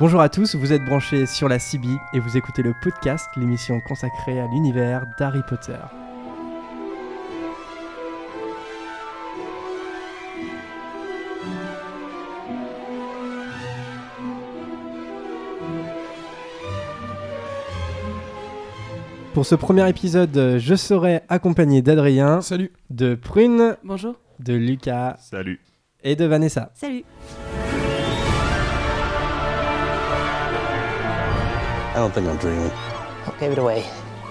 [0.00, 3.80] Bonjour à tous, vous êtes branchés sur la CB et vous écoutez le podcast, l'émission
[3.80, 5.78] consacrée à l'univers d'Harry Potter.
[19.34, 22.72] Pour ce premier épisode, je serai accompagné d'Adrien, Salut.
[22.90, 24.16] de Prune, Bonjour.
[24.40, 25.60] de Lucas Salut.
[26.02, 26.70] et de Vanessa.
[26.74, 27.04] Salut.
[31.98, 32.70] I don't think I'm dreaming.
[32.70, 33.84] I Give it away.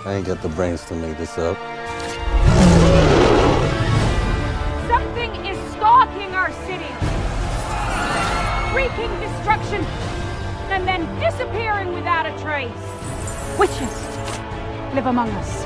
[0.05, 1.57] I ain't got the brains to make this up.
[4.87, 6.87] Something is stalking our city,
[8.73, 9.83] wreaking destruction,
[10.71, 12.71] and then disappearing without a trace.
[13.59, 13.93] Witches
[14.95, 15.65] live among us.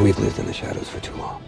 [0.00, 1.42] We've lived in the shadows for too long.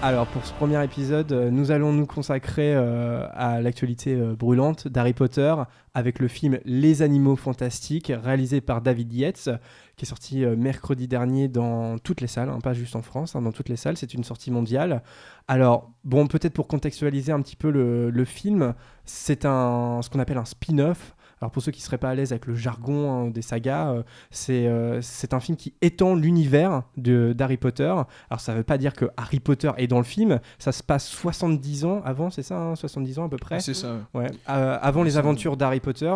[0.00, 4.86] Alors pour ce premier épisode, euh, nous allons nous consacrer euh, à l'actualité euh, brûlante
[4.86, 5.52] d'Harry Potter
[5.92, 9.50] avec le film Les Animaux Fantastiques réalisé par David Yates
[9.96, 13.42] qui est sorti mercredi dernier dans toutes les salles, hein, pas juste en France, hein,
[13.42, 15.02] dans toutes les salles, c'est une sortie mondiale.
[15.48, 18.74] Alors bon, peut-être pour contextualiser un petit peu le, le film,
[19.04, 21.16] c'est un, ce qu'on appelle un spin-off.
[21.40, 23.90] Alors pour ceux qui ne seraient pas à l'aise avec le jargon hein, des sagas,
[23.92, 27.84] euh, c'est euh, c'est un film qui étend l'univers de- d'Harry Potter.
[28.30, 30.82] Alors ça ne veut pas dire que Harry Potter est dans le film, ça se
[30.82, 33.60] passe 70 ans avant, c'est ça, hein, 70 ans à peu près?
[33.60, 33.96] C'est ça.
[34.14, 34.26] ouais.
[34.48, 36.12] Euh, avant les aventures d'Harry Potter.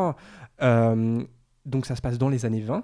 [1.64, 2.82] Donc ça se passe dans les années 20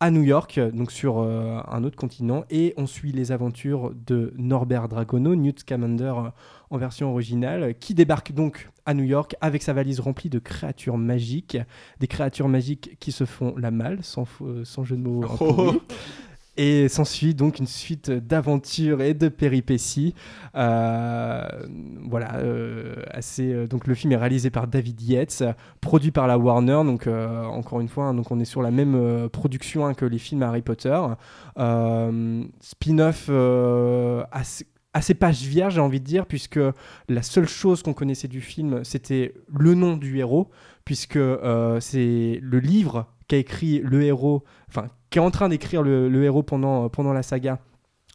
[0.00, 4.32] à New York, donc sur euh, un autre continent, et on suit les aventures de
[4.38, 6.30] Norbert Dragono, Newt Scamander euh,
[6.70, 10.96] en version originale, qui débarque donc à New York avec sa valise remplie de créatures
[10.96, 11.58] magiques,
[12.00, 14.24] des créatures magiques qui se font la malle, sans,
[14.84, 15.24] jeu de mots.
[15.40, 15.80] Oh.
[16.62, 20.14] Et s'ensuit donc une suite d'aventures et de péripéties.
[20.54, 21.42] Euh,
[22.06, 25.42] voilà, euh, assez, euh, donc le film est réalisé par David Yates,
[25.80, 26.82] produit par la Warner.
[26.84, 30.18] Donc encore une fois, hein, donc on est sur la même production hein, que les
[30.18, 31.00] films Harry Potter.
[31.56, 33.30] Spin-off
[34.30, 36.60] assez, assez page vierge, j'ai envie de dire, puisque
[37.08, 40.50] la seule chose qu'on connaissait du film, c'était le nom du héros,
[40.84, 41.18] puisque
[41.80, 46.42] c'est le livre qu'a écrit le héros, enfin, qui est en train d'écrire le, héros
[46.42, 47.58] pendant, pendant la saga.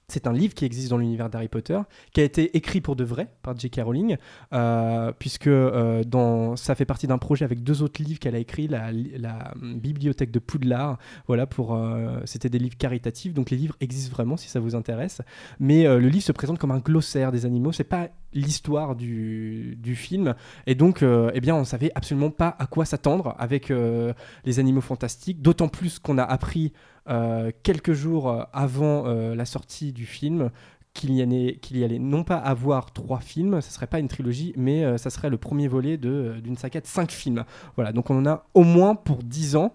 [0.07, 1.79] C'est un livre qui existe dans l'univers d'Harry Potter,
[2.13, 3.81] qui a été écrit pour de vrai par J.K.
[3.83, 4.17] Rowling,
[4.53, 8.37] euh, puisque euh, dans, ça fait partie d'un projet avec deux autres livres qu'elle a
[8.37, 10.99] écrits, la, la hum, bibliothèque de Poudlard.
[11.25, 14.75] Voilà, pour, euh, c'était des livres caritatifs, donc les livres existent vraiment si ça vous
[14.75, 15.21] intéresse.
[15.59, 19.95] Mais euh, le livre se présente comme un glossaire des animaux, c'est pas l'histoire du,
[19.95, 20.35] film,
[20.67, 24.13] et donc, euh, eh bien, on savait absolument pas à quoi s'attendre avec euh,
[24.43, 26.73] les animaux fantastiques, d'autant plus qu'on a appris
[27.09, 30.51] euh, quelques jours euh, avant la sortie du film
[30.93, 34.53] qu'il y, allait, y allait non pas avoir trois films, ce serait pas une trilogie,
[34.55, 37.43] mais ça serait le premier volet d'une saga de cinq films.
[37.75, 39.73] Voilà, donc on en a au moins pour dix ans.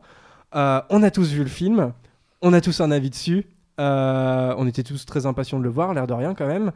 [0.54, 1.92] On a tous vu le film,
[2.40, 6.06] on a tous un avis dessus, on était tous très impatients de le voir, l'air
[6.06, 6.72] de rien quand même.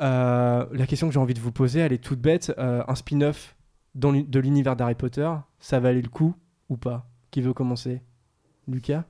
[0.00, 2.52] Euh, la question que j'ai envie de vous poser, elle est toute bête.
[2.58, 3.56] Euh, un spin-off
[3.94, 6.34] de l'univers d'Harry Potter, ça valait le coup
[6.68, 7.10] ou pas?
[7.30, 8.02] Qui veut commencer?
[8.68, 9.04] Lucas?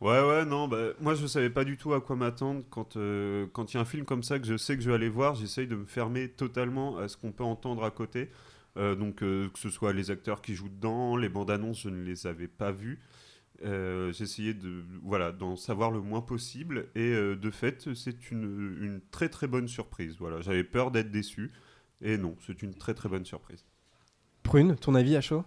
[0.00, 3.46] Ouais, ouais, non, bah, moi je savais pas du tout à quoi m'attendre quand euh,
[3.52, 5.08] quand il y a un film comme ça que je sais que je vais aller
[5.08, 8.30] voir, j'essaye de me fermer totalement à ce qu'on peut entendre à côté.
[8.74, 12.26] Donc que ce soit les acteurs qui jouent dedans, les bandes annonces, je ne les
[12.26, 13.00] avais pas vues.
[13.64, 18.76] Euh, J'essayais de voilà d'en savoir le moins possible et euh, de fait c'est une,
[18.80, 20.16] une très très bonne surprise.
[20.18, 21.52] Voilà, j'avais peur d'être déçu
[22.00, 23.64] et non, c'est une très très bonne surprise.
[24.42, 25.44] Prune, ton avis à chaud?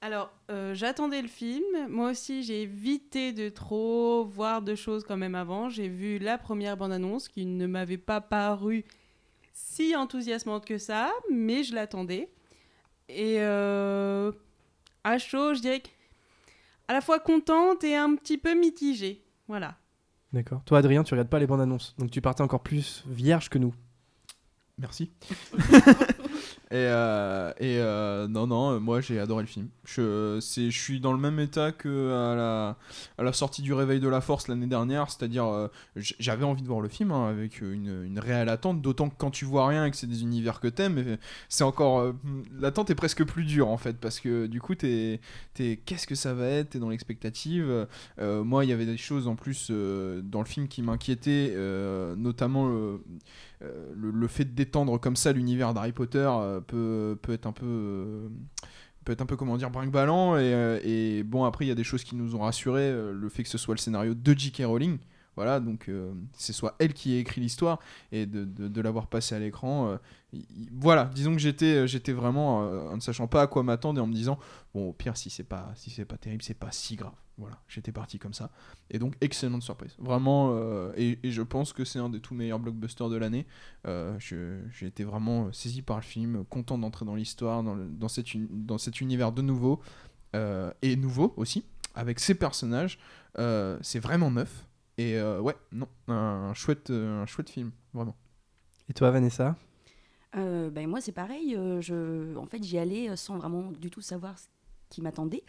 [0.00, 1.86] Alors, euh, j'attendais le film.
[1.88, 5.68] Moi aussi, j'ai évité de trop voir de choses quand même avant.
[5.68, 8.84] J'ai vu la première bande-annonce qui ne m'avait pas paru
[9.52, 12.30] si enthousiasmante que ça, mais je l'attendais.
[13.08, 14.32] Et euh,
[15.04, 15.88] à chaud, je dirais que
[16.92, 19.24] à la fois contente et un petit peu mitigée.
[19.48, 19.76] Voilà.
[20.34, 20.62] D'accord.
[20.66, 23.56] Toi, Adrien, tu regardes pas les bandes annonces, donc tu partais encore plus vierge que
[23.56, 23.74] nous.
[24.76, 25.10] Merci.
[26.72, 29.68] et euh, euh, non, non, euh, moi j'ai adoré le film.
[29.84, 30.38] Je,
[30.70, 32.10] suis dans le même état que
[33.18, 36.80] à la, sortie du Réveil de la Force l'année dernière, c'est-à-dire j'avais envie de voir
[36.80, 39.98] le film hein, avec une, réelle attente, d'autant que quand tu vois rien et que
[39.98, 41.18] c'est des univers que t'aimes,
[41.50, 42.14] c'est encore.
[42.58, 45.20] l'attente est presque plus dure en fait, parce que du coup, t'es,
[45.54, 46.70] qu'est-ce que ça va être?
[46.70, 47.86] T'es dans l'expectative.
[48.18, 51.54] Moi, il y avait des choses en plus dans le film qui m'inquiétaient,
[52.16, 52.98] notamment
[53.62, 57.66] le, euh, le, fait d'étendre comme ça l'univers d'Harry Potter euh, peut, être un peu
[57.66, 58.28] euh,
[59.04, 61.84] peut être un peu comment dire brinque-ballant et, et bon après il y a des
[61.84, 64.62] choses qui nous ont rassuré le fait que ce soit le scénario de J.K.
[64.64, 64.98] Rowling
[65.34, 65.90] voilà, donc
[66.34, 67.78] c'est soit elle qui a écrit l'histoire
[68.12, 69.98] et de, de, de l'avoir passé à l'écran.
[70.72, 74.06] voilà, disons que j'étais j'étais vraiment en ne sachant pas à quoi m'attendre et en
[74.06, 74.38] me disant
[74.74, 77.21] bon au pire si c'est pas si c'est pas terrible c'est pas si grave.
[77.38, 78.50] Voilà, j'étais parti comme ça
[78.90, 79.96] et donc excellente surprise.
[79.98, 83.46] Vraiment euh, et, et je pense que c'est un des tout meilleurs blockbusters de l'année.
[83.86, 88.08] Euh, j'ai été vraiment euh, saisi par le film, content d'entrer dans l'histoire, dans, dans,
[88.50, 89.80] dans cet univers de nouveau
[90.36, 91.64] euh, et nouveau aussi
[91.94, 92.98] avec ces personnages.
[93.38, 94.66] Euh, c'est vraiment neuf.
[94.98, 98.14] Et euh, ouais, non, un chouette, un chouette film, vraiment.
[98.90, 99.56] Et toi, Vanessa?
[100.36, 101.56] Euh, ben moi, c'est pareil.
[101.56, 104.46] euh, je, en fait, j'y allais sans vraiment du tout savoir ce
[104.92, 105.42] qui m'attendait.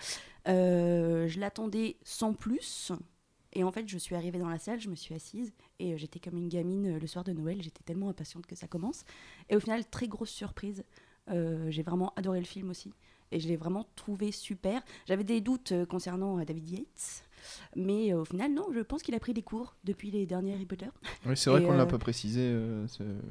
[0.48, 2.92] Euh, je l'attendais sans plus.
[3.52, 5.98] Et en fait, je suis arrivée dans la salle, je me suis assise et euh,
[5.98, 7.62] j'étais comme une gamine euh, le soir de Noël.
[7.62, 9.04] J'étais tellement impatiente que ça commence.
[9.50, 10.84] Et au final, très grosse surprise.
[11.28, 12.92] J'ai vraiment adoré le film aussi.
[13.32, 14.84] Et je l'ai vraiment trouvé super.
[15.08, 17.24] J'avais des doutes concernant David Yates.
[17.76, 20.54] Mais euh, au final, non, je pense qu'il a pris des cours depuis les derniers
[20.54, 20.88] Harry Potter.
[21.26, 22.42] Oui, c'est vrai qu'on l'a euh, pas précisé.
[22.44, 22.86] euh,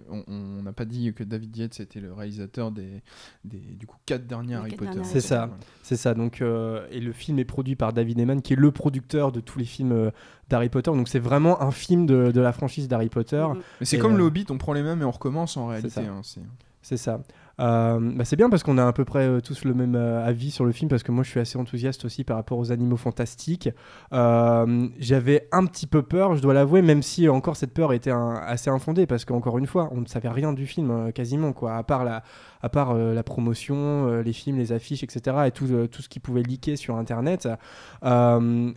[0.08, 3.02] on- n'a pas dit que David Yates était le réalisateur des,
[3.44, 5.00] des du coup quatre derniers Les Harry quatre Potter.
[5.04, 5.46] C'est ça.
[5.46, 5.60] Voilà.
[5.82, 8.70] C'est ça, donc, euh, et le film est produit par David Eman, qui est le
[8.70, 10.10] producteur de tous les films euh,
[10.48, 10.90] d'Harry Potter.
[10.90, 13.44] Donc c'est vraiment un film de, de la franchise d'Harry Potter.
[13.54, 13.62] Mhm.
[13.80, 15.90] Mais c'est comme euh, le Hobbit, on prend les mêmes et on recommence en réalité.
[15.90, 16.00] ça.
[16.02, 16.40] hein, c'est-
[16.84, 17.22] C'est ça.
[17.60, 20.24] Euh, bah, c'est bien parce qu'on a à peu près euh, tous le même euh,
[20.24, 22.72] avis sur le film parce que moi je suis assez enthousiaste aussi par rapport aux
[22.72, 23.68] animaux fantastiques.
[24.10, 28.70] J'avais un petit peu peur, je dois l'avouer, même si encore cette peur était assez
[28.70, 32.04] infondée parce qu'encore une fois, on ne savait rien du film quasiment quoi, à part
[32.04, 35.36] la, promotion, les films, les affiches, etc.
[35.46, 37.48] et tout, tout ce qui pouvait leaker sur Internet.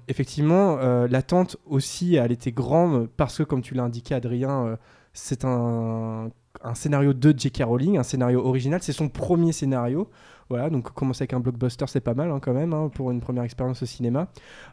[0.07, 0.77] Effectivement,
[1.09, 4.77] l'attente aussi, elle était grande parce que comme tu l'as indiqué, Adrien.
[5.13, 6.29] c'est un,
[6.63, 7.63] un scénario de J.K.
[7.63, 8.81] Rowling, un scénario original.
[8.81, 10.09] C'est son premier scénario.
[10.49, 13.19] Voilà, donc commencer avec un blockbuster, c'est pas mal hein, quand même hein, pour une
[13.19, 14.27] première expérience au cinéma.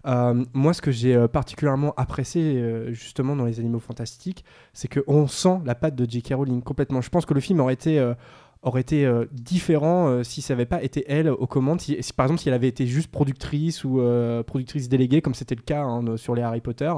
[0.07, 4.45] Euh, moi, ce que j'ai euh, particulièrement apprécié euh, justement dans Les Animaux Fantastiques,
[4.75, 6.35] c'est qu'on sent la patte de J.K.
[6.35, 7.01] Rowling complètement.
[7.01, 8.13] Je pense que le film aurait été.
[9.33, 11.81] différent si ça n'avait pas été elle aux commandes.
[11.81, 14.03] Si, par exemple, si elle avait été juste productrice ou
[14.47, 16.93] productrice déléguée, comme c'était le cas hein, sur les Harry Potter,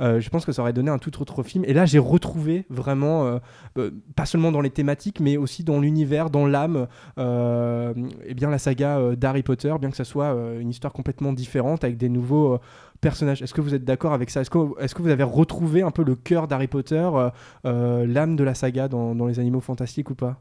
[0.00, 1.64] euh, je pense que ça aurait donné un tout autre film.
[1.66, 3.38] Et là, j'ai retrouvé vraiment, euh,
[3.78, 6.86] euh, pas seulement dans les thématiques, mais aussi dans l'univers, dans l'âme,
[7.18, 10.92] euh, et bien la saga euh, d'Harry Potter, bien que ça soit euh, une histoire
[10.92, 12.58] complètement différente avec des nouveaux euh,
[13.00, 13.42] personnages.
[13.42, 14.40] Est-ce que vous êtes d'accord avec ça?
[14.40, 17.30] Est-ce que, est-ce que vous avez retrouvé un peu le cœur d'Harry Potter, euh,
[17.64, 20.40] euh, l'âme de la saga dans, dans les animaux fantastiques ou pas?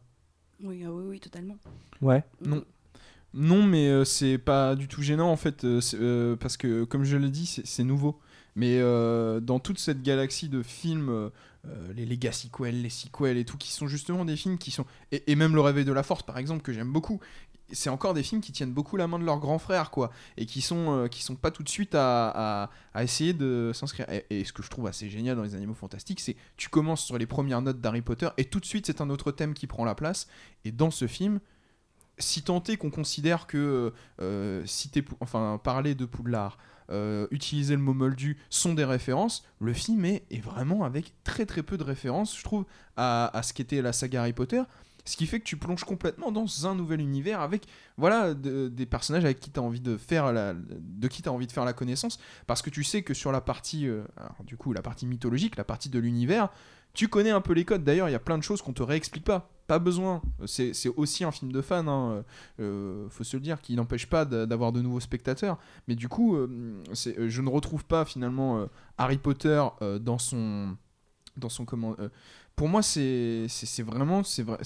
[0.64, 1.56] Oui, ah oui, oui, totalement.
[2.02, 2.24] Ouais.
[2.46, 2.64] Non.
[3.34, 7.04] Non, mais euh, c'est pas du tout gênant en fait, euh, euh, parce que comme
[7.04, 8.20] je l'ai dit, c'est c'est nouveau.
[8.58, 11.30] Mais euh, dans toute cette galaxie de films, euh,
[11.96, 14.84] les legacy sequels, les sequels et tout, qui sont justement des films qui sont.
[15.12, 17.20] Et, même Le Réveil de la Force, par exemple, que j'aime beaucoup.
[17.72, 20.10] C'est encore des films qui tiennent beaucoup la main de leur grand frère, quoi.
[20.38, 24.08] Et qui sont, euh, qui sont pas tout de suite à, à, essayer de s'inscrire.
[24.32, 27.20] Et, ce que je trouve assez génial dans les animaux fantastiques, c'est tu commences sur
[27.20, 29.86] les premières notes d'Harry Potter et tout de suite c'est un autre thème qui prend
[29.86, 30.28] la place.
[30.66, 31.42] Et dans ce film,
[32.18, 34.64] si tant est qu'on considère que euh,
[35.06, 36.58] Pou- enfin, parler de Poudlard,
[36.90, 41.64] euh, utiliser le mot moldu sont des références, le film est, vraiment avec très très
[41.64, 44.62] peu de références, je trouve, à, ce qu'était la saga Harry Potter.
[45.06, 48.86] Ce qui fait que tu plonges complètement dans un nouvel univers avec voilà de- des
[48.86, 51.64] personnages avec qui tu as envie de faire la, de qui tu envie de faire
[51.64, 54.04] la connaissance parce que tu sais que sur la partie euh,
[54.46, 56.50] du coup la partie mythologique, la partie de l'univers,
[56.98, 57.84] tu connais un peu les codes.
[57.84, 59.52] D'ailleurs, il y a plein de choses qu'on te réexplique pas.
[59.68, 60.22] Pas besoin.
[60.48, 62.24] C'est aussi un film de fan, hein.
[62.60, 65.60] Euh, faut se le dire, qui n'empêche pas d'a- d'avoir de nouveaux spectateurs.
[65.88, 69.64] Mais du coup, euh, euh, je ne retrouve pas finalement Harry Potter
[70.02, 70.76] dans son,
[71.38, 71.96] dans son comment.
[72.56, 73.46] pour moi, c'est
[73.86, 74.24] vraiment,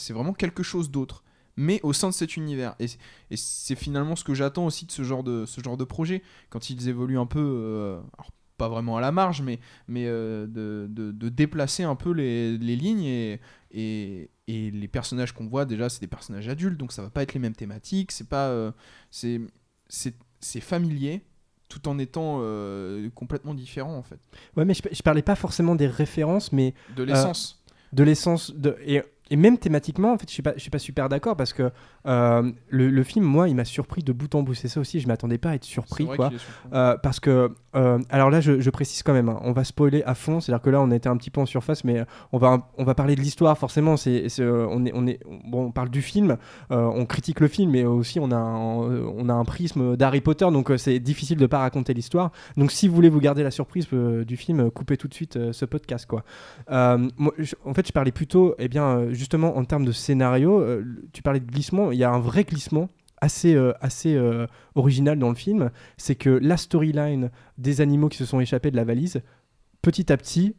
[0.10, 1.24] vraiment quelque chose d'autre.
[1.58, 2.76] Mais au sein de cet univers.
[2.80, 2.88] Et,
[3.36, 6.24] c'est finalement ce que j'attends aussi de ce genre de, ce genre de projet.
[6.50, 8.00] Quand ils évoluent un peu,
[8.62, 12.58] pas vraiment à la marge, mais, mais euh, de, de- de déplacer un peu les,
[12.58, 13.40] les lignes et,
[13.72, 17.24] et, et les personnages qu'on voit déjà c'est des personnages adultes donc ça va pas
[17.24, 18.72] être les mêmes thématiques c'est pas euh,
[19.10, 19.42] c'est
[19.90, 21.22] c'est c'est familier
[21.70, 24.20] tout en étant euh, complètement différent en fait.
[24.58, 27.64] Ouais, mais je, je parlais pas forcément des références, mais de l'essence.
[27.94, 29.02] de l'essence de et,
[29.32, 31.72] et même thématiquement en fait je suis pas je suis pas super d'accord parce que
[32.06, 34.54] euh, le, le film moi il m'a surpris de bout en bout.
[34.54, 36.30] C'est ça aussi je m'attendais pas à être surpris quoi.
[36.74, 40.04] Euh, parce que euh, alors là je, je précise quand même hein, on va spoiler
[40.04, 40.40] à fond.
[40.42, 42.70] C'est à dire que là on était un petit peu en surface mais on va
[42.78, 43.98] on va parler de l'histoire forcément.
[43.98, 46.38] C'est on est on est bon on parle du film
[46.70, 50.46] on critique le film mais aussi on a un, on a un prisme d'Harry Potter.
[50.52, 52.32] Donc c'est difficile de pas raconter l'histoire.
[52.58, 55.66] Donc si vous voulez vous garder la surprise du film coupez tout de suite ce
[55.66, 56.24] podcast quoi.
[56.70, 60.84] Moi, je- en fait, je parlais plutôt, eh bien, justement, en termes de scénario, euh,
[61.14, 62.90] tu parlais de glissement, il y a un vrai glissement
[63.22, 63.72] assez, euh,
[64.08, 68.72] euh, original dans le film, c'est que la storyline des animaux qui se sont échappés
[68.72, 69.22] de la valise,
[69.84, 70.56] petit à petit,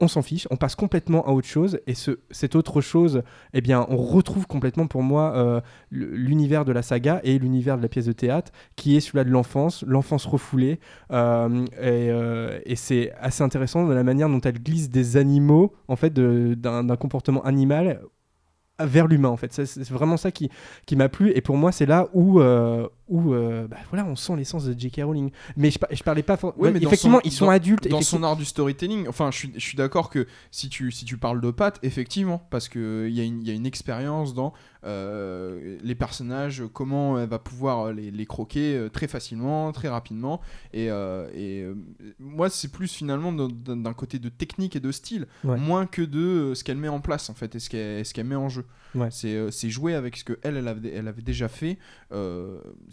[0.00, 3.22] on s'en fiche, on passe complètement à autre chose, et ce, cette autre chose,
[3.52, 5.60] eh bien, on retrouve complètement pour moi euh,
[5.90, 9.30] l'univers de la saga et l'univers de la pièce de théâtre, qui est celui-là de
[9.30, 10.80] l'enfance, l'enfance refoulée,
[11.12, 15.72] euh, et, euh, et c'est assez intéressant de la manière dont elle glisse des animaux,
[15.88, 18.00] en fait, d'un comportement animal
[18.80, 19.52] vers l'humain en fait.
[19.52, 20.50] C'est- vraiment ça qui,
[20.84, 22.40] qui m'a plu et pour moi c'est là où,
[23.08, 25.02] où euh, bah, voilà on sent l'essence de J.K.
[25.04, 27.50] Rowling mais je, je parlais pas for- Ouais, ouais, mais effectivement son- ils sont dans-
[27.50, 29.06] adultes dans son art du storytelling.
[29.08, 32.46] Enfin, je suis, je suis d'accord que si tu, si tu parles de Pat, effectivement,
[32.50, 34.52] parce qu'il y, a une- y a une expérience dans
[34.86, 40.40] euh, les personnages, comment elle va pouvoir les, les croquer euh, très facilement, très rapidement.
[40.72, 41.74] Et, euh, et, euh,
[42.18, 45.56] moi, c'est plus finalement d'un- côté de technique et de style, Ouais.
[45.58, 48.26] moins que de euh, ce qu'elle met en place, en fait, et ce qu'elle qu'elle
[48.26, 48.64] met en jeu.
[48.94, 49.08] Ouais.
[49.10, 51.78] C'est euh, jouer avec ce que elle, elle avait, elle avait déjà fait.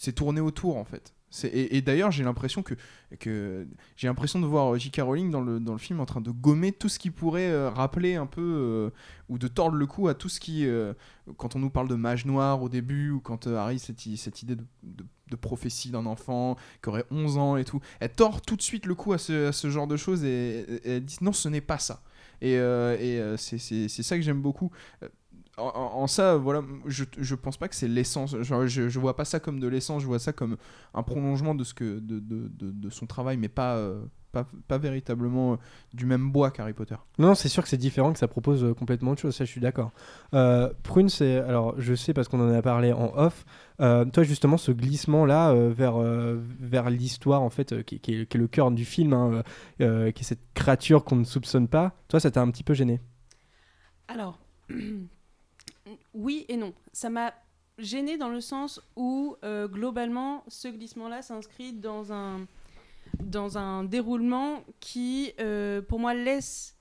[0.02, 1.14] Euh, c'est tourner autour, en fait.
[1.46, 2.74] Et, d'ailleurs, j'ai l'impression que,
[3.20, 3.66] que
[3.96, 5.02] j'ai l'impression de voir J.K.
[5.02, 7.70] Rowling dans le, dans le film en train de gommer tout ce qui pourrait euh,
[7.70, 8.90] rappeler un peu euh,
[9.30, 10.94] ou de tordre le cou à tout ce qui, euh,
[11.38, 14.44] quand on nous parle de mage noir au début ou quand euh, Harry cette, cette
[14.44, 15.06] idée de, de-
[15.38, 18.96] prophétie d'un enfant qui aurait 11 ans et tout, elle tord tout de suite le
[18.96, 22.04] cou à ce, genre de choses et, elle dit non, ce n'est pas ça.
[22.42, 24.72] Et, euh, et euh, c'est ça que j'aime beaucoup.
[25.58, 28.36] En, ça, voilà, je, je pense pas que c'est l'essence.
[28.42, 30.58] Genre, Je, je vois pas ça comme de l'essence, je vois ça comme
[30.94, 34.48] un prolongement de, ce que, de, de, de, de son travail, mais pas, euh, pas,
[34.70, 35.56] pas véritablement euh,
[35.94, 36.96] du même bois qu'Harry Potter.
[37.20, 39.52] non c'est sûr que c'est différent que ça propose euh, complètement autre chose ça je
[39.52, 39.92] suis d'accord
[40.34, 43.44] euh, Prune c'est alors je sais parce qu'on en a parlé en off
[43.82, 48.22] euh, toi justement ce glissement là vers euh, vers l'histoire en fait euh, qui, qui
[48.22, 49.44] est, qui est le cœur du film hein, euh,
[50.08, 52.74] euh, qui est cette créature qu'on ne soupçonne pas toi ça t'a un petit peu
[52.74, 53.02] gêné?
[54.08, 54.40] Alors,
[56.14, 56.74] oui et non.
[56.94, 57.34] Ça m'a
[57.78, 62.48] gêné dans le sens où, euh, globalement, ce glissement-là s'inscrit dans un,
[63.20, 66.78] dans un déroulement qui, euh, pour moi, laisse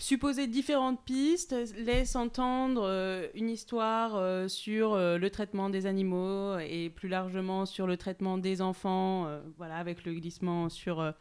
[0.00, 7.08] supposer différentes pistes, laisse entendre euh, une histoire sur le traitement des animaux et plus
[7.08, 9.26] largement sur le traitement des enfants,
[9.56, 11.12] voilà, avec le glissement sur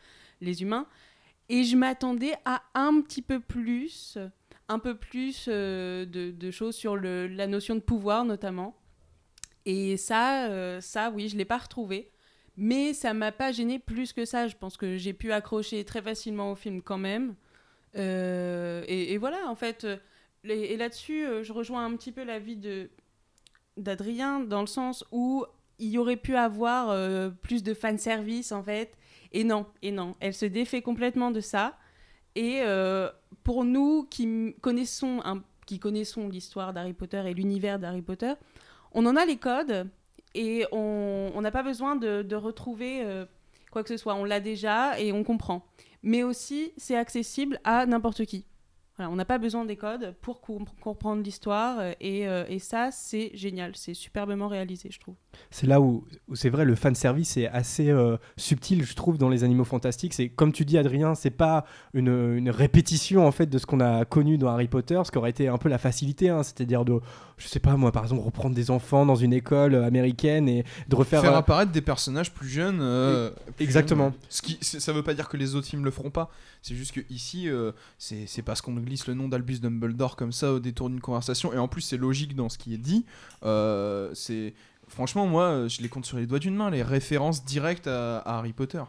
[0.42, 0.86] les humains.
[1.50, 4.18] Et je m'attendais à un petit peu plus,
[4.70, 8.76] un peu plus euh, de, choses sur la notion de pouvoir notamment.
[9.66, 12.12] Et ça, euh, ça oui, je l'ai pas retrouvé.
[12.56, 14.48] Mais ça m'a pas gêné plus que ça.
[14.48, 17.36] Je pense que j'ai pu accrocher très facilement au film quand même.
[17.96, 19.86] Euh, et, voilà, en fait.
[20.44, 22.60] et là-dessus, je rejoins un petit peu l'avis
[23.78, 25.46] d'Adrien dans le sens où
[25.80, 28.98] il y aurait pu avoir plus de fanservice en fait.
[29.34, 31.78] Et non, et non, elle se défait complètement de ça.
[32.38, 33.10] Et euh,
[33.44, 35.24] pour nous qui connaissons,
[35.82, 38.34] connaissons l'histoire d'Harry Potter et l'univers d'Harry Potter,
[38.92, 39.90] on en a les codes
[40.36, 43.26] et on n'a pas besoin de, de retrouver euh,
[43.72, 44.14] quoi que ce soit.
[44.14, 45.66] On l'a déjà et on comprend.
[46.04, 48.46] Mais aussi, c'est accessible à n'importe qui.
[48.98, 52.58] Voilà, on n'a pas besoin des codes pour com- comprendre l'histoire euh, et, euh, et
[52.60, 53.74] ça, c'est génial.
[53.76, 55.16] C'est superbement réalisé, je trouve.
[55.52, 59.20] c'est là où, où c'est vrai le fan service est assez euh, subtil je trouve
[59.20, 61.64] dans les animaux fantastiques c'est comme tu dis Adrien c'est pas
[61.94, 65.18] une, une répétition en fait de ce qu'on a connu dans Harry Potter ce qui
[65.20, 67.00] aurait été un peu la facilité hein, c'est-à-dire de
[67.38, 70.96] je sais pas moi par exemple reprendre des enfants dans une école américaine et de
[70.96, 72.80] refaire Faire apparaître des personnages plus jeunes.
[72.82, 74.06] euh, plus exactement.
[74.06, 74.20] jeunes.
[74.30, 76.32] Ce qui, ça veut pas dire que les autres films le feront pas.
[76.64, 80.32] C'est juste que ici, euh, c'est c'est parce qu'on glisse le nom d'Albus Dumbledore comme
[80.32, 81.54] ça au détour d'une conversation.
[81.54, 83.06] Et en plus, c'est logique dans ce qui est dit.
[83.44, 84.54] Euh, c'est
[84.88, 88.54] franchement, moi, je les compte sur les doigts d'une main, les références directes à, Harry
[88.54, 88.84] Potter.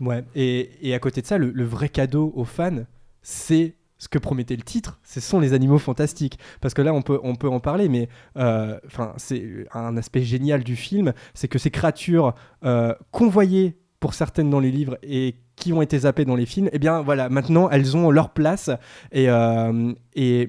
[0.00, 2.84] Ouais, et, et à côté de ça, le, vrai cadeau aux fans,
[3.22, 6.38] c'est ce que promettait le titre, ce sont les animaux fantastiques.
[6.60, 8.78] Parce que là, on peut, on peut en parler, mais euh,
[9.16, 12.34] c'est un aspect génial du film, c'est que ces créatures
[12.64, 16.68] euh, convoyées pour certaines dans les livres et qui ont été zappées dans les films,
[16.74, 18.68] eh bien voilà, maintenant elles ont leur place.
[19.12, 19.94] Et, euh,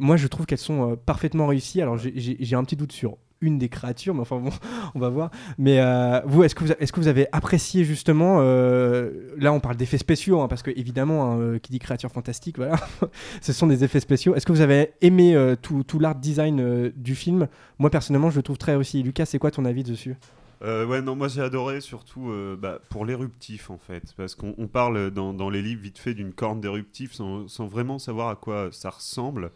[0.01, 1.81] moi, je trouve qu'elles sont euh, parfaitement réussies.
[1.81, 4.49] Alors, j'ai- un petit doute sur une des créatures, mais enfin bon,
[4.95, 5.31] on va voir.
[5.57, 10.49] Mais euh, vous, est-ce que, vous avez apprécié justement, là on parle d'effets spéciaux, hein,
[10.49, 12.75] parce que évidemment, hein, qui dit créature fantastique, voilà,
[13.41, 14.35] ce sont des effets spéciaux.
[14.35, 17.47] Est-ce que vous avez aimé tout, tout l'art design du film?
[17.79, 19.01] Moi personnellement, je le trouve très réussi.
[19.01, 20.17] Lucas, c'est quoi ton avis dessus?
[20.61, 24.55] Euh, ouais, non, moi j'ai adoré surtout euh, bah, pour l'éruptif en fait, parce qu'on
[24.57, 28.35] on parle dans, dans les livres vite fait d'une corne d'éruptif sans, vraiment savoir à
[28.35, 29.51] quoi ça ressemble.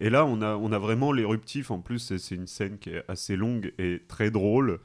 [0.00, 1.70] Et là, on a, on a vraiment l'éruptif.
[1.70, 4.78] En plus, c'est une scène qui est assez longue et très drôle.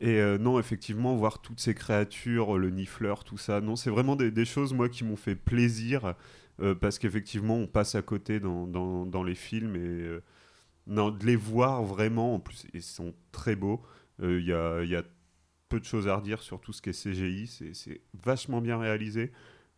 [0.00, 4.16] Et euh, non, effectivement, voir toutes ces créatures, le nifleur, tout ça, non, c'est vraiment
[4.16, 6.14] des, choses, moi, qui m'ont fait plaisir.
[6.80, 9.74] parce qu'effectivement, on passe à côté dans, dans, dans les films.
[9.76, 10.20] Et
[10.86, 13.82] non, de les voir vraiment, en plus, ils sont très beaux.
[14.22, 15.02] Euh, Il y, a, il y a
[15.68, 17.46] peu de choses à redire sur tout ce qui est CGI.
[17.46, 19.32] C'est c'est vachement bien réalisé.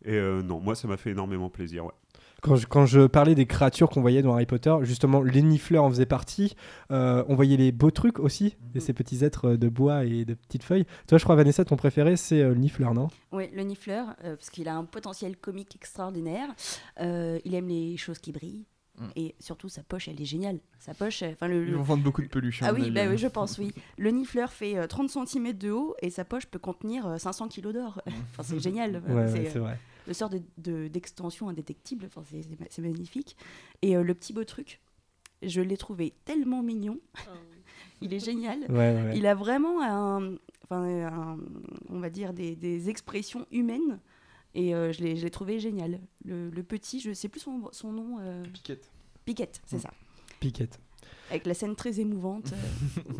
[0.05, 1.87] Et euh, non, moi, ça m'a fait énormément plaisir.
[1.87, 1.93] Ouais.
[2.43, 5.85] Quand je, quand je parlais des créatures qu'on voyait dans Harry Potter, justement, les nifleurs
[5.85, 6.57] en faisaient partie.
[6.91, 10.35] Euh, on voyait les beaux trucs aussi, et ces petits êtres de bois et de
[10.35, 10.85] petites feuilles.
[11.07, 13.09] Toi, je crois, Vanessa, ton préféré, c'est euh, le nifleur, non?
[13.33, 16.49] Oui, le nifleur, euh, parce qu'il a un potentiel comique extraordinaire.
[17.01, 18.67] Euh, il aime les choses qui brillent.
[18.99, 19.07] Mm.
[19.17, 20.61] Et surtout, sa poche, elle est géniale.
[20.79, 22.63] Sa poche, euh, enfin le, Ils le- vont vendre beaucoup de peluches.
[22.63, 23.09] Ah mon oui, bah hein.
[23.11, 23.73] oui, je pense, oui.
[23.99, 27.49] Le nifleur fait euh, 30 cm de haut et sa poche peut contenir euh, 500
[27.49, 28.01] kg d'or.
[28.07, 29.03] enfin, c'est génial.
[29.09, 29.79] Ouais, ouais, c'est c'est vrai.
[30.07, 32.05] le sort de- de- d'extension indétectible.
[32.07, 33.37] Enfin, c'est- c'est ma- c'est magnifique.
[33.83, 34.81] Et euh, le petit beau truc,
[35.43, 37.01] je l'ai trouvé tellement mignon.
[38.01, 38.61] Il est génial.
[38.69, 39.17] Ouais, ouais, ouais.
[39.17, 40.35] Il a vraiment un,
[40.65, 41.39] enfin, un-
[41.89, 43.99] on va dire des, des expressions humaines.
[44.55, 45.99] Et euh, je l'ai je l'ai trouvé génial.
[46.25, 48.19] Le, le petit, je sais plus son, son nom.
[48.21, 48.91] euh, Piquette.
[49.25, 49.81] Piquette, c'est Mm.
[49.81, 49.91] ça.
[50.41, 50.79] Piquette.
[51.31, 52.53] Avec la scène très émouvante
[53.09, 53.13] euh,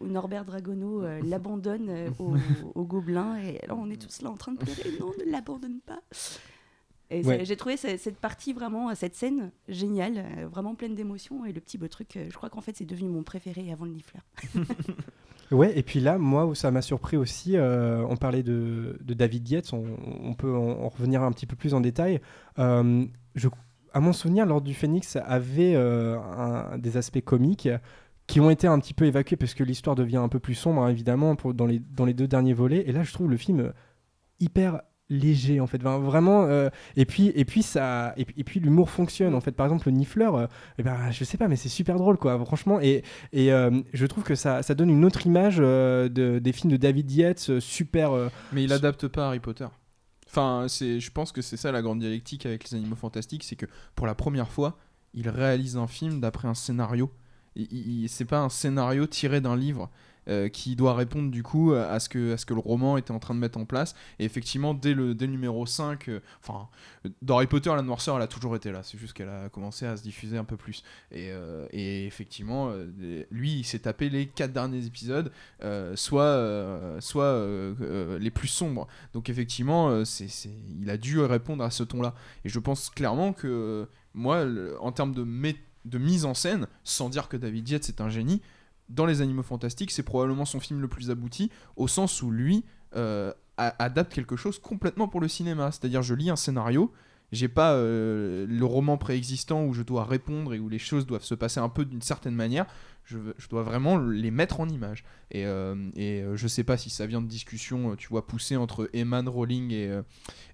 [0.00, 2.34] où Norbert Dragono euh, l'abandonne euh, au,
[2.74, 3.36] au gobelin.
[3.38, 4.98] Et là, on est tous là en train de pleurer.
[5.00, 6.00] Non, ne l'abandonne pas.
[7.10, 7.44] Et Ouais.
[7.44, 11.44] j'ai trouvé ce- cette partie vraiment, cette scène géniale, vraiment pleine d'émotions.
[11.44, 13.92] Et le petit beau truc, je crois qu'en fait, c'est devenu mon préféré avant le
[13.92, 14.22] nifleur.
[15.50, 19.72] Ouais, et puis là, moi, ça m'a surpris aussi, euh, on parlait de, David Yates,
[19.72, 22.20] on, peut en, en revenir un petit peu plus en détail.
[22.58, 23.04] Euh,
[23.92, 26.18] à mon souvenir, L'Ordre du Phénix avait euh,
[26.78, 27.68] des aspects comiques
[28.26, 30.82] qui ont été un petit peu évacués parce que l'histoire devient un peu plus sombre,
[30.82, 32.84] hein, évidemment, dans, les, dans les deux derniers volets.
[32.86, 33.72] Et là, je trouve le film
[34.40, 34.80] hyper
[35.10, 39.34] léger en fait Enfin, vraiment euh, et puis et puis ça et, puis- l'humour fonctionne
[39.34, 40.46] en fait par exemple le nifleur euh,
[40.78, 44.06] eh ben je sais pas mais c'est super drôle quoi franchement et et euh, je
[44.06, 48.12] trouve que ça, ça donne une autre image de, des films de David Yates, super.
[48.52, 49.66] Mais il adapte pas Harry Potter.
[50.28, 53.56] Enfin, c'est, je pense que c'est ça la grande dialectique avec les animaux fantastiques, c'est
[53.56, 54.78] que pour la première fois,
[55.12, 57.10] il réalise un film d'après un scénario.
[58.08, 59.90] C'est pas un scénario tiré d'un livre
[60.28, 63.12] euh, qui doit répondre du coup à ce, que, à ce que le roman était
[63.12, 63.94] en train de mettre en place.
[64.18, 66.68] Et effectivement, dès le, dès numéro 5, euh, enfin,
[67.22, 68.82] dans Harry Potter, la noirceur, elle a toujours été là.
[68.82, 70.82] C'est juste qu'elle a commencé à se diffuser un peu plus.
[71.10, 75.30] Et, euh, et effectivement, euh, lui, il s'est tapé les quatre derniers épisodes,
[75.62, 78.86] euh, soit, euh, soit euh, euh, les plus sombres.
[79.12, 80.28] Donc effectivement, euh, c'est,
[80.80, 82.14] il a dû répondre à ce ton-là.
[82.44, 84.44] Et je pense clairement que euh, moi,
[84.80, 85.26] en termes de,
[85.84, 88.40] de mise en scène, sans dire que David Yates est un génie,
[88.88, 92.64] dans Les Animaux Fantastiques, c'est probablement son film le plus abouti, au sens où lui
[92.96, 95.70] euh, adapte quelque chose complètement pour le cinéma.
[95.72, 96.92] C'est-à-dire, je lis un scénario,
[97.34, 101.24] j'ai pas euh, le roman préexistant où je dois répondre et où les choses doivent
[101.24, 102.66] se passer un peu d'une certaine manière.
[103.06, 103.18] Je,
[103.50, 105.04] dois vraiment les mettre en image.
[105.30, 108.26] Et, euh, et euh, je sais pas si ça vient de discussions, euh, tu vois,
[108.26, 110.00] poussées entre Eman Rowling et,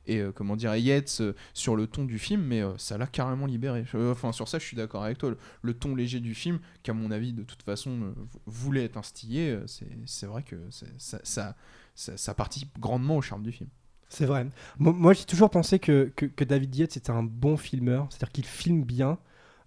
[0.09, 1.23] et comment dire, Yates
[1.55, 3.85] sur le ton du film, mais ça l'a carrément libéré.
[3.95, 5.33] Enfin, sur ça, je suis d'accord avec toi.
[5.63, 8.97] Le, ton léger du film, qui à mon avis, de toute façon, vou- voulait être
[8.97, 9.57] instillé,
[10.07, 10.87] c'est vrai que ça,
[11.23, 11.55] ça,
[11.95, 13.71] ça, ça participe grandement au charme du film.
[14.11, 14.47] C'est vrai.
[14.79, 19.19] Moi, j'ai toujours pensé que, David Yates était un bon filmeur, c'est-à-dire qu'il filme bien.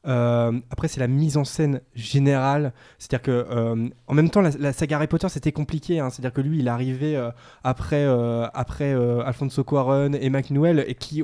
[0.06, 2.73] Euh, après, c'est la mise en scène générale.
[2.99, 5.99] C'est-à-dire que, euh, en même temps, la, saga Harry Potter, c'était compliqué.
[6.01, 6.10] hein.
[6.10, 7.32] C'est-à-dire que lui, il arrivé euh,
[7.63, 8.06] après,
[8.53, 8.93] après
[9.25, 11.23] Alfonso Cuarón et Mac Newell, et qui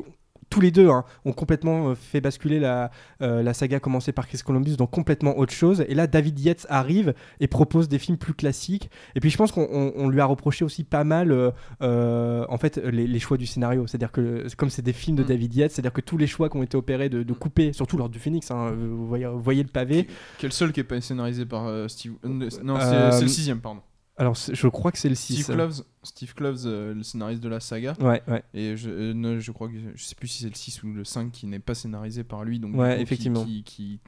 [0.49, 4.27] tous les deux hein, ont complètement euh, fait basculer la, euh, la saga commencée par
[4.27, 5.85] Chris Columbus dans complètement autre chose.
[5.87, 8.89] Et là, David Yates arrive et propose des films plus classiques.
[9.15, 12.45] Et puis, je pense qu'on on- on lui a reproché aussi pas mal, euh, euh,
[12.49, 13.85] en fait, les, les choix du scénario.
[13.87, 15.27] C'est-à-dire que, comme c'est des films de Mm.
[15.27, 17.97] David Yates, c'est-à-dire que tous les choix qui ont été opérés de, de couper, surtout
[17.97, 20.07] lors du Phoenix, hein, vous, voyez, vous voyez le pavé.
[20.39, 22.13] Quel seul qui est pas scénarisé par euh, Steve.
[22.23, 23.81] non, c'est Euh, c'est le sixième, pardon.
[24.19, 25.43] Alors, je crois que c'est le 6.
[25.43, 27.95] Steve Kloves, Steve Kloves euh, le scénariste de la saga.
[28.01, 28.43] Ouais, ouais.
[28.53, 30.93] Et je, euh, non, je crois que je sais plus si c'est le 6 ou
[30.93, 32.59] le 5 qui n'est pas scénarisé par lui.
[32.59, 33.45] Donc, Ouais, coup, effectivement.
[33.45, 34.01] Qui, qui,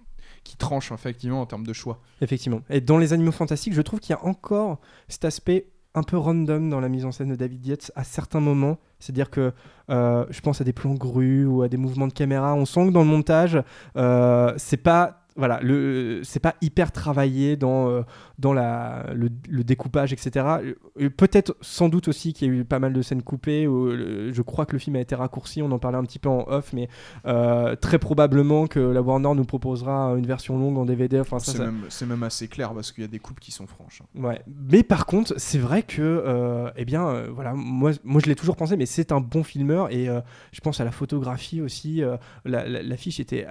[0.43, 2.02] qui tranche effectivement en termes de choix.
[2.19, 2.62] Effectivement.
[2.69, 6.17] Et dans les animaux fantastiques, je trouve qu'il y a encore cet aspect un peu
[6.17, 8.80] random dans la mise en scène de David Yates à certains moments.
[9.00, 9.54] C'est-à-dire que
[9.89, 12.54] euh, je pense à des plans grus ou à des mouvements de caméra.
[12.54, 13.62] On sent que dans le montage,
[14.58, 18.02] c'est pas voilà, le, c'est pas hyper travaillé dans, euh,
[18.39, 20.46] dans la, le, le découpage, etc.
[21.17, 23.67] Peut-être, sans doute aussi qu'il y a eu pas mal de scènes coupées.
[23.67, 26.20] Où, euh, je crois que le film a été raccourci, on en parlait un petit
[26.20, 26.89] peu en off, mais
[27.26, 31.20] euh, très probablement que la Warner nous proposera une version longue en DVD.
[31.20, 33.67] Enfin, C'est ça- même, même assez clair parce qu'il y a des coupes qui sont
[33.67, 34.02] franches.
[34.02, 34.22] hein.
[34.22, 34.41] Ouais.
[34.70, 38.36] Mais par contre, c'est vrai que, euh, eh bien, euh, voilà, moi, moi je l'ai
[38.36, 40.08] toujours pensé, mais c'est un bon filmeur et
[40.52, 42.04] je pense à la photographie aussi.
[42.04, 43.46] euh, la- la- L'affiche était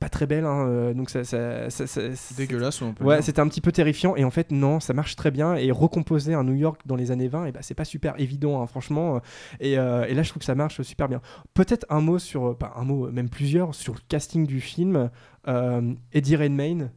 [0.00, 3.24] pas très belle, hein, donc ça, ça, ça- ça- c'est- Dégueulasse, peut Ouais, dire.
[3.24, 6.34] c'était un petit peu terrifiant et en fait non, ça marche très bien et recomposer
[6.34, 9.20] un New York dans les années 20, et bah, c'est pas super évident, hein, franchement.
[9.60, 11.20] Et, euh, et là, je trouve que ça marche super bien.
[11.54, 15.10] Peut-être un mot sur, pas un mot, même plusieurs sur le casting du film.
[15.48, 16.90] Euh, Eddie Redmayne.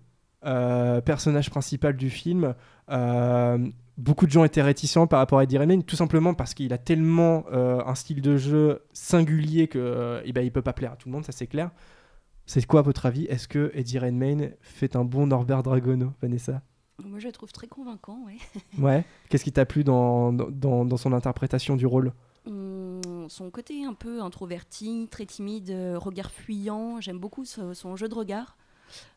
[0.45, 2.53] euh, personnage principal du film,
[2.91, 3.57] euh,
[3.97, 6.77] beaucoup de gens étaient réticents par rapport à Eddie Redmayne, tout simplement parce qu'il a
[6.77, 10.91] tellement euh, un style de jeu singulier que euh, eh ben, il peut pas plaire
[10.91, 11.71] à tout le monde, ça c'est clair.
[12.45, 13.25] C'est quoi à votre avis?
[13.25, 16.61] Est-ce que Eddie Redmayne fait un bon Norbert Dragono, Vanessa?
[17.03, 18.37] Moi, je le trouve très convaincant, ouais.
[18.79, 19.03] Ouais.
[19.29, 22.13] Qu'est-ce qui t'a plu dans, dans, dans son interprétation du rôle?
[22.47, 27.95] Hum, son côté un peu introverti, très timide, euh, regard fuyant, j'aime beaucoup ce- son
[27.95, 28.55] jeu de regard.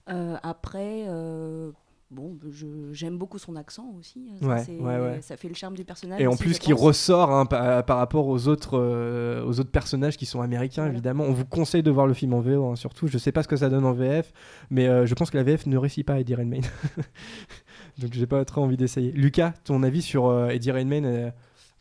[0.09, 1.71] Euh, après, euh,
[2.11, 4.29] bon, je- j'aime beaucoup son accent aussi.
[4.41, 5.21] Ça, Ouais, c'est- ouais, ouais.
[5.23, 6.21] ça fait le charme du personnage.
[6.21, 10.17] Et en plus, qui ressort hein, par, par rapport aux autres, euh, aux autres personnages
[10.17, 10.95] qui sont américains, Voilà.
[10.95, 11.25] évidemment.
[11.25, 13.07] On vous conseille de voir le film en VO, hein, surtout.
[13.07, 14.33] Je sais pas ce que ça donne en VF,
[14.71, 16.65] mais euh, je pense que la VF ne réussit pas à Eddie Redmayne.
[17.99, 19.11] Donc, j'ai pas trop envie d'essayer.
[19.13, 21.31] Lucas, ton avis sur euh, Eddie Redmayne euh,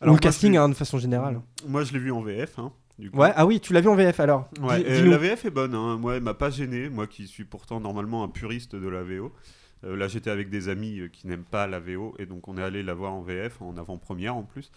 [0.00, 2.58] Alors, ou le casting hein, de façon générale Moi, je l'ai vu en VF.
[2.58, 3.18] hein, du coup.
[3.18, 5.74] Ouais, ah oui, tu l'as vu en VF alors Ouais, euh, la VF est bonne,
[5.76, 5.96] hein.
[5.98, 9.32] moi elle m'a pas gêné, moi qui suis pourtant normalement un puriste de la VO.
[9.84, 12.58] Euh, là j'étais avec des amis euh, qui n'aiment pas la VO et donc on
[12.58, 14.70] est allé la voir en VF, en avant-première en plus.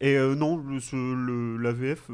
[0.00, 2.08] Et euh, non, le, la VF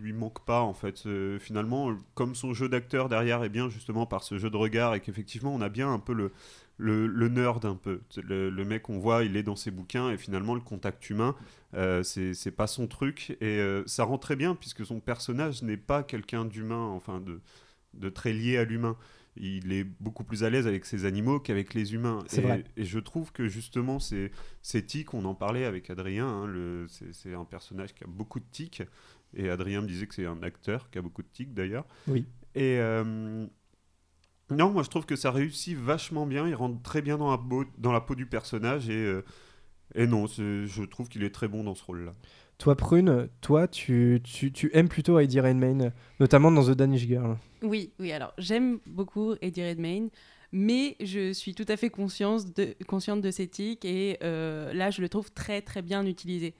[0.00, 1.04] lui manque pas en fait.
[1.38, 5.00] Finalement, comme son jeu d'acteur derrière est bien justement par ce jeu de regard et
[5.00, 6.32] qu'effectivement on a bien un peu le,
[6.76, 8.00] le, nerd un peu.
[8.16, 11.36] Le, mec on voit, il est dans ses bouquins et finalement le contact humain,
[11.74, 16.02] euh, c'est pas son truc et ça rend très bien puisque son personnage n'est pas
[16.02, 17.40] quelqu'un d'humain, enfin de,
[17.94, 18.96] de très lié à l'humain.
[19.36, 22.24] Il est beaucoup plus à l'aise avec ses animaux qu'avec les humains.
[22.36, 22.64] Et, vrai.
[22.76, 27.32] et je trouve que justement, ces, ces tics, on en parlait avec Adrien, hein, c'est
[27.34, 28.82] un personnage qui a beaucoup de tics.
[29.32, 31.86] Et Adrien me disait que c'est un acteur qui a beaucoup de tics d'ailleurs.
[32.08, 32.26] Oui.
[32.56, 33.46] Et euh,
[34.50, 36.48] non, moi je trouve que ça réussit vachement bien.
[36.48, 38.90] Il rentre très bien dans la, peau- dans la peau du personnage.
[38.90, 39.24] Et, euh,
[39.94, 42.14] et non, je trouve qu'il est très bon dans ce rôle-là.
[42.60, 47.38] Toi, Prune, toi, tu, tu, tu aimes plutôt Eddie Redmayne, notamment dans The Danish Girl.
[47.62, 50.10] Oui, oui, alors j'aime beaucoup Eddie Redmayne,
[50.52, 54.90] mais je suis tout à fait conscience de, consciente de ses tics et euh, là
[54.90, 56.54] je le trouve très très bien utilisé.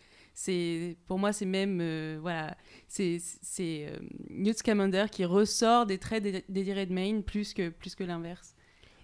[1.07, 2.57] Pour moi c'est même euh, voilà
[2.89, 3.21] c'est
[3.61, 3.99] euh,
[4.31, 8.55] Newt Scamander qui ressort des traits d'Ed- d'Eddie Redmayne plus que plus que l'inverse.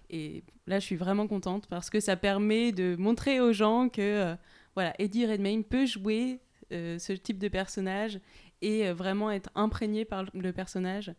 [0.09, 4.35] Et là je suis vraiment contente parce que ça permet de montrer aux gens que
[4.73, 6.39] voilà Eddie Redmayne peut jouer
[6.71, 8.19] ce type de personnage
[8.61, 11.13] et euh, vraiment être imprégné par le personnage.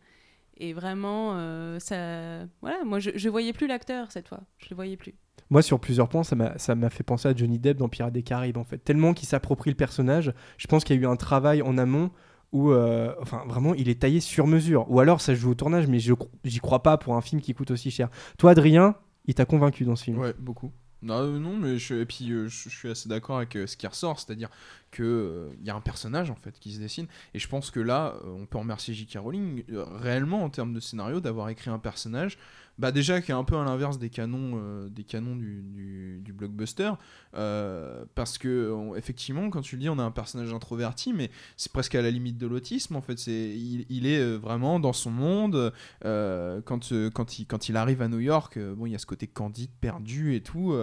[0.57, 2.45] Et vraiment, euh, ça.
[2.61, 4.41] Voilà, moi, je, je voyais plus l'acteur cette fois.
[4.57, 5.15] Je le voyais plus.
[5.49, 8.13] Moi, sur plusieurs points, ça m'a ça m'a fait penser à Johnny Depp dans Pirates
[8.13, 8.77] des Caraïbes, en fait.
[8.79, 12.11] Tellement qu'il s'approprie le personnage, je pense qu'il y a eu un travail en amont
[12.51, 14.85] où, euh, enfin, vraiment, il est taillé sur mesure.
[14.91, 17.71] Ou alors, ça joue au tournage, mais j'y crois pas pour un film qui coûte
[17.71, 18.09] aussi cher.
[18.37, 20.17] Toi, Adrien, il t'a convaincu dans ce film?
[20.17, 20.71] Ouais, beaucoup.
[21.01, 23.87] Non, euh, non mais je, puis euh, je, suis assez d'accord avec euh, ce qui
[23.87, 24.49] ressort, c'est-à-dire
[24.91, 27.71] que euh, il y a un personnage en fait qui se dessine, et je pense
[27.71, 29.19] que là, on peut remercier J.K.
[29.19, 32.37] Rowling réellement en termes de scénario d'avoir écrit un personnage,
[32.79, 36.91] bah déjà qui est un peu à l'inverse des canons, euh, du, blockbuster,
[37.35, 41.71] euh, parce que effectivement, quand tu le dis, on a un personnage introverti, mais c'est
[41.71, 43.27] presque à la limite de l'autisme en fait.
[43.27, 45.73] Il, est euh, vraiment dans son monde.
[46.01, 50.41] quand, il, arrive à New York, bon, il y a ce côté candide, perdu et
[50.41, 50.73] tout.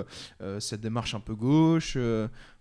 [0.59, 1.97] cette démarche un peu gauche.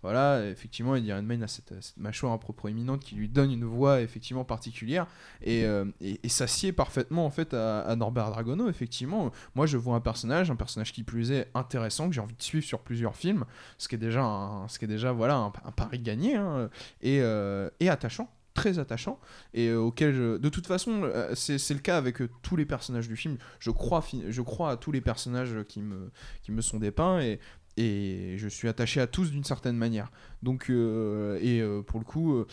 [0.06, 4.00] Voilà, effectivement, Eddie Redmayne a cette, mâchoire un peu proéminente qui lui donne une voix
[4.00, 5.08] effectivement particulière.
[5.42, 8.68] Et, euh, et, et ça parfaitement en fait à, à Norbert Dragono.
[8.68, 12.36] Effectivement, moi je vois un personnage, un personnage qui plus est intéressant, que j'ai envie
[12.36, 13.46] de suivre sur plusieurs films,
[13.78, 14.68] ce qui est déjà, un,
[15.12, 16.70] voilà, un, pari gagné hein,
[17.02, 19.20] et, euh, et attachant très attachant
[19.52, 20.38] et euh, auquel je...
[20.38, 24.00] de toute façon euh, c'est le cas avec tous les personnages du film je crois
[24.00, 26.10] fi- je crois à tous les personnages qui me
[26.42, 27.38] qui me sont dépeints et
[27.76, 30.10] et je suis attaché à tous d'une certaine manière.
[30.42, 32.46] Donc, euh, et euh, pour le coup, euh,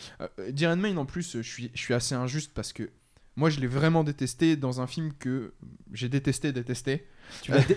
[0.46, 2.90] Eddie Redmayne, en plus, je suis, assez injuste parce que
[3.36, 5.54] moi, je l'ai vraiment détesté dans un film que
[5.92, 7.06] j'ai détesté, détesté.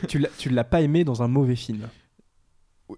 [0.08, 1.88] Tu l'as- tu l'as pas aimé dans un mauvais film.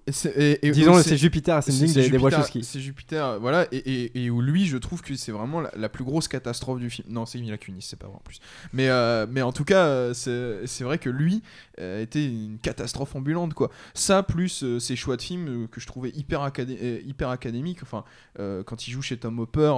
[0.05, 2.63] Et et- Disons, c'est Jupiter Ascending c'est des, des Jupiter- Wachowski.
[2.63, 5.89] C'est Jupiter, voilà, et, et- et où lui, je trouve que c'est vraiment la, la
[5.89, 7.07] plus grosse catastrophe du film.
[7.11, 8.39] Non, c'est Mila Kunis, c'est pas vrai en plus.
[8.71, 11.41] Mais, euh, mais en tout cas, euh, c'est vrai que lui
[11.79, 13.71] euh, était une catastrophe ambulante, quoi.
[13.95, 17.79] Ça, plus euh, ses choix de films que je trouvais hyper, acadé- hyper académiques.
[17.81, 18.03] Enfin,
[18.37, 19.73] quand il joue chez Tom Hopper,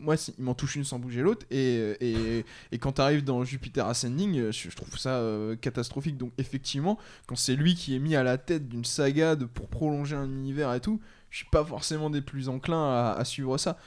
[0.00, 1.46] moi, il m'en touche une sans bouger l'autre.
[1.52, 5.22] Et, et, et quand t'arrives dans Jupiter Ascending, je, je trouve ça
[5.60, 6.16] catastrophique.
[6.16, 9.11] Donc, effectivement, quand c'est lui qui est mis à la tête d'une saga
[9.54, 13.58] pour prolonger un univers et tout, je suis pas forcément des plus enclins à, suivre
[13.58, 13.78] ça.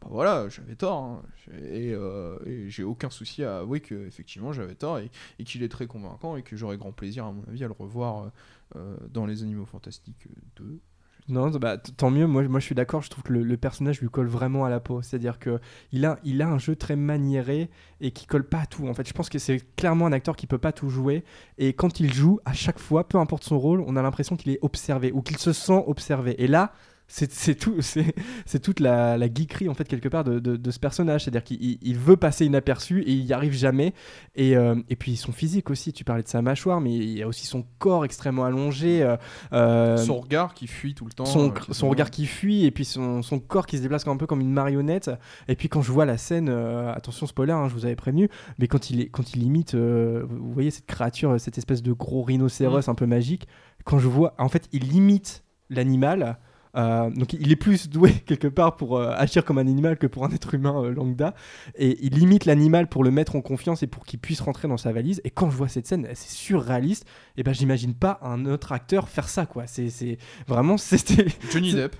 [0.00, 0.98] Bah voilà, j'avais tort.
[0.98, 1.22] hein.
[1.52, 5.62] Et, euh, et j'ai aucun souci à avouer que effectivement j'avais tort et, et qu'il
[5.62, 8.28] est très convaincant et que j'aurais grand plaisir, à mon avis, à le revoir euh,
[8.76, 10.80] euh, dans Les Animaux Fantastiques 2.
[11.28, 12.26] Non, bah, tant mieux.
[12.26, 13.02] Moi, moi, je suis d'accord.
[13.02, 15.02] Je trouve que le, personnage lui colle vraiment à la peau.
[15.02, 15.60] C'est-à-dire que
[15.92, 18.88] il a, il a un jeu très maniéré et qui colle pas à tout.
[18.88, 21.24] En fait, je pense que c'est clairement un acteur qui peut pas tout jouer.
[21.58, 24.52] Et quand il joue, à chaque fois, peu importe son rôle, on a l'impression qu'il
[24.52, 26.42] est observé ou qu'il se sent observé.
[26.42, 26.72] Et là.
[27.14, 27.76] C'est tout,
[28.46, 31.44] c'est toute la, la geekerie en fait quelque part de, de, de ce personnage, c'est-à-dire
[31.44, 33.92] qu'il il- il veut passer inaperçu et il y arrive jamais.
[34.34, 37.22] Et, euh, et puis son physique aussi, tu parlais de sa mâchoire, mais il y
[37.22, 39.02] a aussi son corps extrêmement allongé.
[39.02, 39.16] euh,
[39.52, 41.26] euh, Son regard qui fuit tout le temps.
[41.26, 44.26] son, euh, regard qui fuit et puis son, son corps qui se déplace un peu
[44.26, 45.10] comme une marionnette
[45.48, 48.68] et puis quand je vois la scène attention spoiler hein, je vous avais prévenu mais
[48.68, 52.88] quand il est quand il imite vous voyez cette créature cette espèce de gros rhinocéros
[52.88, 53.46] un peu magique
[53.84, 56.38] quand je vois en fait il imite l'animal
[56.74, 60.06] euh, donc il est plus doué quelque part pour euh, agir comme un animal que
[60.06, 61.34] pour un être humain euh, lambda.
[61.76, 64.76] Et il imite l'animal pour le mettre en confiance et pour qu'il puisse rentrer dans
[64.78, 65.20] sa valise.
[65.24, 67.06] Et quand je vois cette scène c'est surréaliste.
[67.36, 69.64] Et ben j'imagine pas un autre acteur faire ça quoi.
[69.66, 71.94] C'est vraiment c'était Johnny Depp.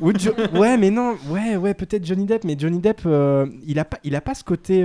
[0.00, 3.02] ou Jo- ouais, mais non, ouais, ouais, peut-être Johnny Depp, mais Johnny Depp,
[3.66, 4.82] il a pas, il a pas ce côté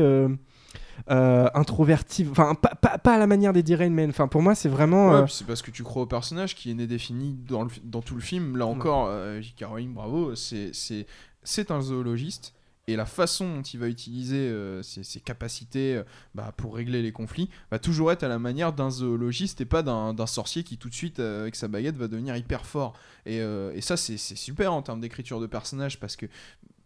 [1.07, 4.09] introverti, enfin pas, pas, pas à la manière d'Eddie Redmayne.
[4.09, 5.09] Enfin, pour moi, c'est vraiment.
[5.09, 7.69] Ouais, euh, c'est parce que tu crois au personnage qui est né défini dans, le,
[7.83, 8.57] dans tout le film.
[8.57, 9.65] Là encore, euh, J.K.
[9.65, 12.53] Rowling, bravo, c'est un zoologiste.
[12.89, 17.03] Et la façon dont il va utiliser euh, ses, ses capacités euh, bah, pour régler
[17.03, 20.79] les conflits va toujours être à la manière d'un zoologiste et pas d'un sorcier qui
[20.79, 22.93] tout de suite, euh, avec sa baguette, va devenir hyper fort.
[23.27, 26.25] Et, euh, et ça, c'est super en termes d'écriture de personnage parce que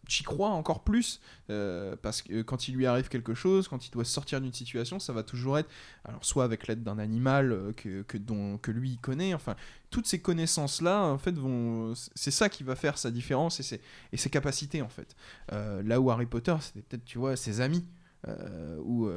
[0.08, 3.92] j'y crois encore plus euh, parce que quand il lui arrive quelque chose, quand il
[3.92, 5.70] doit sortir d'une situation, ça va toujours être
[6.04, 9.56] alors soit avec l'aide d'un animal euh, que, que, dont, que lui il connaît, enfin
[9.89, 13.63] toutes ces connaissances là en fait vont c'est ça qui va faire sa différence et
[13.63, 15.16] ses, et ses capacités en fait.
[15.52, 17.86] Euh, là où Harry Potter c'était peut-être tu vois ses amis.
[18.28, 19.10] euh, où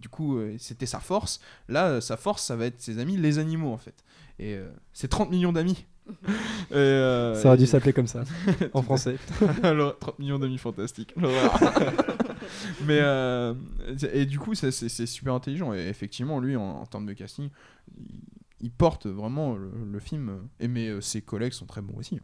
[0.00, 1.38] du coup c'était sa force
[1.68, 4.02] là sa force ça va être ses amis les animaux en fait
[4.38, 4.58] et
[4.94, 5.84] c'est 30 millions d'amis
[6.70, 8.24] Et, euh, ça aurait dû s'appeler comme ça
[8.72, 9.16] en français.
[9.62, 11.14] alors, 30 millions d'amis fantastiques.
[12.86, 13.54] Mais euh,
[14.12, 15.74] et du coup, c'est super intelligent.
[15.74, 17.50] Et effectivement, lui, en, en termes de casting,
[18.60, 20.48] il, porte vraiment le, le film.
[20.60, 22.20] Et mais euh, ses collègues sont très bons aussi.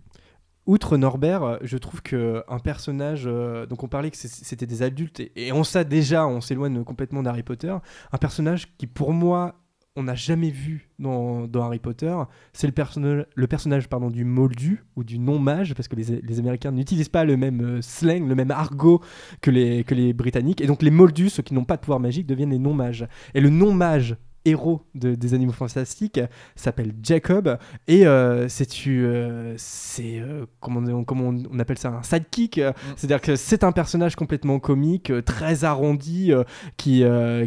[0.67, 5.21] Outre Norbert, je trouve que un personnage, euh, donc on parlait que c'était des adultes
[5.21, 7.75] et, et on sait déjà, on s'éloigne complètement d'Harry Potter.
[8.13, 9.57] Un personnage qui, pour moi,
[9.97, 12.15] on n'a jamais vu dans, Harry Potter,
[12.53, 17.09] c'est le, personnage le du moldu ou du non-mage, parce que les, les Américains n'utilisent
[17.09, 19.01] pas le même euh, slang, le même argot
[19.41, 20.61] que les, que les Britanniques.
[20.61, 23.07] Et donc les moldus, ceux qui n'ont pas de pouvoir magique, deviennent les non-mages.
[23.35, 26.21] Et le non-mage héros de- des animaux fantastiques
[26.57, 31.79] s'appelle Jacob et euh, c'est tu euh, c'est euh, comment, on, comment on, on appelle
[31.79, 36.33] ça un sidekick euh, c'est-à-dire que c'est un personnage complètement comique très arrondi
[36.77, 37.05] qui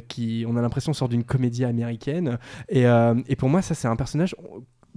[0.07, 2.37] qui on a l'impression sort d'une comédie américaine
[2.69, 2.83] et,
[3.27, 4.35] et pour moi ça c'est un personnage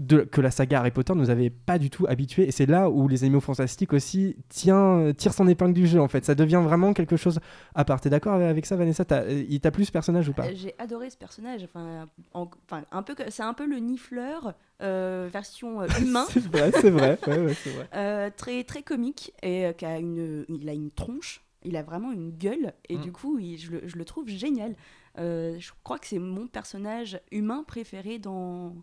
[0.01, 2.89] de, que la saga Harry Potter nous avait pas du tout habitué et c'est là
[2.89, 6.61] où les animaux fantastiques aussi tient, tire son épingle du jeu en fait ça devient
[6.65, 7.39] vraiment quelque chose
[7.75, 9.05] à part t'es d'accord avec ça Vanessa?
[9.05, 10.47] T'as- il t'a plu ce personnage ou pas?
[10.47, 11.65] Euh, J'ai adoré ce personnage.
[11.65, 16.25] Enfin, en- enfin, un peu, c'est un peu le nifleur euh, version euh, humain.
[16.31, 19.85] c'est vrai c'est vrai ouais, ouais, c'est vrai Euh, très très comique et euh, qui
[19.85, 21.43] a une, il a une tronche.
[21.63, 23.01] Il a vraiment une gueule et Mm.
[23.03, 24.75] du coup, il- je, le, je le trouve génial.
[25.19, 28.75] Euh, je crois que c'est mon personnage humain préféré dans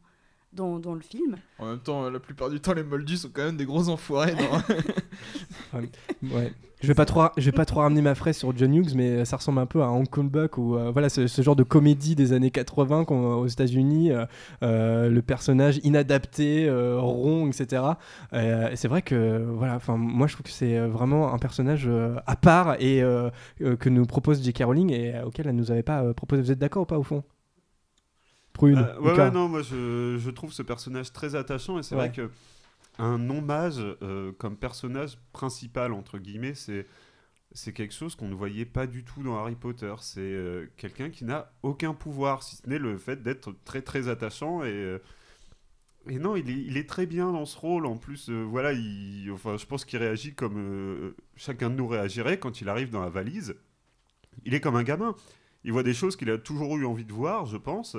[0.53, 1.35] dans, dans le film.
[1.59, 4.33] En même temps, la plupart du temps, les Moldus sont quand même des gros enfoirés.
[5.73, 6.53] Ouais.
[6.81, 9.25] Je vais pas trop, je vais pas trop ramener ma fraise sur John Hughes, mais
[9.25, 11.63] ça ressemble un peu à Hong Kong Buck ou euh, voilà ce, ce genre de
[11.63, 14.25] comédie des années 80 qu'on- aux États-Unis, euh,
[14.63, 17.83] euh, le personnage inadapté, euh, rond, etc.
[18.33, 21.39] Euh, et c'est vrai que voilà, enfin moi je trouve que c'est euh, vraiment un
[21.39, 23.31] personnage euh, à part et euh,
[23.61, 24.63] euh, que nous propose J.K.
[24.65, 26.43] Rowling et euh, auquel elle nous avait pas euh, proposé.
[26.43, 27.23] Vous êtes d'accord ou pas au fond?
[28.57, 28.77] Prune.
[28.77, 32.09] Euh, ouais, non, moi je, je trouve ce personnage très attachant et c'est Ouais.
[32.09, 32.29] vrai que
[32.99, 36.85] un non-mage euh, comme personnage principal, entre guillemets, c'est.
[37.53, 39.93] C'est quelque chose qu'on ne voyait pas du tout dans Harry Potter.
[40.01, 44.09] C'est euh, quelqu'un qui n'a aucun pouvoir, si ce n'est le fait d'être très très
[44.09, 44.63] attachant.
[44.65, 44.97] Et,
[46.09, 47.85] et non, il est, il est très bien dans ce rôle.
[47.85, 52.59] En plus, voilà, il, enfin, je pense qu'il réagit comme chacun de nous réagirait quand
[52.61, 53.55] il arrive dans la valise.
[54.45, 55.15] Il est comme un gamin.
[55.63, 57.95] Il voit des choses qu'il a toujours eu envie de voir, je pense.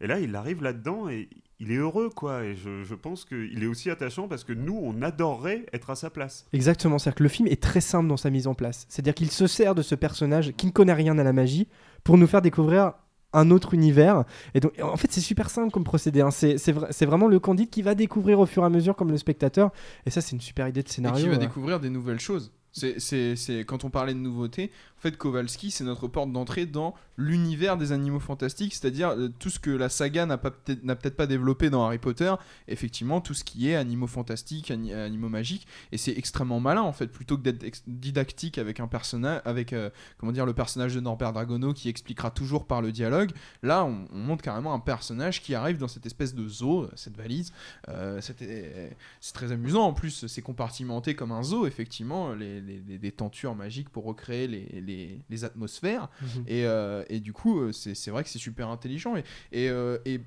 [0.00, 2.42] Et là, il arrive là-dedans et il est heureux, quoi.
[2.44, 5.94] Et je, je pense qu'il est aussi attachant parce que nous, on adorerait être à
[5.94, 6.46] sa place.
[6.54, 8.86] Exactement, c'est-à-dire que le film est très simple dans sa mise en place.
[8.88, 11.68] C'est-à-dire qu'il se sert de ce personnage qui ne connaît rien à la magie
[12.02, 12.92] pour nous faire découvrir
[13.32, 14.24] un autre univers.
[14.54, 16.20] Et donc, en fait, c'est super simple comme procédé.
[16.20, 16.30] hein.
[16.32, 18.96] C'est c'est vra- c'est vraiment le Candide qui va découvrir au fur et à mesure
[18.96, 19.70] comme le spectateur.
[20.06, 21.22] Et ça, c'est une super idée de et scénario.
[21.24, 21.38] qui va euh.
[21.38, 22.52] découvrir des nouvelles choses.
[22.72, 27.78] C'est, quand on parlait de nouveauté, en fait, Kowalski, c'est notre porte d'entrée dans l'univers
[27.78, 31.84] des animaux fantastiques, c'est-à-dire euh, tout ce que la saga n'a, peut-être, pas développé dans
[31.84, 32.32] Harry Potter,
[32.68, 36.92] effectivement, tout ce qui est animaux fantastiques, ani- animaux magiques, et c'est extrêmement malin, en
[36.92, 41.00] fait, plutôt que d'être didactique avec un personnage, avec, euh, comment dire, le personnage de
[41.00, 43.30] Norbert Dragono qui expliquera toujours par le dialogue,
[43.62, 47.16] là, on, on montre carrément un personnage qui arrive dans cette espèce de zoo, cette
[47.16, 47.52] valise,
[47.88, 53.54] euh, c'est très amusant en plus, c'est compartimenté comme un zoo, effectivement, les, des tentures
[53.54, 56.08] magiques pour recréer les, les- les atmosphères.
[56.22, 56.44] Mhm.
[56.46, 59.16] Et, euh, et du coup, euh, c'est c'est vrai que c'est super intelligent.
[59.16, 60.20] Et, et, euh, et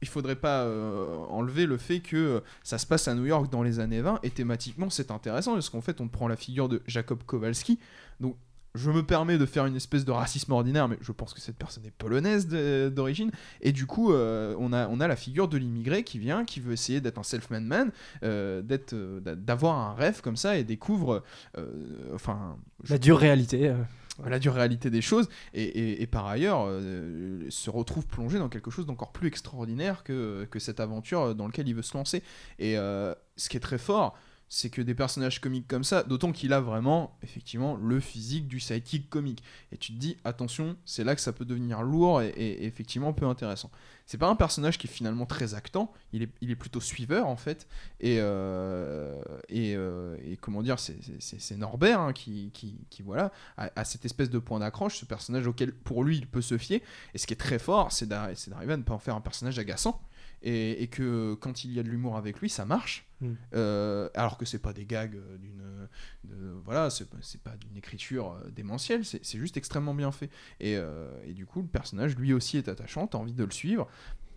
[0.00, 3.64] il faudrait pas euh, enlever le fait que ça se passe à New York dans
[3.64, 6.82] les années 20 et thématiquement c'est intéressant parce qu'en fait on prend la figure de
[6.86, 7.80] Jacob Kowalski.
[8.20, 8.36] Donc
[8.74, 11.56] je me permets de faire une espèce de racisme ordinaire, mais je pense que cette
[11.56, 13.30] personne est polonaise d'origine.
[13.60, 16.60] Et du coup, euh, on, a, on a la figure de l'immigré qui vient, qui
[16.60, 17.90] veut essayer d'être un self-made man,
[18.22, 21.22] euh, d'être, euh, d'a- d'avoir un rêve comme ça et découvre,
[21.56, 22.56] euh, enfin,
[22.88, 23.74] La dure réalité.
[24.26, 28.48] la dure réalité des choses et, et- et par ailleurs euh, se retrouve plongé dans
[28.48, 32.22] quelque chose d'encore plus extraordinaire que, que cette aventure dans laquelle il veut se lancer.
[32.58, 34.16] Et euh, ce qui est très fort,
[34.48, 38.60] c'est que des personnages comiques comme ça, d'autant qu'il a vraiment effectivement le physique du
[38.60, 39.42] sidekick comique.
[39.72, 43.26] Et tu te dis, attention, c'est là que ça peut devenir lourd et, effectivement peu
[43.26, 43.70] intéressant.
[44.06, 47.66] C'est pas un personnage qui est finalement très actant, il est, plutôt suiveur en fait.
[48.00, 49.14] Et, euh,
[49.52, 52.50] euh, comment dire, c'est- Norbert hein, qui,
[53.04, 56.42] voilà, a, a cette espèce de point d'accroche, ce personnage auquel pour lui il peut
[56.42, 56.80] se fier.
[57.14, 59.58] Et ce qui est très fort, c'est d'arriver à ne pas en faire un personnage
[59.58, 60.00] agaçant.
[60.42, 63.06] Et, et que quand il y a de l'humour avec lui, ça marche.
[63.20, 63.32] Mm.
[63.54, 65.88] Euh, alors que c'est pas des gags d'une.
[66.64, 67.08] Voilà, c'est
[67.42, 70.30] pas- d'une écriture euh, démentielle, c'est c'est juste extrêmement bien fait.
[70.60, 73.50] Et, euh, et du coup, le personnage lui aussi est attachant, t'as envie de le
[73.50, 73.88] suivre.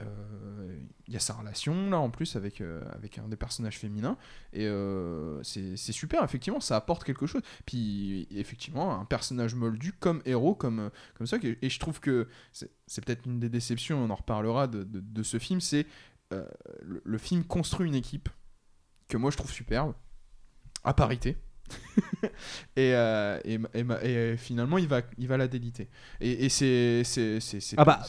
[0.01, 3.77] Euh, Il y a sa relation là en plus avec, euh, avec un des personnages
[3.77, 4.17] féminins.
[4.53, 7.41] Et euh, c'est super effectivement ça apporte quelque chose.
[7.65, 13.05] Puis effectivement un personnage moldu comme héros comme, comme ça et je trouve que c'est
[13.05, 15.85] peut-être une des déceptions on en reparlera de, de- de ce film c'est
[16.33, 16.45] euh,
[16.81, 18.29] le, le film construit une équipe
[19.09, 19.93] que moi je trouve superbe
[20.83, 21.37] à parité.
[22.75, 23.83] Et, euh, et, et
[24.17, 25.89] euh, finalement il va, il va la déliter.
[26.19, 27.03] Et, et c'est
[27.77, 28.03] Ah bah,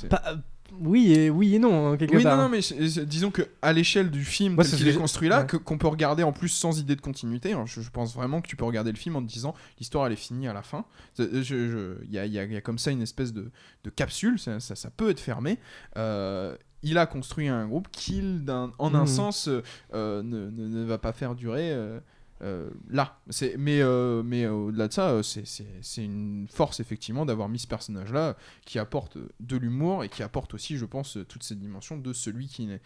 [0.80, 2.36] oui et, oui et non, hein, quelque oui, part.
[2.36, 5.40] non, non, mais c'est- c'est- disons que à l'échelle du film qu'il est construit là,
[5.40, 5.46] ouais.
[5.46, 8.40] que- qu'on peut regarder en plus sans idée de continuité, hein, je, je pense vraiment
[8.40, 10.62] que tu peux regarder le film en te disant l'histoire elle est finie à la
[10.62, 10.84] fin.
[11.18, 13.32] Je- je- Il y, a, il y a- il y a comme ça une espèce
[13.32, 13.50] de,
[13.84, 15.58] de capsule, ça, ça, ça peut être fermé.
[15.96, 19.06] Euh, il a construit un groupe qui, d'un- en un Mhm.
[19.06, 19.62] sens, euh,
[19.94, 21.70] euh, ne, ne- ne va pas faire durer.
[21.72, 22.00] euh,
[22.42, 26.80] euh, là, c'est mais euh, mais euh, au-delà de ça, c'est- c'est c'est une force
[26.80, 31.18] effectivement d'avoir mis ce personnage-là qui apporte de l'humour et qui apporte aussi, je pense,
[31.28, 32.80] toute cette dimension de celui qui n'est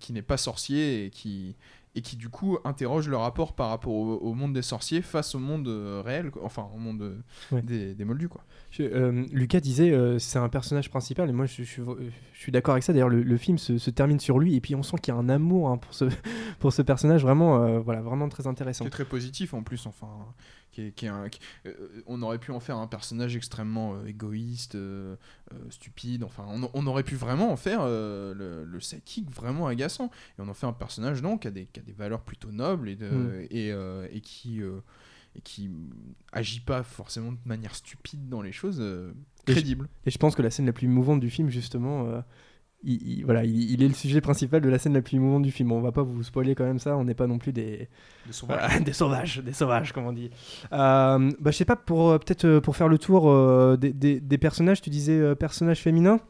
[0.00, 1.56] qui n'est pas sorcier et qui
[1.94, 5.34] et qui du coup interroge le rapport par rapport au, au monde des sorciers face
[5.34, 6.42] au monde euh, réel, quoi.
[6.44, 7.18] enfin au monde euh,
[7.52, 7.60] Ouais.
[7.62, 8.42] des, des moldus quoi.
[8.70, 11.82] Je- euh, Lucas disait euh, c'est un personnage principal et moi je, je suis-
[12.32, 12.92] je suis d'accord avec ça.
[12.94, 15.16] D'ailleurs le, le film se, se termine sur lui et puis on sent qu'il y
[15.16, 16.06] a un amour hein, pour, ce,
[16.60, 18.84] pour ce personnage vraiment, euh, voilà, vraiment très intéressant.
[18.84, 20.08] Qui est très positif en plus, enfin,
[20.72, 21.72] qui est, qui est un- qui- euh,
[22.06, 25.14] on aurait pu en faire un personnage extrêmement euh, égoïste, euh,
[25.70, 30.10] stupide, enfin, on, on aurait pu vraiment en faire le, le sidekick vraiment agaçant.
[30.38, 32.50] Et on en fait un personnage non, qui a des, qui a des valeurs plutôt
[32.50, 33.46] nobles et, de, Mm.
[33.50, 34.60] et, et qui.
[35.34, 35.70] et qui
[36.32, 39.12] agit pas forcément de manière stupide dans les choses, euh,
[39.46, 39.74] Et je-.
[40.06, 42.22] Et je pense que la scène la plus mouvante du film justement,
[42.84, 45.42] il, il- voilà, il, il est le sujet principal de la scène la plus mouvante
[45.42, 45.72] du film.
[45.72, 47.88] On va pas vous spoiler quand même ça, on n'est pas non plus des,
[48.30, 48.80] sauvages.
[48.84, 50.30] Des sauvages, des sauvages, comme on dit.
[50.72, 53.92] Euh, bah, je sais pas, pour euh, peut-être euh, pour faire le tour euh, des,
[53.92, 56.20] des- des personnages, tu disais personnages féminins?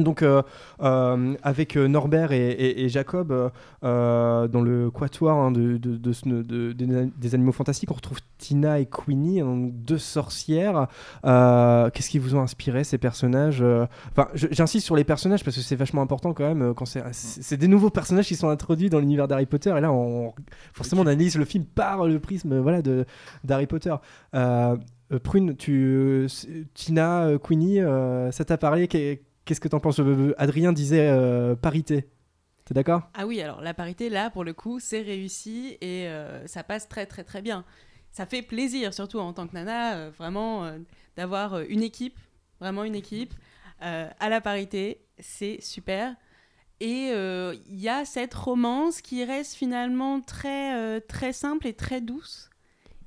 [0.00, 0.42] Donc euh,
[0.82, 3.50] euh, avec euh, Norbert et, Jacob
[3.82, 10.88] dans le quatuor hein, des- animaux fantastiques, on retrouve Tina et Queenie, hein, deux sorcières.
[11.22, 13.64] Qu'est-ce qui vous ont inspiré ces personnages
[14.10, 16.74] Enfin, j'insiste sur les personnages parce que c'est vachement important quand même.
[17.12, 19.92] c'est des nouveaux personnages qui sont introduits dans l'univers d'Harry Potter et là,
[20.72, 22.82] forcément, on analyse le film par le prisme voilà
[23.44, 23.94] d'Harry Potter.
[25.24, 26.28] Prune, tu,
[26.74, 27.80] Tina, Queenie,
[28.32, 28.88] ça t'a parlé?
[29.50, 29.98] Qu'est-ce que t'en penses?
[29.98, 32.08] Euh, Adrien disait euh, parité.
[32.64, 33.10] T'es d'accord?
[33.14, 36.88] Ah oui, alors la parité, là, pour le coup, c'est réussi et euh, ça passe
[36.88, 37.64] très très très bien.
[38.12, 40.78] Ça fait plaisir, surtout en tant que nana, euh, vraiment, euh,
[41.16, 42.16] d'avoir euh, une équipe,
[42.60, 43.34] vraiment une équipe,
[43.82, 46.14] euh, à la parité, c'est super.
[46.78, 51.72] Et euh, il y a cette romance qui reste finalement très, euh, très simple et
[51.74, 52.49] très douce.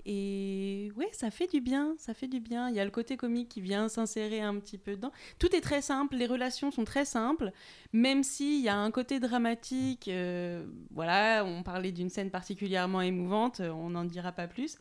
[0.06, 2.70] Et ouais, ça fait du bien, ça fait du bien.
[2.70, 5.12] Il y a le côté comique qui vient s'insérer un petit peu dedans.
[5.40, 7.52] Tout est très simple, les relations sont très simples,
[7.94, 10.10] même s'il y a un côté dramatique.
[10.10, 14.78] euh, voilà, on parlait d'une scène particulièrement émouvante, on n'en dira pas plus.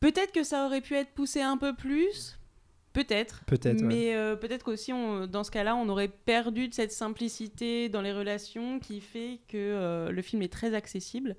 [0.00, 2.38] Peut-être que ça aurait pu être poussé un peu plus.
[2.92, 3.42] Peut-être.
[3.46, 3.86] Peut-être, ouais.
[3.86, 8.02] Mais euh, peut-être qu'aussi, on- dans ce cas-là, on aurait perdu de cette simplicité dans
[8.02, 11.36] les relations qui fait que euh, le film est très accessible.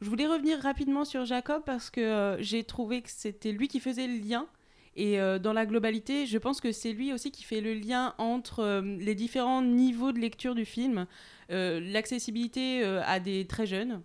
[0.00, 3.80] Je voulais revenir rapidement sur Jacob parce que euh, j'ai trouvé que c'était lui qui
[3.80, 4.46] faisait le lien.
[4.94, 8.14] Et euh, dans la globalité, je pense que c'est lui aussi qui fait le lien
[8.18, 11.06] entre euh, les différents niveaux de lecture du film,
[11.48, 14.02] l'accessibilité à des très jeunes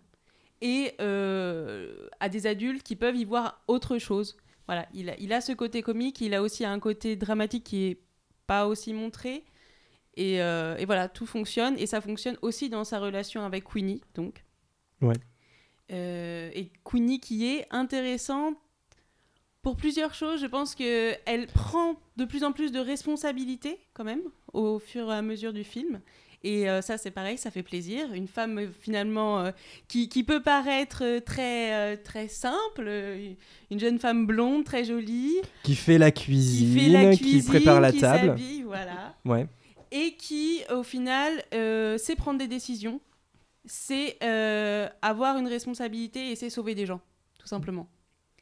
[0.61, 4.37] et à des adultes qui peuvent y voir autre chose.
[4.67, 8.01] Voilà, il a, ce côté comique, il a aussi un côté dramatique qui est
[8.45, 9.43] pas aussi montré.
[10.17, 11.75] Et, et voilà, tout fonctionne.
[11.79, 14.43] Et ça fonctionne aussi dans sa relation avec Queenie, donc.
[15.01, 15.15] Ouais.
[15.91, 18.55] Euh, et Queenie qui est intéressante
[19.61, 20.41] pour plusieurs choses.
[20.41, 24.21] Je pense qu'elle prend de plus en plus de responsabilités, quand même,
[24.53, 26.01] au fur et à mesure du film.
[26.43, 28.11] Et euh, ça, c'est pareil, ça fait plaisir.
[28.13, 29.51] Une femme, euh, finalement, euh,
[29.87, 32.89] qui, qui peut paraître très, euh, très simple,
[33.69, 37.79] une jeune femme blonde, très jolie, Qui fait la cuisine, fait la cuisine, qui prépare
[37.79, 38.35] la qui table.
[38.65, 39.15] voilà.
[39.23, 39.45] Ouais.
[39.91, 41.43] Et qui, au final,
[41.99, 42.99] sait prendre des décisions,
[43.65, 47.01] c'est euh, avoir une responsabilité et c'est sauver des gens,
[47.39, 47.89] tout simplement.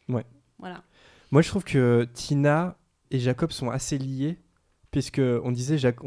[0.07, 0.25] Ouais.
[0.57, 0.83] Voilà.
[1.31, 2.77] Moi, je trouve que Tina
[3.11, 4.39] et Jacob sont assez liés,
[4.91, 5.99] puisque on disait Jac-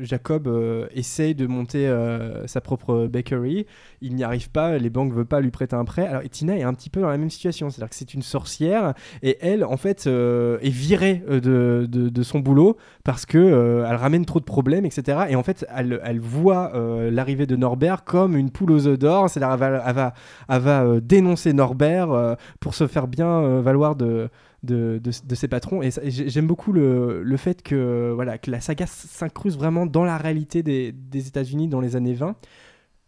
[0.00, 3.66] Jacob euh, essaye de monter euh, sa propre bakery,
[4.00, 6.06] il n'y arrive pas, les banques ne veulent pas lui prêter un prêt.
[6.06, 8.94] Alors Tina est un petit peu dans la même situation, c'est-à-dire que c'est une sorcière
[9.22, 13.96] et elle, en fait, euh, est virée euh, de, de- son boulot parce que elle
[13.96, 15.26] ramène trop de problèmes, etc.
[15.30, 16.72] Et en fait, elle, elle voit
[17.10, 20.14] l'arrivée de Norbert comme une poule aux œufs d'or, c'est-à-dire elle va, elle va,
[20.50, 24.28] elle va, dénoncer Norbert pour se faire bien valoir de
[24.62, 25.82] de, de, ses patrons.
[25.82, 30.62] Et, j'aime beaucoup le, fait que, voilà, que la saga s'incruse vraiment dans la réalité
[30.62, 32.36] des, des États-Unis dans les années 20.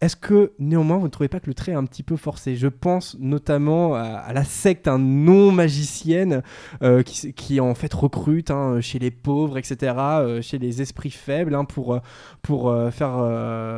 [0.03, 2.57] Est-ce que néanmoins vous ne trouvez pas que le trait est un petit peu forcé?
[2.57, 6.43] Je pense notamment à, la secte non magicienne
[6.81, 11.55] euh, qui, en fait recrute hein, chez les pauvres, etc., euh, chez les esprits faibles
[11.55, 13.13] hein, pour, euh, faire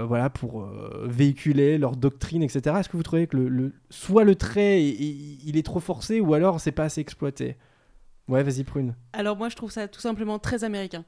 [0.07, 0.67] voilà pour
[1.03, 2.78] véhiculer leur doctrine, etc.
[2.80, 6.71] Est-ce que vous trouvez que le, soit le trait est trop forcé ou alors c'est
[6.71, 7.55] pas assez exploité?
[8.28, 8.95] Ouais, vas-y prune.
[9.13, 11.05] Alors moi, je trouve ça tout simplement très américain.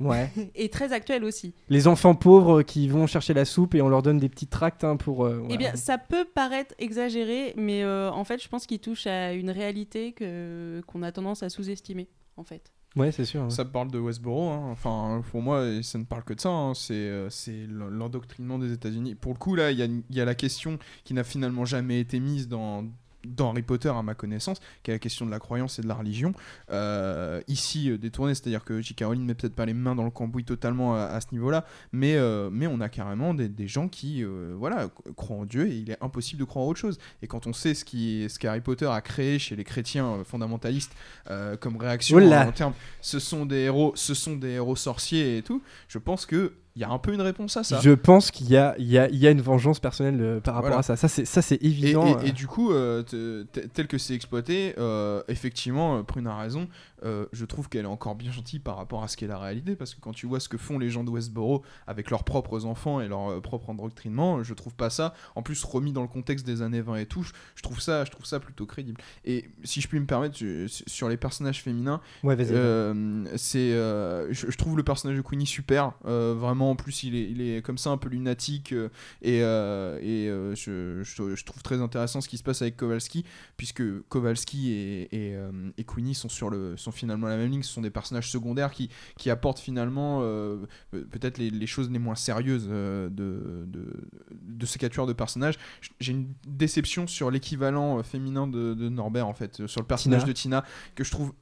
[0.00, 0.30] Ouais.
[0.54, 1.54] Et très actuel aussi.
[1.68, 4.82] Les enfants pauvres qui vont chercher la soupe et on leur donne des petits tracts
[4.84, 5.24] hein, pour.
[5.26, 9.06] euh, Eh bien, ça peut paraître exagéré, mais euh, en fait, je pense qu'il touche
[9.06, 12.72] à une réalité que qu'on a tendance à sous-estimer, en fait.
[12.96, 13.44] Ouais, c'est sûr.
[13.44, 13.50] ouais.
[13.50, 14.68] Ça parle de Westboro, hein.
[14.72, 16.72] enfin pour moi ça ne parle que de ça, hein.
[16.74, 17.28] c'est euh,
[17.68, 19.14] l'endoctrinement des États-Unis.
[19.14, 21.22] Pour le coup là, il y a, une- il y a la question qui n'a
[21.22, 22.84] finalement jamais été mise dans,
[23.24, 25.88] dans Harry Potter à ma connaissance, qui est la question de la croyance et de
[25.88, 26.32] la religion.
[26.70, 29.04] Euh, ici euh, détournée, c'est-à-dire que J.K.
[29.04, 32.16] Rowling met peut-être pas les mains dans le cambouis totalement à, à ce niveau-là, mais,
[32.16, 35.76] euh, mais on a carrément des, des gens qui euh, voilà, croient en Dieu et
[35.76, 36.98] il est impossible de croire en autre chose.
[37.22, 40.24] Et quand on sait ce qui ce qu'Harry Potter a créé chez les chrétiens euh,
[40.24, 40.92] fondamentalistes
[41.30, 45.38] euh, comme réaction en, en termes ce sont des héros ce sont des héros sorciers
[45.38, 47.90] et tout je pense que il y a un peu une réponse à ça Je
[47.90, 50.54] pense qu'il y a, il y, a, il y a une vengeance personnelle euh, par
[50.54, 50.78] rapport Voilà.
[50.80, 50.96] à ça.
[50.96, 52.06] Ça, c'est, ça, c'est et, évident.
[52.06, 52.28] et- euh.
[52.28, 56.68] et du coup, euh, te- te- tel que c'est exploité, euh, effectivement, Prune a raison.
[57.04, 59.76] Euh, je trouve qu'elle est encore bien gentille par rapport à ce qu'est la réalité,
[59.76, 62.64] parce que quand tu vois ce que font les gens de Westboro avec leurs propres
[62.66, 65.14] enfants et leur euh, propre endoctrinement, je trouve pas ça.
[65.34, 68.10] En plus, remis dans le contexte des années 20 et tout, je- trouve ça, je
[68.10, 69.00] trouve ça plutôt crédible.
[69.24, 74.32] Et si je puis me permettre, je- sur les personnages féminins, Ouais, euh, c'est, euh,
[74.32, 75.92] je, je trouve le personnage de Queenie super.
[76.04, 78.74] vraiment, en plus, il est, il est comme ça un peu lunatique
[79.22, 83.24] et, et je, trouve très intéressant ce qui se passe avec Kowalski,
[83.56, 85.36] puisque Kowalski et, et,
[85.78, 87.62] et Queenie sont sur le, sont finalement la même ligne.
[87.62, 91.98] Ce sont des personnages secondaires qui, qui apportent finalement euh, peut-être les, les choses les
[91.98, 95.56] moins sérieuses euh, de, de, de ces quatuors de personnages.
[96.00, 100.22] J'ai une déception sur l'équivalent euh, féminin de, de Norbert en fait, sur le personnage
[100.22, 100.28] Tina.
[100.28, 100.64] de Tina
[100.94, 101.32] que je trouve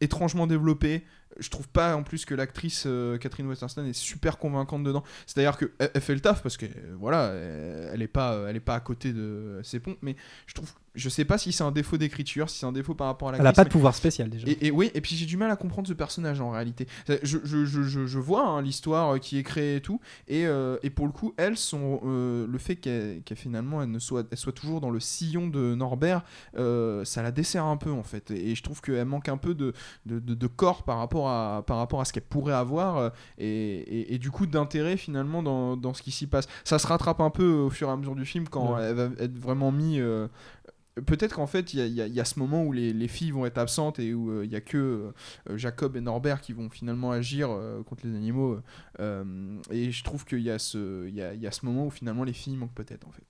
[0.00, 1.04] étrangement développé.
[1.38, 5.02] Je trouve pas en plus que l'actrice euh, Catherine Westerstein est super convaincante dedans.
[5.26, 8.34] C'est-à-dire que elle, elle fait le taf parce que euh, voilà, elle, elle est pas,
[8.34, 9.98] euh, elle est pas à côté de ses pompes.
[10.02, 10.16] Mais
[10.46, 13.06] je trouve, je sais pas si c'est un défaut d'écriture, si c'est un défaut par
[13.06, 13.56] rapport à Elle n'a l'actrice.
[13.56, 14.46] pas de mais- pouvoir spécial déjà.
[14.48, 16.86] et, et oui, et puis j'ai du mal à comprendre ce personnage en réalité.
[17.22, 20.90] Je, je, je, je, vois hein, l'histoire qui est créée et tout, et, euh, et
[20.90, 24.52] pour le coup, elles sont euh, le fait qu'elle finalement elle ne soit, elle soit
[24.52, 26.22] toujours dans le sillon de Norbert,
[26.58, 28.30] euh, ça la dessert un peu en fait.
[28.30, 29.72] Et je trouve qu'elle manque un peu de,
[30.06, 33.10] de, de- de corps par rapport à, par rapport à ce qu'elle pourrait avoir, euh,
[33.38, 36.46] et, et, et du coup d'intérêt finalement dans, dans ce qui s'y passe.
[36.64, 38.82] Ça se rattrape un peu au fur et à mesure du film quand Ouais.
[38.82, 40.00] elle va être vraiment mise.
[40.00, 40.28] euh,
[41.06, 43.46] Peut-être qu'en fait, il y a, y y ce moment où les, les filles vont
[43.46, 45.10] être absentes et où euh, il y a que
[45.48, 48.58] euh, Jacob et Norbert qui vont finalement agir euh, contre les animaux.
[49.00, 52.24] euh, et je trouve qu'il y, a ce- a, y a ce moment où finalement
[52.24, 53.24] les filles manquent peut-être en fait.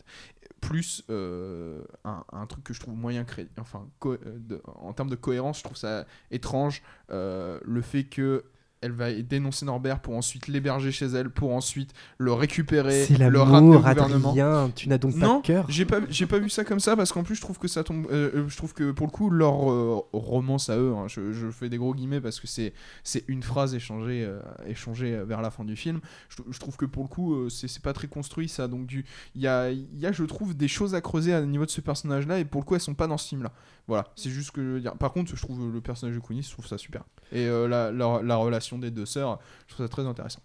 [0.62, 3.48] Plus euh, un, truc que je trouve moyen créé.
[3.58, 6.82] Enfin, euh, en termes de cohérence, je trouve ça étrange.
[7.10, 8.44] euh, le fait que
[8.82, 13.40] elle va dénoncer Norbert pour ensuite l'héberger chez elle, pour ensuite le récupérer, C'est le
[13.40, 14.28] ramener au gouvernement.
[14.30, 14.70] Adrien.
[14.74, 15.64] Tu n'as donc pas Non, de cœur.
[15.68, 17.84] j'ai pas, j'ai pas vu ça comme ça parce qu'en plus je trouve que ça
[17.84, 21.06] tombe, euh, euh, je trouve que pour le coup leur euh, romance à eux, hein,
[21.08, 22.72] je, je fais des gros guillemets parce que c'est,
[23.04, 26.00] c'est une phrase échangée, euh, échangée vers la fin du film.
[26.28, 29.04] Je, je trouve que pour le coup c'est, c'est pas très construit ça, donc du,
[29.34, 31.70] il y a, il y a je trouve des choses à creuser à niveau de
[31.70, 33.52] ce personnage là et pour le coup elles sont pas dans ce film là.
[33.88, 34.94] Voilà, c'est juste que je veux dire.
[34.96, 37.02] Par contre je trouve le personnage de Queenie, je trouve ça super
[37.32, 40.40] et la, la, la relation des deux sœurs, je trouve ça très intéressant.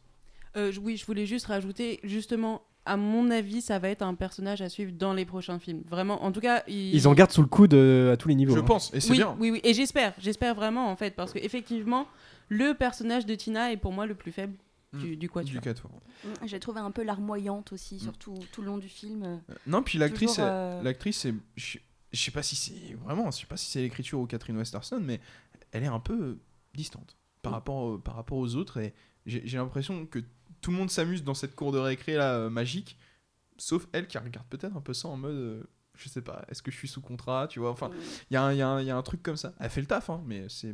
[0.55, 4.61] Euh, oui, je voulais juste rajouter, justement, à mon avis, ça va être un personnage
[4.61, 5.83] à suivre dans les prochains films.
[5.87, 8.35] Vraiment, en tout cas, ils, Ils en gardent sous le coude euh, à tous les
[8.35, 8.55] niveaux.
[8.55, 8.63] Je hein.
[8.63, 9.35] pense et c'est oui, bien.
[9.39, 12.07] Oui, oui, et j'espère, j'espère vraiment en fait, parce que effectivement,
[12.49, 14.55] le personnage de Tina est pour moi le plus faible
[14.93, 15.61] du, du Du quatuor.
[15.61, 15.91] quatuor.
[16.23, 19.21] Mm, J'ai trouvé un peu larmoyante aussi, surtout tout le long du film.
[19.23, 19.37] euh.
[19.67, 21.77] Non, puis l'actrice, euh, l'actrice, je,
[22.13, 24.99] je sais pas si c'est vraiment, je sais pas si c'est l'écriture ou Catherine Westerson,
[25.03, 25.19] mais
[25.73, 26.37] elle est un peu
[26.73, 27.16] distante
[27.47, 28.93] par rapport, au- par rapport aux autres et
[29.25, 30.19] j'ai, l'impression que
[30.61, 32.97] tout le monde s'amuse dans cette cour de récré là euh, magique,
[33.57, 35.63] sauf elle qui regarde peut-être un peu ça en mode, euh,
[35.95, 37.89] je sais pas, est-ce que je suis sous contrat, tu vois, enfin,
[38.29, 39.53] il y, a un- il y, y a un truc comme ça.
[39.59, 40.73] Elle fait le taf, hein, mais c'est,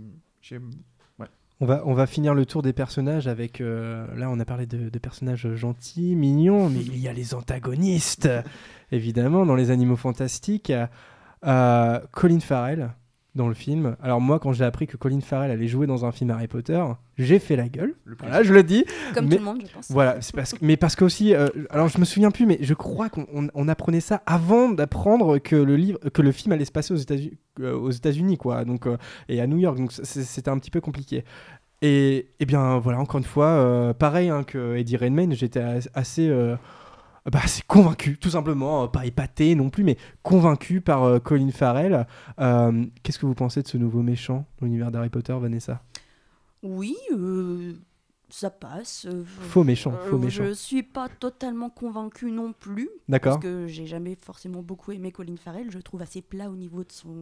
[1.20, 1.28] ouais.
[1.60, 3.62] On va, on va finir le tour des personnages avec.
[3.62, 7.34] euh, là, on a parlé de, de personnages gentils, mignons, mais il y a les
[7.34, 8.28] antagonistes,
[8.92, 10.74] évidemment, dans les animaux fantastiques.
[11.46, 12.94] Euh, Colin Farrell,
[13.36, 13.96] dans le film.
[14.02, 16.84] Alors, moi, quand j'ai appris que Colin Farrell allait jouer dans un film Harry Potter,
[17.18, 17.96] j'ai fait la gueule.
[18.20, 18.86] Voilà, je le dis.
[19.16, 19.90] Comme Mais- tout le monde, je pense.
[19.90, 22.60] Voilà, c'est parce que, mais parce que aussi, euh, alors je me souviens plus, mais
[22.62, 26.52] je crois qu'on on- on apprenait ça avant d'apprendre que le livre, que le film
[26.54, 28.98] allait se passer aux États-Unis, euh, aux États-Unis, quoi, donc euh,
[29.30, 31.24] et à New York, donc c'était un petit peu compliqué.
[31.82, 35.90] Et, et bien voilà, encore une fois, euh, pareil hein, que Eddie Redmayne, j'étais as-
[35.96, 36.56] assez, euh,
[37.32, 41.52] bah, assez convaincu, tout simplement, euh, pas épaté non plus, mais convaincu par euh, Colin
[41.52, 42.06] Farrell.
[42.40, 45.82] Euh, Qu'est-ce que vous pensez de ce nouveau méchant dans l'univers d'Harry Potter, Vanessa?
[46.64, 47.74] Oui, euh,
[48.30, 49.08] ça passe.
[49.26, 50.44] Faux méchant, faux méchant.
[50.44, 52.90] Je suis pas totalement convaincue non plus.
[53.08, 53.36] D'accord.
[53.36, 55.72] Parce que j'ai jamais forcément beaucoup aimé Colin Farrell.
[55.72, 57.16] Je le trouve assez plat au niveau de son.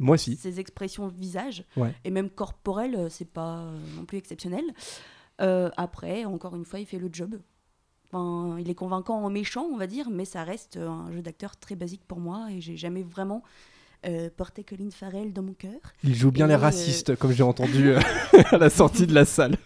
[0.00, 0.36] Moi aussi.
[0.36, 1.64] Ses expressions visage.
[1.76, 1.92] Ouais.
[2.04, 4.64] Et même corporel, euh, c'est pas non plus exceptionnel.
[5.38, 7.38] Après, encore une fois, il fait le job.
[8.10, 11.20] Enfin, il est convaincant en méchant, on va dire, mais ça reste euh, un jeu
[11.20, 13.42] d'acteur très basique pour moi et j'ai jamais vraiment
[14.06, 15.78] euh, porté Colin Farrell dans mon cœur.
[16.04, 18.00] Il joue bien Et, les euh, racistes, comme j'ai entendu euh,
[18.50, 19.56] à la sortie de la salle.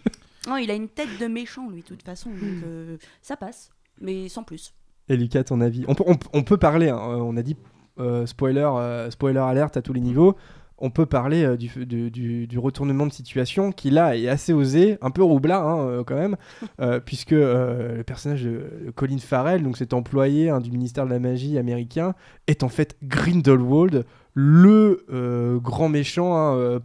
[0.47, 2.31] Non, il a une tête de méchant, lui, de toute façon.
[2.31, 3.71] Donc, euh, ça passe,
[4.01, 4.73] mais sans plus.
[5.07, 5.85] Et Lucas, ton avis?
[5.87, 7.55] On peut, on, on peut parler, hein, on a dit
[7.99, 10.35] euh, spoiler, euh, spoiler alerte à tous les niveaux.
[10.79, 14.53] On peut parler euh, du, du, du- du retournement de situation qui là est assez
[14.53, 16.35] osé, un peu roublard hein, euh, quand même,
[16.81, 21.19] euh, puisque le personnage de Colin Farrell, donc cet employé hein, du ministère de la
[21.19, 22.15] magie américain,
[22.47, 26.79] est en fait Grindelwald, le grand méchant, hein,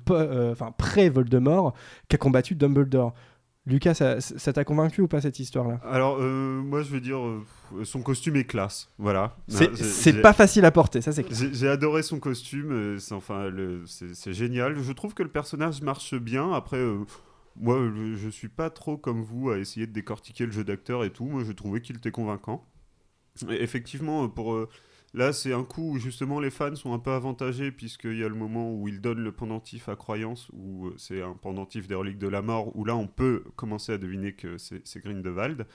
[0.53, 1.74] enfin pré-Voldemort,
[2.09, 3.14] qui a combattu Dumbledore.
[3.69, 5.79] Lucas, ça t'a convaincu ou pas cette histoire-là?
[5.85, 7.45] Alors, euh, moi, je veux dire, euh,
[7.85, 8.91] son costume est classe.
[8.97, 9.37] Voilà.
[9.47, 11.51] C'est pas facile à porter, ça c'est clair.
[11.53, 13.53] J'ai adoré son costume, euh, c'est enfin
[13.87, 14.81] c'est génial.
[14.81, 16.51] Je trouve que le personnage marche bien.
[16.55, 17.05] Après, euh,
[17.61, 17.79] moi,
[18.16, 21.27] je, suis pas trop comme vous à essayer de décortiquer le jeu d'acteur et tout.
[21.27, 22.64] Moi, je trouvais qu'il était convaincant.
[23.51, 24.66] Et effectivement, pour
[25.15, 28.29] là, c'est un coup où justement les fans sont un peu avantagés puisqu'il y a
[28.29, 31.95] le moment où ils donnent le pendentif à croyance, où euh, c'est un pendentif des
[31.95, 35.67] reliques de la mort, où là, on peut commencer à deviner que c'est Grindelwald.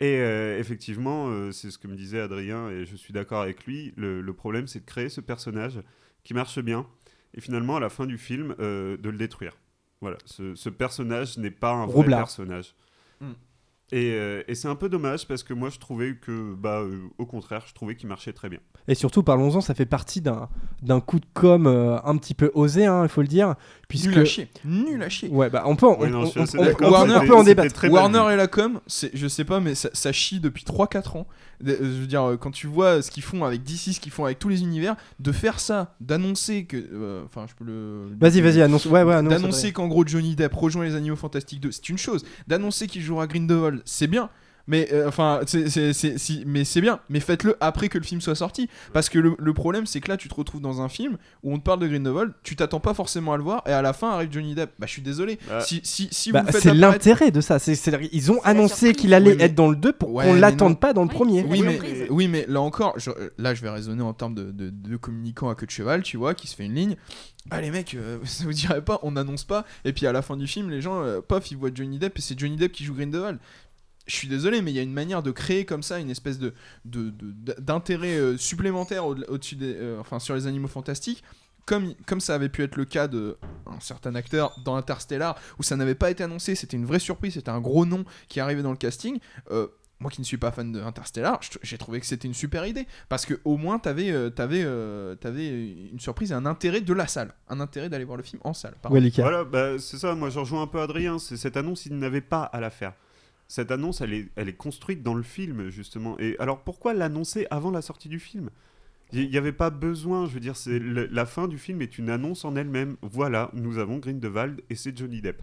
[0.00, 3.66] Et euh, effectivement, euh, c'est ce que me disait Adrien, et je suis d'accord avec
[3.66, 3.92] lui.
[3.96, 5.80] Le, le problème, c'est de créer ce personnage
[6.24, 6.88] qui marche bien,
[7.34, 9.56] et finalement, à la fin du film, euh, de le détruire.
[10.00, 12.74] Voilà, ce, ce personnage n'est pas un vrai personnage.
[13.20, 13.30] Mm.
[13.92, 17.08] Et, euh, et c'est un peu dommage parce que moi, je trouvais que, bah, euh,
[17.18, 18.58] au contraire, je trouvais qu'il marchait très bien.
[18.88, 20.48] Et surtout, parlons-en, ça fait partie d'un
[20.82, 23.54] d'un coup de com euh, un petit peu osé, hein, il faut le dire.
[23.92, 24.06] Puisque...
[24.08, 25.28] Nul à chier, nul à chier.
[25.28, 26.44] Ouais, bah on peut, en- non, on,
[26.90, 27.84] Warner- on peut en débattre.
[27.90, 28.80] Warner et la com,
[29.12, 31.26] je sais pas, mais ça, ça chie depuis 3-4 ans.
[31.60, 34.10] De- Je veux dire, euh, quand tu vois ce qu'ils font avec DC, ce qu'ils
[34.12, 36.78] font avec tous les univers, de faire ça, d'annoncer que.
[36.78, 38.08] euh, Enfin, je peux le.
[38.18, 38.86] Vas-y, vas-y, annonce.
[38.86, 39.34] Ouais, ouais, annonce.
[39.34, 42.24] D'annoncer qu'en gros Johnny Depp rejoint les Animaux Fantastiques 2, c'est une chose.
[42.48, 44.30] D'annoncer qu'il jouera Grindelwald, c'est bien.
[44.66, 47.00] Mais euh, enfin, c'est- c'est- c'est- si, mais c'est bien.
[47.08, 50.08] Mais faites-le après que le film soit sorti, parce que le, le problème, c'est que
[50.08, 52.78] là, tu te retrouves dans un film où on te parle de Grindelwald, tu t'attends
[52.80, 54.70] pas forcément à le voir, et à la fin arrive Johnny Depp.
[54.78, 55.38] Bah, je suis désolé.
[55.48, 57.58] Bah, si si, si Bah, vous le faites c'est apparaître- l'intérêt de ça.
[57.58, 60.24] C'est, c'est- ils ont annoncé qu'il allait Oui, mais- être dans le 2 pour Ouais,
[60.24, 61.44] qu'on l'attende pas dans le Oui, premier.
[61.48, 64.70] Oui mais, oui, mais là encore, je- là, je vais raisonner en termes de, de,
[64.70, 66.96] de communicant à queue de cheval, tu vois, qui se fait une ligne.
[67.50, 69.64] Ah, les mecs, euh, ça vous dirait pas, on n'annonce pas.
[69.84, 72.16] Et puis à la fin du film, les gens, euh, pof, ils voient Johnny Depp
[72.18, 73.38] et c'est Johnny Depp qui joue Grindelwald.
[74.06, 76.38] Je suis désolé, mais il y a une manière de créer comme ça une espèce
[76.38, 76.52] de
[76.84, 81.22] de- de- d'intérêt euh, supplémentaire au- au-dessus des, euh, enfin sur les animaux fantastiques.
[81.64, 83.36] Comme, comme ça avait pu être le cas de
[83.66, 87.34] un certain acteur dans Interstellar, où ça n'avait pas été annoncé, c'était une vraie surprise,
[87.34, 89.20] c'était un gros nom qui arrivait dans le casting.
[89.52, 89.68] euh,
[90.00, 92.88] moi qui ne suis pas fan de Interstellar, j'ai trouvé que c'était une super idée.
[93.08, 96.92] Parce que au moins, t'avais euh, t'avais, euh, t'avais une surprise et un intérêt de
[96.92, 97.32] la salle.
[97.48, 98.74] Un intérêt d'aller voir le film en salle.
[98.90, 98.98] Ouais.
[99.22, 102.20] Voilà, bah, c'est ça, moi je rejoins un peu Adrien, c'est cette annonce, il n'avait
[102.20, 102.94] pas à la faire.
[103.52, 106.18] Cette annonce, elle est, construite dans le film, justement.
[106.18, 108.48] Et alors pourquoi l'annoncer avant la sortie du film?
[109.12, 112.46] Il n'y avait pas besoin, je veux dire, la fin du film est une annonce
[112.46, 112.96] en elle-même.
[113.02, 115.42] Voilà, nous avons Grindelwald et c'est Johnny Depp.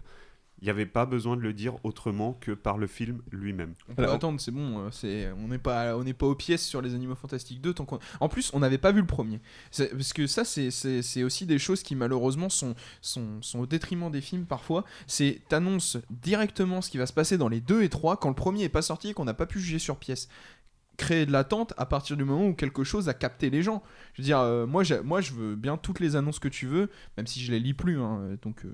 [0.62, 3.74] Il n'y avait pas besoin de le dire autrement que par le film lui-même.
[3.88, 4.78] On peut Alors- attendre, c'est bon.
[4.80, 7.72] euh, C'est, on n'est pas, on n'est pas aux pièces sur les Animaux Fantastiques 2
[7.72, 7.98] tant qu'on.
[8.20, 9.40] En plus, on n'avait pas vu le premier.
[9.70, 13.60] C'est- parce que ça, c'est, c'est, c'est aussi des choses qui malheureusement sont, sont, sont
[13.60, 14.84] au détriment des films parfois.
[15.06, 18.34] C'est t'annonces directement ce qui va se passer dans les 2 et 3 quand le
[18.34, 20.28] premier est pas sorti et qu'on n'a pas pu juger sur pièce.
[21.00, 23.82] Créer de l'attente à partir du moment où quelque chose a capté les gens.
[24.12, 26.90] Je veux dire, euh, moi, moi, je veux bien toutes les annonces que tu veux,
[27.16, 27.98] même si je les lis plus.
[27.98, 28.72] hein, donc, euh,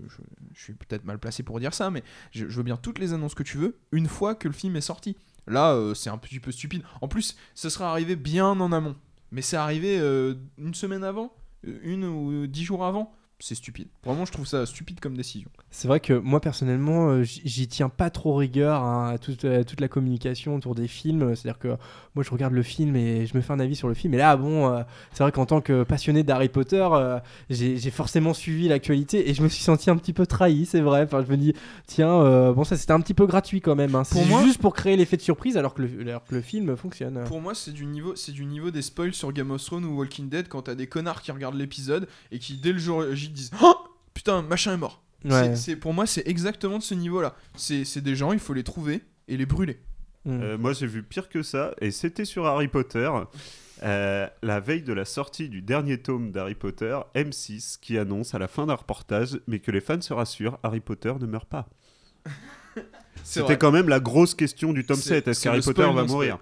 [0.53, 2.03] je, suis peut-être mal placé pour dire ça, mais
[2.33, 4.81] je, veux bien toutes les annonces que tu veux une fois que le film est
[4.81, 5.17] sorti.
[5.47, 6.83] Là, euh, c'est un petit peu stupide.
[7.01, 8.97] En plus, ce sera arrivé bien en amont.
[9.31, 11.33] Mais c'est arrivé euh, une semaine avant,
[11.67, 13.13] euh, une ou dix jours avant.
[13.39, 13.89] C'est stupide.
[14.05, 15.51] Vraiment, je trouve ça stupide comme décision.
[15.71, 19.63] C'est vrai que moi personnellement, euh, j'y tiens pas trop rigueur hein, à toute, à
[19.63, 21.37] toute la communication autour des films.
[21.37, 21.77] C'est-à-dire que
[22.15, 24.15] moi je regarde le film et je me fais un avis sur le film.
[24.15, 24.83] Et là, bon, euh,
[25.13, 27.19] c'est vrai qu'en tant que passionné d'Harry Potter, euh,
[27.51, 31.03] j'ai forcément suivi l'actualité et je me suis senti un petit peu trahi, c'est vrai.
[31.03, 31.53] Enfin, je me dis,
[31.87, 33.95] tiens, euh, bon, ça c'était un petit peu gratuit quand même.
[33.95, 34.05] hein.
[34.05, 37.23] C'est juste pour créer l'effet de surprise alors que le, alors que le film fonctionne.
[37.25, 40.31] Pour moi, c'est du niveau, du niveau des spoils sur Game of Thrones ou Walking
[40.31, 43.51] Dead quand t'as des connards qui regardent l'épisode et qui dès le jour J disent
[43.63, 43.75] Oh
[44.15, 45.03] putain, machin est mort.
[45.25, 45.57] Ouais.
[45.57, 47.35] C'est- pour moi, c'est exactement de ce niveau-là.
[47.57, 49.79] C'est c'est des gens, il faut les trouver et les brûler.
[50.25, 50.41] Mm.
[50.43, 53.11] Euh, moi, j'ai vu pire que ça, et c'était sur Harry Potter.
[53.83, 58.39] euh, la veille de la sortie du dernier tome d'Harry Potter, M6 qui annonce à
[58.39, 61.69] la fin d'un reportage, mais que les fans se rassurent, Harry Potter ne meurt pas.
[63.25, 65.29] C'était quand même la grosse question du tome C'est- 7.
[65.29, 66.39] Est-ce qu'Harry Potter va mourir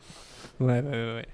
[0.61, 1.27] ouais, ouais, ouais.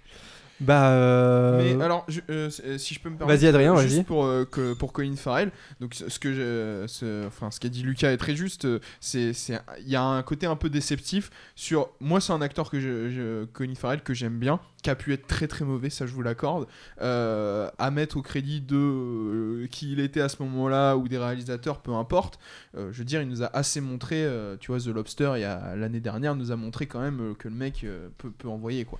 [0.61, 3.95] Bah, euh, Mais alors, je- euh, euh, si je peux me permettre, Vas-y, Adrien, juste
[3.95, 4.05] vas-y.
[4.05, 5.51] pour euh, que- pour Colin Farrell.
[5.81, 8.67] Donc ce que ce, enfin ce qu'a dit Lucas est très juste.
[8.67, 12.43] euh, C'est c'est il y a un côté un peu déceptif sur moi c'est un
[12.43, 15.65] acteur que je, je- Colin Farrell que j'aime bien, qui a pu être très très
[15.65, 16.67] mauvais, ça je vous l'accorde.
[17.01, 21.93] À mettre au crédit de qui il était à ce moment-là ou des réalisateurs, peu
[21.93, 22.39] importe.
[22.75, 24.27] Je veux dire, il nous a assez montré,
[24.61, 27.49] tu vois, The Lobster il y a l'année dernière nous a montré quand même que
[27.49, 27.87] le mec
[28.19, 28.99] peut, peut envoyer quoi.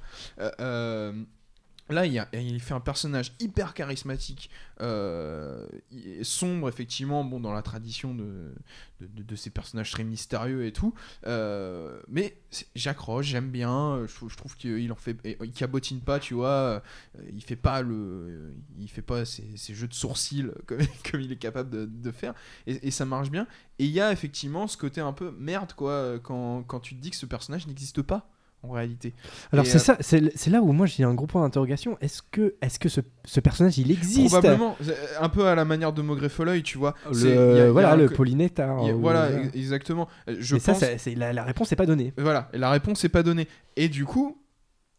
[0.61, 1.13] Euh,
[1.91, 4.49] Là, il, fait un personnage hyper charismatique,
[4.81, 5.67] euh,
[6.23, 8.55] sombre, effectivement, bon, dans la tradition de,
[9.01, 10.95] de, ces personnages très mystérieux et tout.
[11.27, 12.37] Euh, mais
[12.77, 14.07] j'accroche, j'aime bien.
[14.07, 16.49] Je, trouve- qu'il en fait, il cabotine pas, tu vois.
[16.49, 16.81] euh,
[17.33, 21.71] Il fait pas le, il fait pas ces jeux de sourcils comme, il est capable
[21.91, 22.35] de, faire.
[22.69, 23.47] Et, et ça marche bien.
[23.81, 27.01] Et il y a effectivement ce côté un peu merde, quoi, quand, quand tu te
[27.01, 28.31] dis que ce personnage n'existe pas
[28.63, 29.15] en réalité.
[29.53, 31.97] Alors c'est euh, ça, c'est là où moi j'ai un gros point d'interrogation.
[32.01, 34.29] Est-ce que, est-ce que ce, ce personnage il existe?
[34.31, 36.95] Probablement, C'est un peu à la manière de Maugrey Folloy, tu vois.
[37.09, 38.79] Le, C'est- il y a- il y a voilà, un le co- Polynectar.
[38.83, 40.09] il y a- ou- voilà, ex- exactement.
[40.29, 40.81] Euh, Je Mais ça, pense.
[40.83, 42.13] ça, c'est- la, la réponse n'est pas donnée.
[42.19, 43.49] Voilà, la réponse n'est pas donnée.
[43.77, 44.37] Et du coup,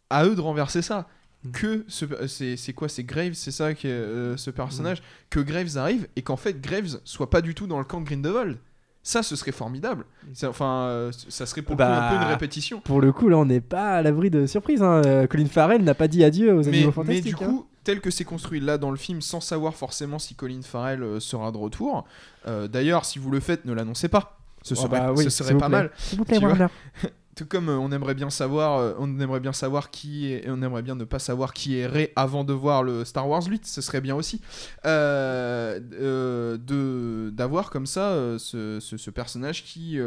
[0.09, 1.07] à eux de renverser ça.
[1.43, 1.51] Mm.
[1.51, 4.99] Que ce- c'est quoi C'est Graves, c'est ça est euh, ce personnage?
[4.99, 5.03] Mm.
[5.31, 8.05] Que Graves arrive et qu'en fait Graves soit pas du tout dans le camp de
[8.05, 8.57] Grindelwald.
[9.03, 10.05] Ça, ce serait formidable.
[10.45, 12.81] Enfin, euh, ça serait pour le coup Bah, un peu une répétition.
[12.81, 14.83] Pour le coup, là, on n'est pas à l'abri de surprise.
[14.83, 15.01] Hein.
[15.05, 17.23] Euh, Colin Farrell n'a pas dit adieu aux Mais, animaux mais fantastiques.
[17.37, 17.47] du hein.
[17.47, 21.01] coup, tel que c'est construit là dans le film, sans savoir forcément si Colin Farrell
[21.01, 22.05] euh, sera de retour.
[22.47, 24.37] euh, D'ailleurs, si vous le faites, ne l'annoncez pas.
[24.61, 25.77] Ce Oh, serait, bah oui, ce s'il serait vous pas plaît.
[25.77, 25.91] mal.
[26.15, 26.39] Vous plaît.
[27.41, 30.51] Tout comme euh, on aimerait bien savoir, euh, on aimerait bien savoir qui est, et
[30.51, 33.43] on aimerait bien ne pas savoir qui est Rey avant de voir le Star Wars
[33.43, 34.41] 8, ce serait bien aussi
[34.85, 39.97] euh, de d'avoir comme ça ce, personnage qui,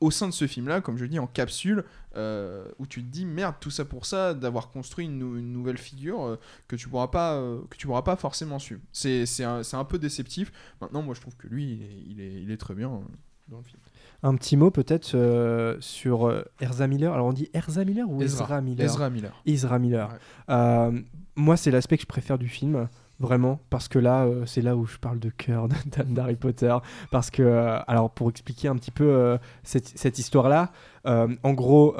[0.00, 1.84] au sein de ce film-là, comme je dis, en capsule,
[2.16, 5.76] où tu te dis merde, tout ça pour ça, d'avoir construit une, nou- une nouvelle
[5.76, 7.38] figure que tu pourras pas,
[7.68, 8.80] que tu pourras pas forcément suivre.
[8.92, 10.50] C'est un, un peu déceptif.
[10.80, 11.78] Maintenant, moi, je trouve que lui,
[12.08, 13.02] il est, il est, très bien
[13.48, 13.80] dans le film.
[14.22, 17.12] Un petit mot peut-être euh, sur euh, Erza Miller.
[17.12, 18.44] Alors on dit Erza Miller ou Ezra.
[18.44, 19.42] Ezra, Miller Ezra Miller.
[19.46, 20.08] Ezra Miller.
[20.08, 20.54] Ouais.
[20.54, 21.00] Euh,
[21.38, 22.88] moi, c'est l'aspect que je préfère du film,
[23.20, 25.68] vraiment, parce que là, euh, c'est là où je parle de cœur
[26.06, 26.76] d'Harry Potter.
[27.10, 30.72] Parce que, euh, alors, pour expliquer un petit peu euh, cette, cette histoire-là,
[31.06, 31.94] euh, en gros,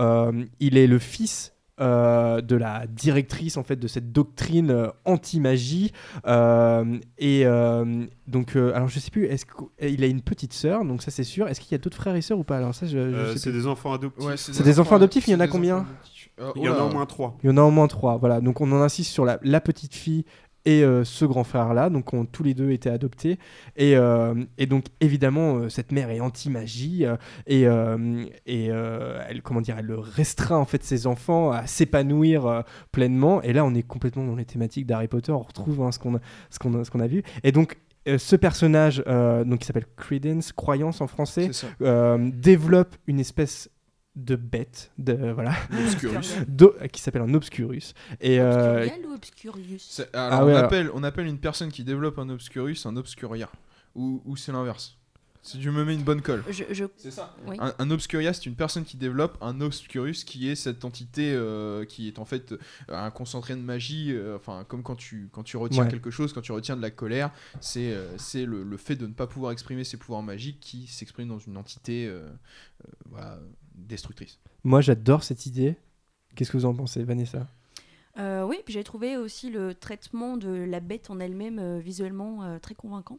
[0.61, 5.93] il est le fils euh, de la directrice en fait de cette doctrine euh, anti-magie.
[6.26, 10.85] Euh, et euh, donc, euh, alors je sais plus, est-ce qu'il a une petite sœur,
[10.85, 11.49] donc ça c'est sûr.
[11.49, 12.57] Est-ce qu'il y a d'autres frères et sœurs ou pas?
[12.57, 13.61] Alors ça, je, je Euh, sais c'est plus.
[13.61, 14.26] des enfants adoptifs.
[14.26, 15.76] Ouais, C'est des enfants adoptifs, il y en a combien?
[15.79, 16.31] adoptifs.
[16.41, 17.37] Euh, Il y en a au moins trois.
[17.43, 18.16] Il y en a au moins trois.
[18.16, 20.24] Voilà, donc on en insiste sur la, la petite fille
[20.69, 23.39] et euh, ce grand frère là, donc ont tous les deux été adoptés.
[23.77, 27.07] Et, euh, et donc évidemment euh, cette mère est anti-magie
[27.47, 27.62] et,
[28.47, 33.41] et elle comment dire elle restreint en fait ses enfants à s'épanouir pleinement.
[33.41, 36.16] Et là on est complètement dans les thématiques d'Harry Potter, on retrouve hein, ce qu'on
[36.16, 37.23] a, ce qu'on a, ce qu'on a vu.
[37.45, 37.79] Et donc
[38.16, 41.51] ce personnage euh, donc qui s'appelle Credence, croyance en français,
[41.83, 43.69] euh, développe une espèce
[44.17, 45.55] de bête, de, voilà,
[46.93, 47.95] qui s'appelle un obscurus.
[48.21, 50.03] Et euh, Obscurial ou Obscurius?
[50.13, 52.97] Alors, Ah ouais, on, alors- appelle, on appelle une personne qui développe un obscurus un
[52.97, 53.49] obscuria.
[53.95, 54.97] Ou, ou c'est l'inverse.
[55.41, 56.43] Si je me mets une bonne colle.
[56.51, 57.35] je, je- C'est ça.
[57.47, 57.57] oui.
[57.61, 61.85] Un, un obscuria, c'est une personne qui développe un obscurus qui est cette entité euh,
[61.85, 64.09] qui est en fait euh, un concentré de magie.
[64.13, 65.91] euh, enfin, comme quand tu, quand tu retiens Ouais.
[65.91, 67.31] quelque chose, quand tu retiens de la colère,
[67.61, 70.87] c'est euh, c'est le, le fait de ne pas pouvoir exprimer ses pouvoirs magiques qui
[70.89, 73.39] s'exprime dans une entité euh, euh, voilà,
[73.87, 74.39] destructrice.
[74.64, 75.76] moi j'adore cette idée.
[76.35, 77.49] Qu'est-ce que vous en pensez, Vanessa?
[78.18, 82.43] Euh, oui, puis j'ai trouvé aussi le traitement de la bête en elle-même euh, visuellement
[82.45, 83.18] euh, très convaincant.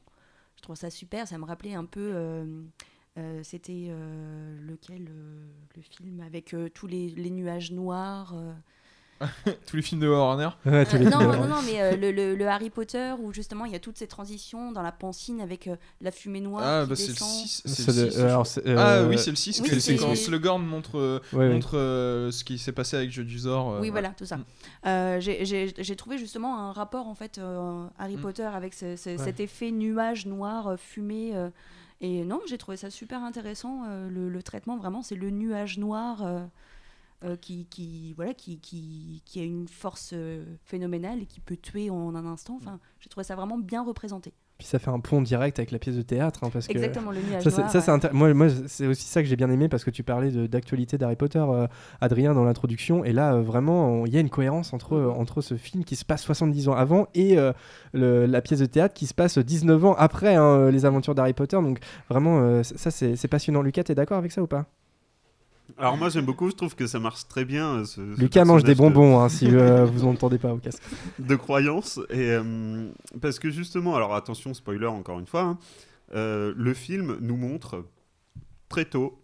[0.57, 2.11] Je trouve ça super, ça me rappelait un peu.
[2.13, 2.61] euh,
[3.17, 5.45] euh, C'était euh, lequel euh,
[5.75, 8.53] le film avec euh, tous les, les nuages noirs euh.
[9.67, 10.49] Tous les films de Warner.
[10.65, 13.13] Ouais, tous Euh, les non, films, non, non, mais euh, le, le- le Harry Potter
[13.19, 16.39] où justement il y a toutes ces transitions dans la pancine avec euh, la fumée
[16.39, 17.29] noire Ah, qui bah c'est le descend.
[17.29, 17.63] 6.
[17.65, 19.61] C'est le- alors, c'est, Ah euh, oui, c'est le 6.
[19.61, 23.23] oui, c'est quand Slughorn montre, euh, ouais, montre euh, ce qui s'est passé avec Jeu
[23.25, 23.71] du Zor.
[23.71, 23.91] euh, Oui, ouais.
[23.91, 24.37] voilà, tout ça.
[24.37, 24.45] Mm.
[24.87, 28.21] Euh, j'ai- trouvé justement un rapport en fait euh, Harry Mm.
[28.21, 29.17] Potter avec ce- ce- Ouais.
[29.17, 31.31] cet effet nuage noir euh, fumé.
[31.35, 31.49] euh,
[32.01, 33.83] et non, j'ai trouvé ça super intéressant.
[33.89, 36.23] euh, le, le traitement vraiment, c'est le nuage noir
[37.23, 41.57] euh, qui, qui voilà qui, qui, qui a une force euh, phénoménale et qui peut
[41.57, 42.57] tuer en un instant.
[42.61, 44.33] Enfin, j'ai trouvé ça vraiment bien représenté.
[44.57, 47.11] Puis ça fait un pont direct avec la pièce de théâtre, hein, parce que Exactement,
[47.11, 47.71] le nuage ça, noir.
[47.71, 48.09] ça, ouais.
[48.11, 51.15] moi, moi c'est aussi ça que j'ai bien aimé parce que tu parlais d'actualité d'Harry
[51.15, 51.65] Potter, euh,
[52.01, 53.05] Adrien, dans l'introduction.
[53.05, 55.95] Et là, euh, vraiment, il y a une cohérence entre, euh, entre ce film qui
[55.95, 57.37] se passe 70 ans avant et
[57.93, 61.31] le- la pièce de théâtre qui se passe 19 ans après hein, les aventures d'Harry
[61.33, 61.55] Potter.
[61.55, 63.61] Donc vraiment, ça, c'est, c'est passionnant.
[63.61, 64.65] Lucas, t'es d'accord avec ça ou pas?
[65.77, 67.77] Alors moi j'aime beaucoup, je trouve que ça marche très bien.
[67.79, 70.81] euh, ce Lucas mange des de- bonbons, hein, si euh, vous n'entendez pas au casque.
[71.19, 71.99] de croyances.
[72.09, 72.89] Et, euh,
[73.21, 75.57] parce que justement, alors attention, spoiler encore une fois, hein,
[76.15, 77.85] euh, le film nous montre
[78.67, 79.21] très tôt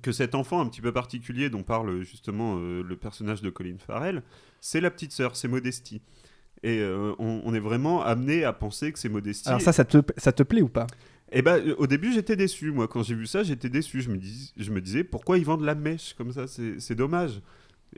[0.00, 4.22] que cet enfant un petit peu particulier dont parle justement le personnage de Colin Farrell,
[4.60, 6.00] c'est la petite sœur, c'est Modesty.
[6.62, 6.82] Et
[7.18, 9.48] on, on est vraiment amené à penser que c'est Modesty.
[9.50, 10.86] Alors ça, ça te, ça te plaît ou pas?
[11.32, 12.70] Et ben, euh, au début, j'étais déçu.
[12.70, 14.02] Moi, quand j'ai vu ça, j'étais déçu.
[14.02, 16.46] Je me, disais, pourquoi ils vendent la mèche comme ça?
[16.46, 17.40] C'est dommage.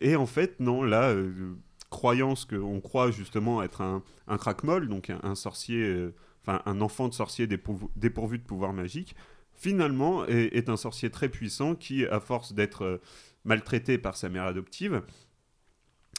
[0.00, 1.54] Et en fait, non, là, euh,
[1.90, 4.38] croyance qu'on croit justement être un, un
[4.86, 9.14] donc un, sorcier, euh, enfin un enfant de sorcier dépourvu de pouvoir magique,
[9.54, 13.00] finalement est, un sorcier très puissant qui, à force d'être
[13.44, 15.02] maltraité par sa mère adoptive,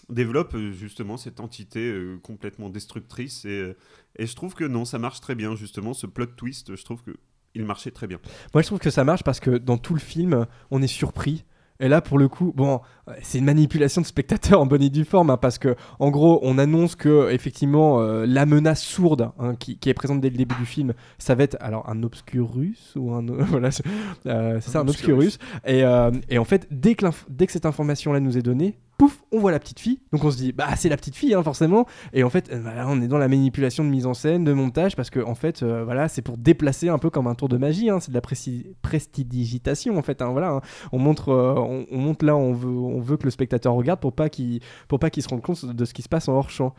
[0.10, 3.78] développe euh, justement cette entité euh, complètement destructrice et, euh,
[4.18, 7.02] et je trouve que non ça marche très bien justement ce plot twist je trouve
[7.04, 7.12] que
[7.56, 8.20] il marchait très bien
[8.54, 11.46] Moi, je trouve que ça marche parce que dans tout le film, on est surpris.
[11.80, 12.82] Et là, pour le coup, bon,
[13.22, 16.40] c'est une manipulation de spectateur en bonne et due forme, hein, parce que, en gros,
[16.44, 20.38] on annonce que, effectivement, euh, la menace sourde hein, qui, qui est présente dès le
[20.38, 23.84] début du film, ça va être alors un obscurus ou un, voilà, c'est
[24.26, 25.38] euh, c'est ça, un obscurus.
[25.66, 29.24] Et, euh, et en fait, dès que, dès que cette information-là nous est donnée, pouf,
[29.34, 30.00] on voit la petite fille.
[30.14, 31.86] Donc on se dit, bah c'est la petite fille, hein, forcément.
[32.14, 34.96] Et en fait, voilà, on est dans la manipulation de mise en scène, de montage,
[34.96, 37.58] parce que en fait, euh, voilà, c'est pour déplacer un peu comme un tour de
[37.58, 37.90] magie.
[37.90, 40.22] hein, c'est de la presti- prestidigitation, en fait.
[40.22, 40.62] hein, voilà,
[40.94, 44.00] on montre, euh, on, on montre là, on veut, on veut que le spectateur regarde
[44.00, 46.34] pour pas qu'il, pour pas qu'il se rende compte de ce qui se passe en
[46.34, 46.74] hors champ.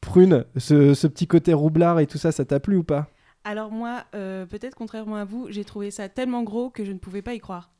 [0.00, 3.06] Prune, ce, ce petit côté roublard et tout ça, ça t'a plu ou pas?
[3.44, 6.98] Alors moi, euh, peut-être contrairement à vous, j'ai trouvé ça tellement gros que je ne
[6.98, 7.70] pouvais pas y croire.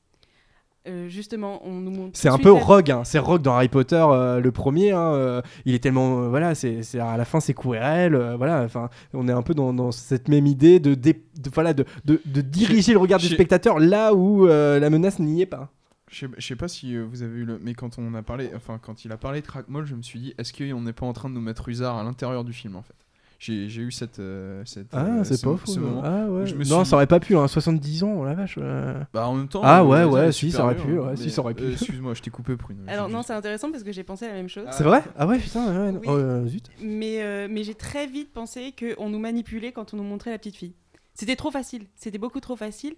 [0.89, 2.19] Euh, justement, on nous montre.
[2.19, 3.03] C'est un peu Rogue, hein.
[3.05, 4.91] c'est Rogue dans Harry Potter, euh, le premier.
[4.91, 8.63] hein, euh, il est tellement, euh, voilà, c'est à la fin c'est Quirrell, euh, voilà.
[8.65, 11.85] Enfin, on est un peu dans, dans cette même idée de, dé- de- voilà, de,
[12.05, 15.71] de, de diriger le regard du spectateur là où euh, la menace n'y est pas.
[16.13, 17.59] Je sais, je sais pas si euh, vous avez eu le.
[17.63, 18.51] Mais quand on a parlé.
[18.55, 21.07] Enfin, quand il a parlé de Crackmall, je me suis dit, est-ce qu'on n'est pas
[21.07, 22.95] en train de nous mettre Usard à l'intérieur du film, en fait?
[23.41, 24.21] J'ai eu cette.
[24.21, 25.81] euh, cette Ah, euh, c'est ce- pas ce fou.
[25.81, 26.03] moment.
[26.05, 26.47] Ah ouais.
[26.47, 27.37] je me Non, suis ça aurait pas pu.
[27.37, 28.57] Hein, 70 ans, oh la vache.
[28.61, 29.03] euh.
[29.13, 29.63] Bah, en même temps.
[29.65, 31.65] Ah ouais, ouais, si, ça aurait pu, ouais, mais- si, ça aurait pu.
[31.65, 32.79] euh, Excuse-moi, je t'ai coupé, Prune.
[32.87, 34.67] Alors non, c'est intéressant parce que j'ai pensé à la même chose.
[34.71, 35.03] C'est vrai?
[35.19, 36.07] Ah ouais, putain, ouais, Oui.
[36.09, 36.71] oh, zut.
[36.83, 40.39] Mais, euh, mais j'ai très vite pensé qu'on nous manipulait quand on nous montrait la
[40.39, 40.75] petite fille.
[41.15, 41.87] C'était trop facile.
[41.97, 42.95] C'était beaucoup trop facile.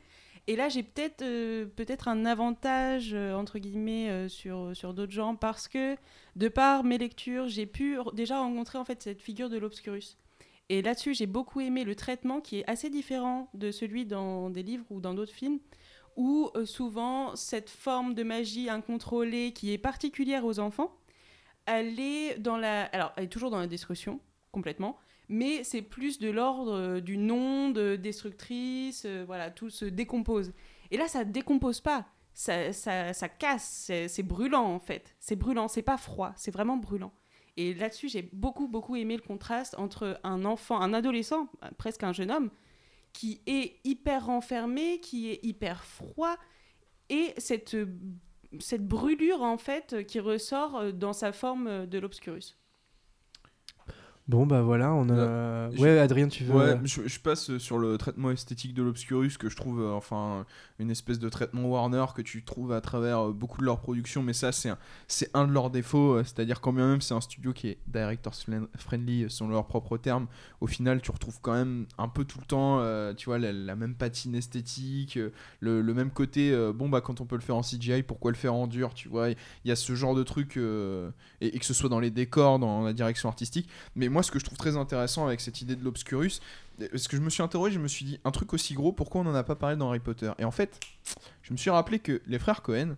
[0.46, 5.12] Et là, j'ai peut-être euh, peut-être un avantage, euh, entre guillemets, euh, sur, sur d'autres
[5.12, 5.96] gens, parce que,
[6.36, 10.18] de par mes lectures, j'ai pu déjà rencontrer en fait cette figure de l'Obscurus.
[10.68, 14.62] Et là-dessus, j'ai beaucoup aimé le traitement qui est assez différent de celui dans des
[14.62, 15.60] livres ou dans d'autres films,
[16.16, 20.96] où souvent cette forme de magie incontrôlée qui est particulière aux enfants,
[21.66, 24.20] elle est dans la, alors elle est toujours dans la destruction
[24.52, 24.96] complètement,
[25.28, 30.52] mais c'est plus de l'ordre euh, d'une onde destructrice, euh, voilà, tout se décompose.
[30.90, 35.68] Et là, ça décompose pas, ça, ça, ça casse, c'est brûlant en fait, c'est brûlant,
[35.68, 37.12] c'est pas froid, c'est vraiment brûlant.
[37.56, 41.48] Et là-dessus, j'ai beaucoup, beaucoup aimé le contraste entre un enfant, un adolescent,
[41.78, 42.50] presque un jeune homme,
[43.12, 46.36] qui est hyper renfermé, qui est hyper froid,
[47.08, 47.76] et cette,
[48.58, 52.58] cette brûlure, en fait, qui ressort euh, dans sa forme de l'obscurus.
[54.26, 55.12] Bon, bah voilà, on a.
[55.12, 56.54] Euh, ouais, Adrien, tu veux.
[56.54, 60.46] Ouais, je, je passe sur le traitement esthétique de l'Obscurus que je trouve, euh, enfin,
[60.78, 64.22] une espèce de traitement Warner que tu trouves à travers euh, beaucoup de leurs productions,
[64.22, 67.20] mais ça, c'est un, c'est un de leurs défauts, c'est-à-dire quand bien même c'est un
[67.20, 68.32] studio qui est directors
[68.78, 70.26] friendly selon leurs propres termes,
[70.62, 73.52] au final, tu retrouves quand même un peu tout le temps, euh, tu vois, la,
[73.52, 75.18] la même patine esthétique,
[75.60, 78.30] le, le même côté, euh, bon, bah, quand on peut le faire en CGI, pourquoi
[78.30, 81.58] le faire en dur, tu vois, il y a ce genre de truc, et, et
[81.58, 84.44] que ce soit dans les décors, dans la direction artistique, mais moi, ce que je
[84.44, 86.40] trouve très intéressant avec cette idée de l'Obscurus,
[86.80, 88.92] euh, parce que je me suis interrogé, je me suis dit, un truc aussi gros,
[88.92, 90.30] pourquoi on n'en a pas parlé dans Harry Potter?
[90.38, 90.78] Et en fait,
[91.42, 92.96] je me suis rappelé que les frères Cohen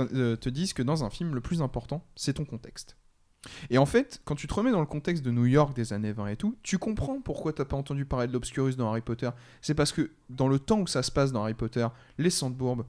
[0.00, 2.96] euh, te disent que dans un film, le plus important, c'est ton contexte.
[3.68, 6.12] Et en fait, quand tu te remets dans le contexte de New York des années
[6.12, 9.28] 20 et tout, tu comprends pourquoi t'as pas entendu parler de l'Obscurus dans Harry Potter.
[9.60, 11.86] C'est parce que dans le temps où ça se passe dans Harry Potter,
[12.16, 12.86] les Sandbourbes,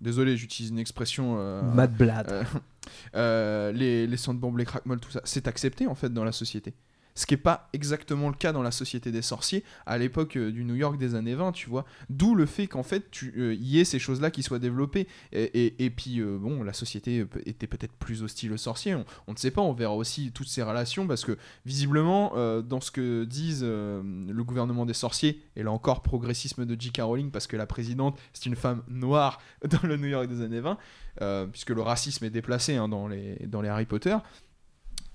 [0.00, 1.36] désolé, j'utilise une expression...
[1.38, 2.30] euh, Mad Blad.
[2.30, 2.44] euh,
[3.16, 6.74] euh, les, les sandbombes, les crackmolls, tout ça, c'est accepté en fait dans la société.
[7.16, 10.52] Ce qui n'est pas exactement le cas dans la société des sorciers à l'époque euh,
[10.52, 11.84] du New York des années 20, tu vois.
[12.10, 15.08] D'où le fait qu'en fait, tu euh, y ait ces choses-là qui soient développées.
[15.32, 18.94] Et, puis, euh, bon, la société euh, était peut-être plus hostile aux sorciers.
[19.26, 22.90] On, ne sait pas, on verra aussi toutes ces relations parce que, visiblement, dans ce
[22.90, 27.00] que disent le gouvernement des sorciers, et là encore, progressisme de J.K.
[27.00, 30.60] Rowling, parce que la présidente, c'est une femme noire dans le New York des années
[30.60, 30.78] 20,
[31.22, 34.16] euh, puisque le racisme est déplacé hein, dans les Harry Potter,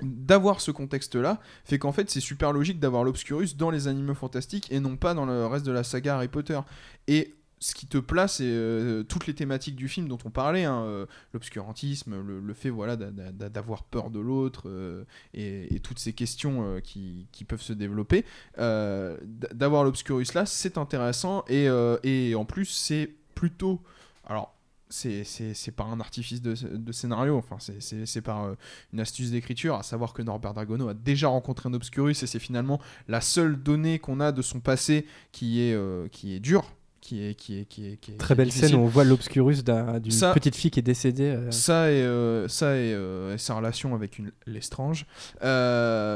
[0.02, 4.72] d'avoir ce contexte-là fait qu'en fait c'est super logique d'avoir l'Obscurus dans les animaux fantastiques
[4.72, 6.60] et non pas dans le reste de la saga Harry Potter.
[7.08, 10.64] Et ce qui te place, c'est euh, toutes les thématiques du film dont on parlait,
[10.64, 15.99] hein, euh, l'obscurantisme, le, fait voilà d'a- d'a- d'avoir peur de l'autre euh, et, toutes
[15.99, 18.26] ces questions qui, peuvent se développer.
[18.58, 21.68] D'avoir l'Obscurus là, c'est intéressant et,
[22.04, 23.82] et en plus c'est plutôt...
[24.26, 24.56] Alors
[24.92, 28.54] c'est- par un artifice de, de scénario, enfin c'est- par euh,
[28.94, 32.39] une astuce d'écriture, à savoir que Norbert Dragono a déjà rencontré un Obscurus et c'est
[32.39, 36.66] finalement la seule donnée qu'on a de son passé qui est, euh, qui est dure,
[37.00, 39.64] qui est, qui est, qui est, qui est- Très belle scène où on voit l'obscurus
[39.64, 41.24] d'un- d'une petite fille qui est décédée.
[41.36, 45.08] euh, Ça et, ça et, et sa relation avec une l'estrange.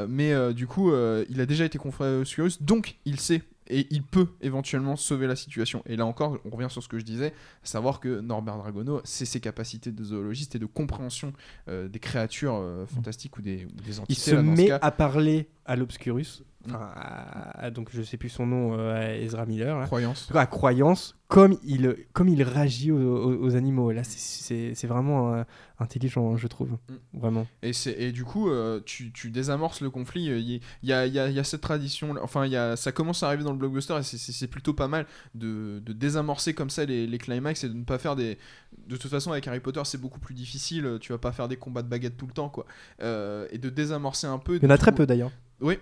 [0.08, 0.92] Mais du coup,
[1.28, 5.26] il a déjà été confronté à Obscurus, donc il sait et il peut éventuellement sauver
[5.26, 5.82] la situation.
[5.86, 9.00] Et là encore, on revient sur ce que je disais, à savoir que Norbert Dragono,
[9.04, 11.32] c'est ses capacités de zoologiste et de compréhension
[11.68, 15.48] euh, des créatures euh, fantastiques ou des, ou des il se là, met à parler
[15.64, 16.42] à l'obscurus.
[16.66, 16.74] Mm.
[16.74, 19.78] Enfin, à- à- donc je sais plus son nom, euh, à Ezra Miller.
[19.78, 19.86] là.
[19.86, 20.28] croyance.
[20.34, 23.90] à croyance, comme il, comme il réagit aux, aux- aux animaux.
[23.92, 25.42] Là, c'est- vraiment euh,
[25.78, 26.70] intelligent, je trouve.
[26.88, 27.18] Mm.
[27.18, 27.46] Vraiment.
[27.62, 30.24] Et, c'est- et du coup, euh, tu, tu désamorces le conflit.
[30.26, 32.76] Il y, a, il y a- il y a cette tradition, enfin, il y a,
[32.76, 36.54] ça commence à arriver dans le blockbuster et c'est- plutôt pas mal de, de désamorcer
[36.54, 38.38] comme ça les, les climax et de ne pas faire des.
[38.86, 40.98] De toute façon, avec Harry Potter, c'est beaucoup plus difficile.
[41.00, 42.66] Tu vas pas faire des combats de baguettes tout le temps, quoi.
[43.02, 44.56] Euh, et de désamorcer un peu.
[44.56, 45.32] Il y en a très peu d'ailleurs.
[45.60, 45.78] Oui.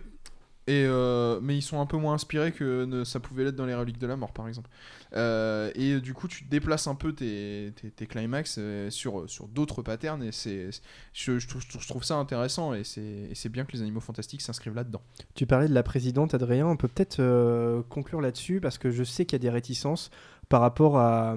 [0.67, 3.75] Et euh, mais ils sont un peu moins inspirés que ça pouvait l'être dans les
[3.75, 4.71] reliques de la mort, par exemple.
[5.15, 9.83] Euh, et du coup, tu déplaces un peu tes, tes, climax euh, sur, sur d'autres
[9.83, 10.23] patterns.
[10.23, 10.71] Et c'est,
[11.13, 12.75] je, trouve, ça intéressant.
[12.75, 15.03] Et c'est, bien que les animaux fantastiques s'inscrivent là-dedans.
[15.35, 16.67] Tu parlais de la présidente, Adrien.
[16.67, 20.11] On peut peut-être euh, conclure là-dessus parce que je sais qu'il y a des réticences
[20.49, 21.37] par rapport à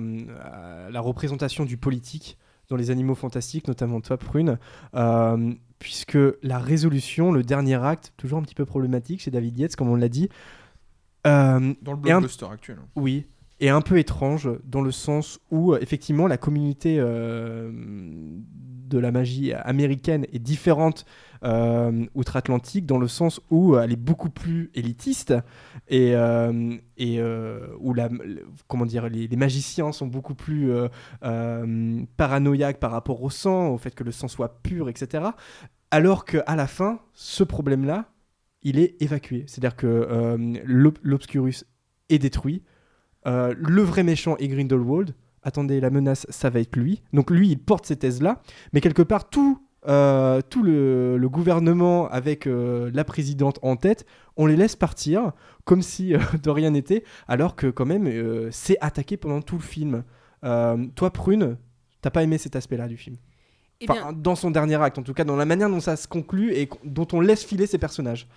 [0.89, 2.37] la représentation du politique
[2.69, 4.57] dans les animaux fantastiques, notamment toi, Prune.
[4.95, 9.75] Euh, puisque la résolution, le dernier acte, toujours un petit peu problématique chez David Yates,
[9.75, 10.29] comme on l'a dit.
[11.25, 12.77] euh, Dans le un- blockbuster actuel.
[12.81, 12.87] hein.
[12.95, 13.25] Oui,
[13.59, 19.11] et un peu étrange dans le sens où euh, effectivement la communauté euh, de la
[19.11, 21.05] magie américaine est différente
[21.43, 25.33] euh, outre-Atlantique dans le sens où elle est beaucoup plus élitiste
[25.89, 26.13] et,
[26.97, 27.21] et
[27.79, 28.09] où la,
[28.67, 30.71] comment dire, les, les magiciens sont beaucoup plus
[32.15, 35.25] paranoïaques par rapport au sang, au fait que le sang soit pur, etc.
[35.91, 38.09] Alors qu'à la fin, ce problème-là,
[38.63, 39.43] il est évacué.
[39.47, 40.07] C'est-à-dire que
[40.65, 41.65] l'ob- l'Obscurus
[42.09, 42.63] est détruit.
[43.27, 45.13] Euh, le vrai méchant est Grindelwald.
[45.43, 47.01] Attendez, la menace, ça va être lui.
[47.13, 48.41] Donc lui, il porte ces thèses-là.
[48.73, 54.05] Mais quelque part, tout, euh, tout le, le gouvernement avec euh, la présidente en tête,
[54.35, 55.31] on les laisse partir
[55.65, 56.13] comme si
[56.43, 60.03] de rien n'était, alors que quand même, c'est attaqué pendant tout le film.
[60.41, 61.57] Toi, Prune,
[62.01, 63.17] t'as pas aimé cet aspect-là du film?
[63.79, 66.07] Eh Enfin, dans son dernier acte, en tout cas, dans la manière dont ça se
[66.07, 68.27] conclut et dont on laisse filer ces personnages.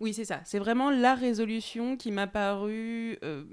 [0.00, 0.40] Oui, c'est ça.
[0.44, 3.44] C'est vraiment la résolution qui m'a paru euh,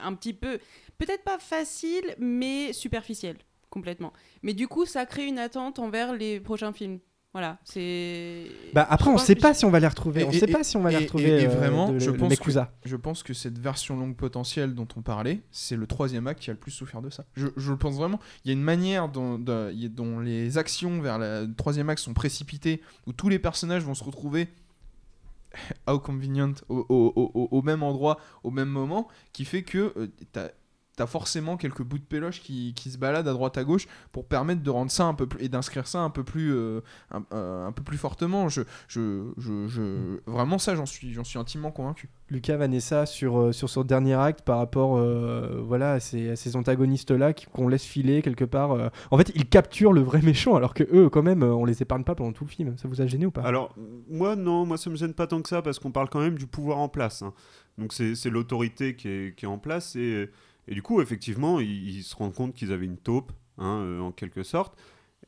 [0.00, 0.58] un petit peu,
[0.96, 3.36] peut-être pas facile, mais superficielle,
[3.68, 4.12] complètement.
[4.42, 7.00] Mais du coup, ça crée une attente envers les prochains films.
[7.34, 8.46] Voilà, c'est.
[8.72, 10.22] Bah après, on pense sait pas si on va les retrouver.
[10.22, 11.24] Et- on et- sait pas si on va les et- retrouver.
[11.28, 12.50] et- et euh, vraiment, de- je pense que-.
[12.86, 16.48] Je pense que cette version longue potentielle dont on parlait, c'est le troisième acte qui
[16.48, 17.26] a le plus souffert de ça.
[17.34, 18.18] Je, je le pense vraiment.
[18.44, 22.14] Il y a une manière dont, dont les actions vers la- le troisième acte sont
[22.14, 24.48] précipitées, où tous les personnages vont se retrouver
[25.86, 30.48] how convenient au, même endroit, au même moment, qui fait que euh,
[31.06, 34.62] forcément quelques bouts de péloche qui, qui se baladent à droite à gauche pour permettre
[34.62, 36.80] de rendre ça un peu plus et d'inscrire ça un peu plus euh,
[37.12, 41.24] un, un- un peu plus fortement je, je, je, je- vraiment ça j'en suis j'en
[41.24, 45.92] suis intimement convaincu Lucas Vanessa sur, euh, sur son dernier acte par rapport euh, voilà,
[45.92, 48.72] à ces, à ces antagonistes-là qui- qu'on laisse filer quelque part.
[48.72, 48.88] euh.
[49.10, 51.80] En fait, ils capturent le vrai méchant alors que eux, quand même, euh, on les
[51.80, 52.76] épargne pas pendant tout le film.
[52.76, 53.40] Ça vous a gêné ou pas?
[53.42, 53.74] Alors,
[54.10, 56.36] moi, non, moi, ça me gêne pas tant que ça parce qu'on parle quand même
[56.36, 57.22] du pouvoir en place.
[57.22, 57.32] hein.
[57.78, 59.96] Donc, c'est c'est l'autorité qui est, qui est en place.
[59.96, 60.28] Et,
[60.68, 64.00] et du coup, effectivement, ils, ils se rendent compte qu'ils avaient une taupe, hein, euh,
[64.00, 64.78] en quelque sorte.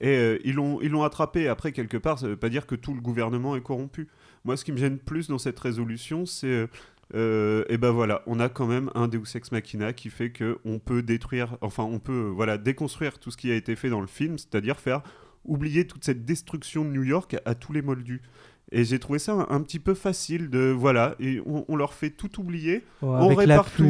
[0.03, 1.49] Et euh, ils l'ont ils l'ont attrapé.
[1.49, 4.09] Après, quelque part, ça veut pas dire que tout le gouvernement est corrompu.
[4.45, 6.47] Moi, ce qui me gêne plus dans cette résolution, c'est.
[6.47, 6.67] euh,
[7.15, 10.59] euh, et ben voilà, on a quand même un Deus Ex Machina qui fait que
[10.65, 13.91] on peut détruire, enfin on peut euh, voilà déconstruire tout ce qui a été fait
[13.91, 15.03] dans le film, c'est-à-dire faire
[15.45, 18.23] oublier toute cette destruction de New York à, à tous les moldus.
[18.71, 21.95] Et j'ai trouvé ça un, un petit peu facile de voilà, et on, on leur
[21.95, 22.85] fait tout oublier.
[23.03, 23.83] Ouais, on Avec la répare tout.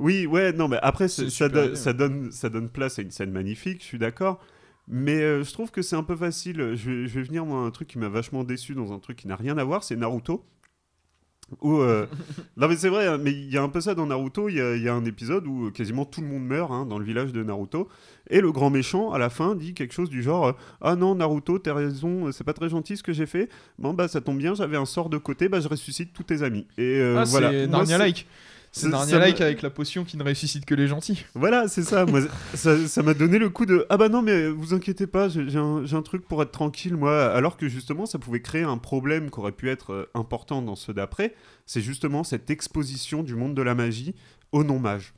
[0.00, 3.30] Oui, ouais, non, mais après ça, donne- ça donne ça donne place à une scène
[3.30, 4.40] magnifique, je suis d'accord.
[4.88, 6.74] Mais euh, je trouve que c'est un peu facile.
[6.74, 9.16] Je vais, je vais venir moi un truc qui m'a vachement déçu dans un truc
[9.18, 10.44] qui n'a rien à voir, c'est Naruto.
[11.62, 12.06] Où, euh,
[12.56, 14.48] non mais c'est vrai, hein, mais il y a un peu ça dans Naruto.
[14.48, 16.70] Il y, a- il y a un épisode où euh, quasiment tout le monde meurt
[16.72, 17.88] hein, dans le village de Naruto,
[18.30, 21.58] et le grand méchant à la fin dit quelque chose du genre ah non Naruto
[21.58, 23.48] t'as raison, c'est pas très gentil ce que j'ai fait.
[23.78, 26.42] Bon bah ça tombe bien, j'avais un sort de côté, bah je ressuscite tous tes
[26.42, 26.66] amis.
[26.78, 27.50] Et euh, ah, voilà.
[27.50, 28.26] c'est Narnia-like
[28.72, 32.06] c'est Narnia-like me- avec la potion qui ne ressuscite que les gentils Voilà, c'est ça.
[32.06, 32.20] Moi,
[32.54, 36.02] ça m'a donné le coup de ah bah non mais vous inquiétez pas, j'ai un,
[36.02, 37.32] truc pour être tranquille moi.
[37.32, 40.76] Alors que justement ça pouvait créer un problème qui aurait pu être euh, important dans
[40.76, 41.34] ceux d'après.
[41.66, 44.14] C'est justement cette exposition du monde de la magie
[44.52, 45.14] au non mage.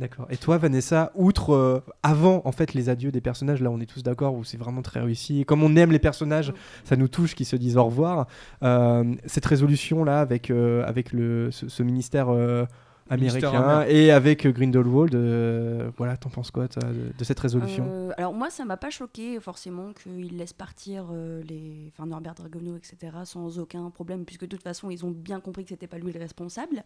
[0.00, 0.26] D'accord.
[0.30, 3.86] Et toi, Vanessa, outre euh, avant en fait les adieux des personnages, là on est
[3.86, 5.40] tous d'accord où c'est vraiment très réussi.
[5.42, 8.26] Et comme on aime les personnages, ça nous touche qu'ils se disent au revoir.
[8.62, 14.10] Euh, cette résolution là avec euh, avec le ce, ce ministère euh, Ministère américain et
[14.10, 17.86] avec euh, Grindelwald, euh, voilà, t'en penses quoi toi, de, de cette résolution?
[17.90, 22.34] Euh, alors moi, ça m'a pas choqué forcément qu'il laisse partir euh, les, enfin Norbert
[22.34, 23.12] Dragono, etc.
[23.24, 26.12] sans aucun problème, puisque de toute façon, ils ont bien compris que c'était pas lui
[26.12, 26.84] le responsable.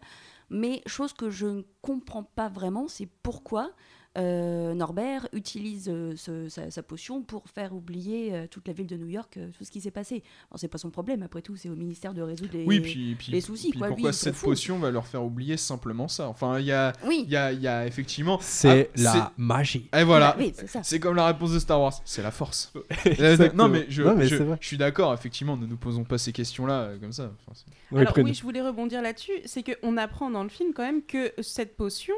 [0.49, 3.71] Mais chose que je ne comprends pas vraiment, c'est pourquoi
[4.17, 8.87] euh, Norbert utilise euh, ce- sa, sa potion pour faire oublier euh, toute la ville
[8.87, 10.23] de New York euh, tout ce qui s'est passé.
[10.49, 12.63] Alors c'est pas son problème, après tout, c'est au ministère de résoudre les.
[12.65, 15.57] oui puis, puis, les soucis, puis quoi, lui, pourquoi cette potion va leur faire oublier
[15.57, 16.27] simplement ça?
[16.29, 17.23] Enfin il y a Oui.
[17.25, 19.89] il y a, il y a effectivement C'est Ah, la magie.
[19.97, 20.53] et voilà oui,
[20.83, 22.71] c'est comme la réponse de Star Wars, c'est la force.
[23.53, 24.57] Non mais je, Non, mais je- c'est vrai.
[24.61, 27.31] je suis d'accord, effectivement, ne nous posons pas ces questions-là euh, comme ça.
[27.47, 27.59] Enfin,
[27.95, 31.31] Alors oui, je voulais rebondir là-dessus, c'est qu'on apprend dans le film quand même que
[31.41, 32.13] cette potion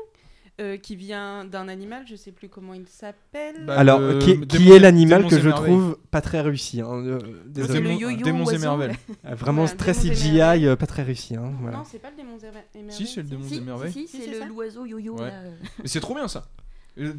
[0.60, 3.66] euh, qui vient d'un animal, je sais plus comment il s'appelle.
[3.66, 6.82] Bah, Alors, qui, Démons est et- l'animal que et je trouve pas très réussi.
[6.82, 7.74] hein, euh, désolé.
[7.74, 8.96] C'est le Démons- yo-yo Démons et merveilles.
[9.26, 11.36] Euh, Vraiment Voilà, très et CGI, euh, pas très réussi.
[11.36, 11.78] hein, voilà.
[11.78, 12.92] Non, c'est pas le démon et merveilles.
[12.92, 13.92] Si, c'est le démon Si, des merveilles.
[13.92, 15.16] si, Si, c'est l'oiseau yo-yo.
[15.18, 15.30] Ouais.
[15.32, 15.52] euh.
[15.84, 16.48] Mais c'est trop bien ça.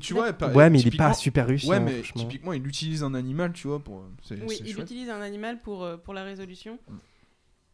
[0.00, 1.68] Tu vois, par- Ouais, mais il est pas super réussi.
[1.68, 4.02] Ouais, hein, mais typiquement, il utilise un animal, tu vois, pour.
[4.30, 4.84] Oui, il chouette.
[4.90, 6.78] utilise un animal pour, pour la résolution.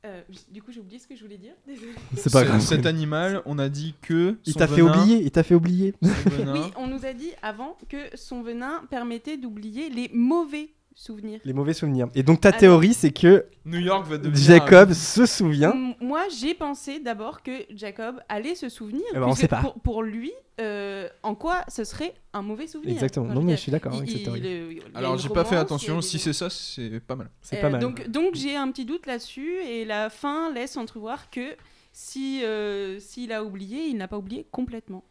[0.05, 0.21] Euh,
[0.53, 1.55] du coup, j'ai oublié ce que je voulais dire.
[1.67, 1.93] Désolée.
[2.17, 2.61] C'est pas grave.
[2.61, 4.37] Cet animal, on a dit que.
[4.45, 5.23] Il son t'a fait venin- oublier.
[5.23, 5.95] Il t'a fait oublier.
[6.03, 10.69] son venin- Oui, on nous a dit avant que son venin permettait d'oublier les mauvais
[10.95, 11.41] souvenirs.
[11.45, 12.09] Les mauvais souvenirs.
[12.15, 14.37] Et donc ta Alors- théorie, c'est que New York va devenir.
[14.37, 15.75] Jacob se souvient.
[16.01, 19.03] Moi, j'ai pensé d'abord que Jacob allait se souvenir.
[19.11, 19.61] Eh ben, on sait pas.
[19.61, 23.27] Pour, pour lui, euh, en quoi ce serait un mauvais souvenir Exactement.
[23.27, 24.41] Enfin, Non, mais dire, je suis d'accord avec cette théorie.
[24.41, 26.01] il- il Alors, j'ai pas fait attention.
[26.01, 27.31] Si c'est ça, c'est pas mal.
[27.43, 27.81] C'est Euh, pas mal.
[27.81, 31.57] Donc, donc j'ai un petit doute là-dessus et la fin laisse entrevoir que
[31.93, 35.05] si euh, s'il a oublié, il n'a pas oublié complètement.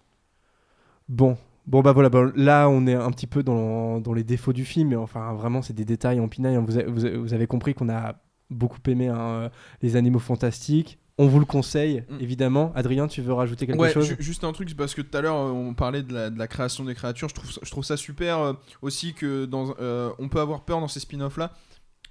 [1.10, 1.38] Bon.
[1.66, 4.66] Bon bah voilà, bon, là on est un petit peu dans, dans les défauts du
[4.66, 6.58] film, mais enfin vraiment c'est des détails en pinaille.
[6.58, 8.16] Vous, avez, vous vous avez compris qu'on a
[8.50, 9.50] beaucoup aimé hein, euh,
[9.82, 12.18] les animaux fantastiques, On vous le conseille, Mm.
[12.22, 12.72] évidemment.
[12.76, 15.16] Adrien, tu veux rajouter quelque Ouais, chose ju- juste un truc, c'est parce que tout
[15.18, 17.30] à l'heure euh, on parlait de la, de la création des créatures.
[17.30, 20.66] Je trouve, ça- je trouve ça super euh, aussi que dans, euh, on peut avoir
[20.66, 21.52] peur dans ces spin-offs là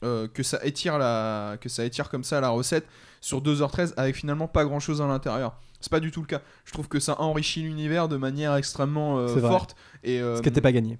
[0.04, 2.86] euh, que ça étire la, que ça étire comme ça la recette
[3.20, 5.60] sur 2h13 avec finalement pas grand chose à l'intérieur.
[5.82, 6.40] C'est pas du tout le cas.
[6.64, 10.48] Je trouve que ça enrichit l'univers de manière extrêmement euh, forte et euh, Ce qui
[10.48, 10.98] n'était pas gagné.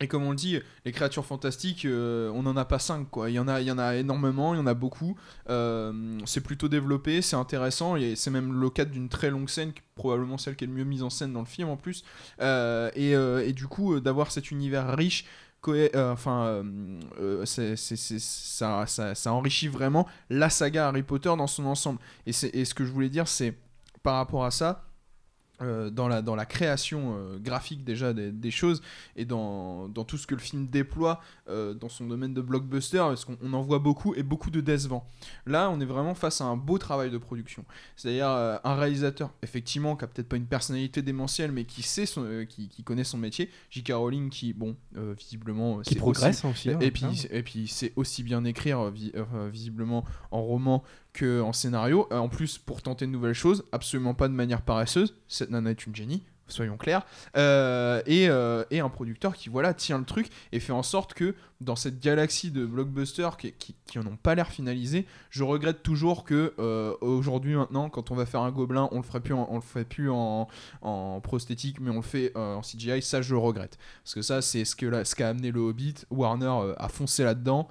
[0.00, 3.28] et comme on le dit, les créatures fantastiques, euh, on n'en a pas 5 quoi.
[3.28, 5.14] Il y en a, il y en a énormément, il y en a beaucoup.
[5.50, 5.92] Euh,
[6.24, 7.96] c'est plutôt développé, c'est intéressant.
[7.96, 10.68] Et c'est même le cadre d'une très longue scène, qui est probablement celle qui est
[10.68, 12.02] le mieux mise en scène dans le film en plus.
[12.40, 13.10] Euh, et,
[13.48, 15.26] et du coup, d'avoir cet univers riche.
[15.94, 16.64] enfin,
[17.44, 21.98] c'est- c'est- c'est- ça, ça, ça enrichit vraiment la saga Harry Potter dans son ensemble.
[22.26, 23.54] Et, et ce que je voulais dire, c'est
[24.02, 24.86] par rapport à ça,
[25.62, 28.80] euh, dans, la, dans la création euh, graphique déjà des, des choses
[29.14, 31.20] et dans, dans tout ce que le film déploie
[31.50, 34.62] euh, dans son domaine de blockbuster, parce qu'on on en voit beaucoup et beaucoup de
[34.62, 35.06] décevants.
[35.44, 37.66] Là, on est vraiment face à un beau travail de production.
[37.94, 42.46] C'est-à-dire un réalisateur, effectivement, qui a peut-être pas une personnalité démentielle, mais qui sait son,
[42.48, 43.50] qui, qui connaît son métier.
[43.68, 43.92] J.K.
[43.92, 44.76] Rowling, qui, bon,
[45.18, 49.12] visiblement, Qui c'est progresse aussi- hein, et puis, et puis c'est aussi bien écrire vi-
[49.52, 50.82] visiblement en roman
[51.12, 52.06] que en scénario.
[52.12, 55.14] Euh, en plus, pour tenter de nouvelles choses, absolument pas de manière paresseuse.
[55.28, 57.04] Cette nana est une génie, soyons clairs.
[57.36, 61.14] Euh, et, euh, et un producteur qui voilà tient le truc et fait en sorte
[61.14, 65.44] que dans cette galaxie de blockbusters qui, qui, qui en ont pas l'air finalisés, je
[65.44, 66.54] regrette toujours que
[67.02, 70.10] aujourd'hui maintenant, quand on va faire un gobelin, on le ferait plus, en- fait plus
[70.10, 70.48] en,
[71.22, 73.02] prosthétique, mais on le fait en CGI.
[73.02, 75.96] Ça, je regrette parce que ça, c'est ce que ce qu'a amené le Hobbit.
[76.10, 77.68] Warner a foncé là-dedans.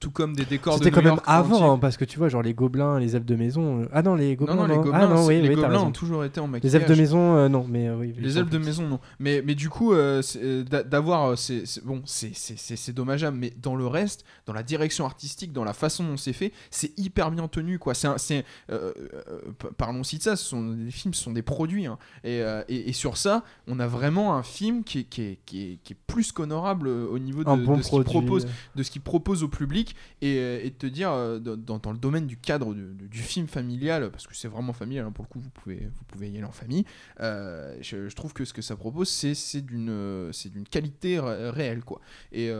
[0.00, 2.18] Tout comme des décors de C'était quand New même York avant, hein, parce que tu
[2.18, 3.82] vois, genre les gobelins, les elfes de maison.
[3.82, 4.56] euh, Ah non, les gobelins.
[4.56, 5.86] non, les gobelins, ah non, oui, les oui, t'as gobelins raison.
[5.86, 6.74] ont toujours été en Les maquillage.
[6.74, 8.12] elfes de maison, euh, non, mais euh, oui.
[8.18, 8.98] Les elfes de maison, non.
[9.20, 11.30] Mais, mais du coup, euh, c'est- euh, d'a- d'avoir.
[11.30, 14.64] euh, c'est c'est- bon, c'est- c'est c'est- c'est dommageable, mais dans le reste, dans la
[14.64, 17.94] direction artistique, dans la façon dont c'est fait, c'est hyper bien tenu, quoi.
[17.94, 21.22] C'est un- c'est, euh, euh, p- parlons aussi de ça, ce sont des films, ce
[21.22, 21.86] sont des produits.
[21.86, 21.98] hein.
[22.24, 25.38] Et, euh, et, et sur ça, on a vraiment un film qui est, qui est,
[25.46, 28.02] qui est, qui est plus qu'honorable euh, au niveau de, Un bon de ce qu'il
[28.02, 28.20] produit.
[28.26, 29.83] propose de ce qu'il propose au public
[30.20, 34.10] et, euh, et de te dire euh, dans, le domaine du cadre du, film familial
[34.10, 36.44] parce que c'est vraiment familial hein, pour le coup vous pouvez vous pouvez y aller
[36.44, 36.84] en famille
[37.20, 42.00] euh, je, trouve que ce que ça propose c'est d'une qualité ré- réelle quoi.
[42.32, 42.50] Et,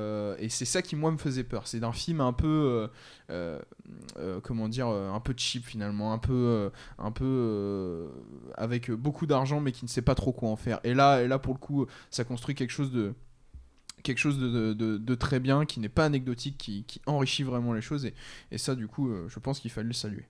[0.48, 1.66] c'est ça qui moi me faisait peur.
[1.66, 2.88] C'est d'un film un peu
[4.42, 8.08] comment dire un peu cheap finalement un peu un peu
[8.56, 10.80] avec beaucoup d'argent mais qui ne sait pas trop quoi en faire.
[10.84, 13.14] Et là et là pour le coup ça construit quelque chose de
[14.04, 18.04] quelque chose de, très bien, qui n'est pas anecdotique, qui, enrichit vraiment les choses.
[18.04, 18.14] Et,
[18.52, 20.26] et ça, du coup, euh, je pense qu'il fallait le saluer.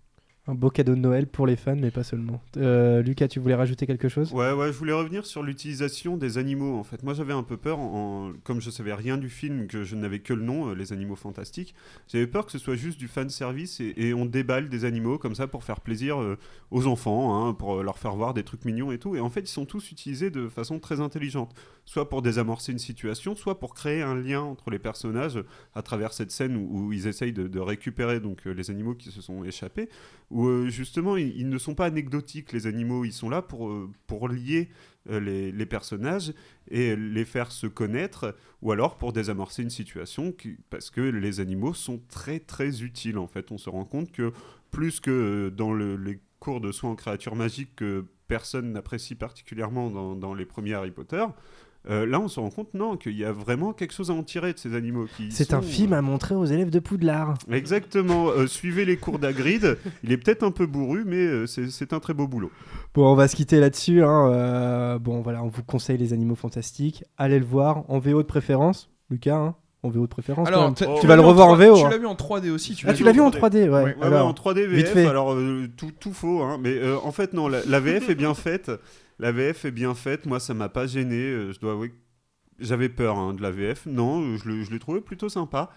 [0.46, 2.42] Un beau cadeau de Noël pour les fans, mais pas seulement.
[2.58, 4.30] Euh, Lucas, tu voulais rajouter quelque chose?
[4.34, 6.76] Ouais, ouais, je voulais revenir sur l'utilisation des animaux.
[6.76, 7.78] En fait, moi, j'avais un peu peur,
[8.42, 11.16] comme je savais rien du film, que je n'avais que le nom, euh, les animaux
[11.16, 11.74] fantastiques.
[12.08, 15.34] J'avais peur que ce soit juste du fan service et, on déballe des animaux comme
[15.34, 16.36] ça pour faire plaisir euh,
[16.70, 19.16] aux enfants, hein, pour leur faire voir des trucs mignons et tout.
[19.16, 21.54] Et en fait, ils sont tous utilisés de façon très intelligente,
[21.86, 25.42] soit pour désamorcer une situation, soit pour créer un lien entre les personnages
[25.74, 29.22] à travers cette scène où, ils essayent de, de récupérer donc les animaux qui se
[29.22, 29.88] sont échappés
[30.34, 33.88] où euh, justement ils, ne sont pas anecdotiques les animaux, ils sont là pour, euh,
[34.08, 34.68] pour lier
[35.08, 36.34] euh, les, personnages
[36.68, 40.34] et les faire se connaître ou alors pour désamorcer une situation
[40.70, 43.52] parce que les animaux sont très très utiles en fait.
[43.52, 44.32] On se rend compte que
[44.72, 50.16] plus que dans le- les cours de soins en créatures magiques que personne n'apprécie particulièrement
[50.16, 51.24] dans les premiers Harry Potter,
[51.90, 54.22] euh, là on se rend compte non qu'il y a vraiment quelque chose à en
[54.22, 57.34] tirer de ces animaux qui C'est sont, un film à montrer aux élèves de Poudlard.
[57.50, 58.28] Exactement.
[58.28, 59.76] Euh, suivez les cours d'Agrid.
[60.02, 62.50] Il est peut-être un peu bourru, mais euh, c'est un très beau boulot.
[62.94, 64.02] Bon, on va se quitter là-dessus.
[64.02, 64.30] hein.
[64.32, 67.04] Euh, bon, voilà, on vous conseille les animaux fantastiques.
[67.18, 68.90] Allez le voir en VO de préférence.
[69.10, 70.48] Lucas, hein, en VO de préférence.
[70.76, 71.76] tu tu vas le revoir en 3 VO.
[71.76, 71.90] Tu hein.
[71.90, 72.74] l'as vu en 3D aussi.
[72.74, 73.68] Tu Ah, l'as tu vu l'as vu en en 3D, ouais.
[73.68, 75.06] Ouais, Ouais, ouais, Alors, en 3D vite VF, fait.
[75.06, 78.14] alors euh, tout, tout faux, hein, mais euh, en fait non, la, la VF est
[78.14, 78.70] bien faite.
[79.24, 81.94] La VF est bien faite, moi ça m'a pas gêné, euh, je dois avouer que
[82.58, 83.86] j'avais peur hein, de la VF.
[83.86, 85.70] Non, euh, je l'ai trouvé plutôt sympa.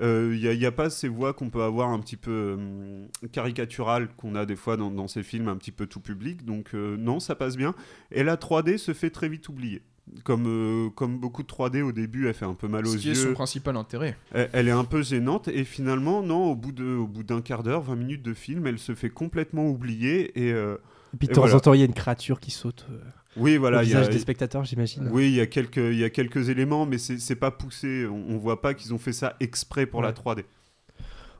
[0.00, 4.36] Il n'y a, pas ces voix qu'on peut avoir un petit peu hum, caricaturales qu'on
[4.36, 7.18] a des fois dans, dans ces films un petit peu tout public, donc euh, non,
[7.18, 7.74] ça passe bien.
[8.12, 9.82] Et la 3D se fait très vite oublier.
[10.22, 12.98] Comme, euh, comme beaucoup de 3D au début, elle fait un peu mal aux Ce
[12.98, 13.12] qui yeux.
[13.12, 14.16] est son principal intérêt.
[14.30, 17.40] Elle, elle est un peu gênante et finalement, non, au bout de, au bout d'un
[17.40, 20.76] quart d'heure, 20 minutes de film, elle se fait complètement oublier et euh,
[21.14, 21.56] Et puis de temps voilà.
[21.56, 22.98] en temps, il y a une créature qui saute euh,
[23.36, 25.08] oui, voilà, au il y a, visage des spectateurs, j'imagine.
[25.10, 28.06] oui, il y a quelques, il y a quelques éléments, mais c'est c'est pas poussé.
[28.06, 30.14] On, on voit pas qu'ils ont fait ça exprès pour la Ouais.
[30.14, 30.44] 3D.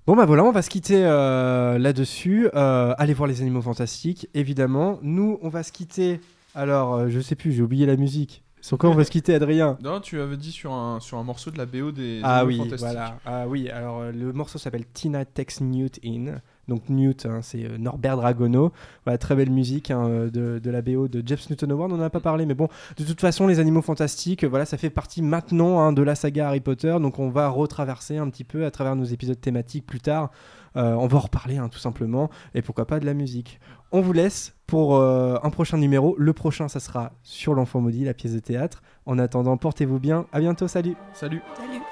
[0.07, 2.49] Bon bah voilà, on va se quitter euh, là-dessus.
[2.55, 4.99] Euh, allez voir les animaux fantastiques, évidemment.
[5.03, 6.21] Nous, on va se quitter.
[6.57, 8.43] Alors, euh, je sais plus, j'ai oublié la musique.
[8.61, 9.79] Sur quoi on va se quitter, Adrien?
[9.83, 12.49] Non, tu avais dit sur un, sur un morceau de la BO des Ah Animaux
[12.49, 12.81] oui, Fantastiques.
[12.93, 13.19] voilà.
[13.25, 16.41] Ah oui, alors euh, le morceau s'appelle Tina Takes Newt In.
[16.73, 18.73] Donc Newt, hein, c'est euh, Norbert Dragono.
[19.05, 21.93] Voilà, très belle musique hein, euh, de, de la BO de Jeff Newton Howard.
[21.93, 24.79] On n'en a pas parlé, mais bon, de toute façon, les animaux fantastiques, voilà, ça
[24.79, 26.97] fait partie maintenant hein, de la saga Harry Potter.
[26.99, 30.31] Donc on va retraverser un petit peu à travers nos épisodes thématiques plus tard.
[30.77, 33.61] Euh, on va en reparler hein, tout simplement, et pourquoi pas de la musique.
[33.91, 36.15] On vous laisse pour euh, un prochain numéro.
[36.17, 38.83] Le prochain, ça sera sur l'enfant maudit, la pièce de théâtre.
[39.05, 40.25] En attendant, portez-vous bien.
[40.33, 40.97] À bientôt, salut.
[41.13, 41.43] Salut.
[41.55, 41.83] Salut.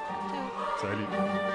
[0.80, 1.49] Salut.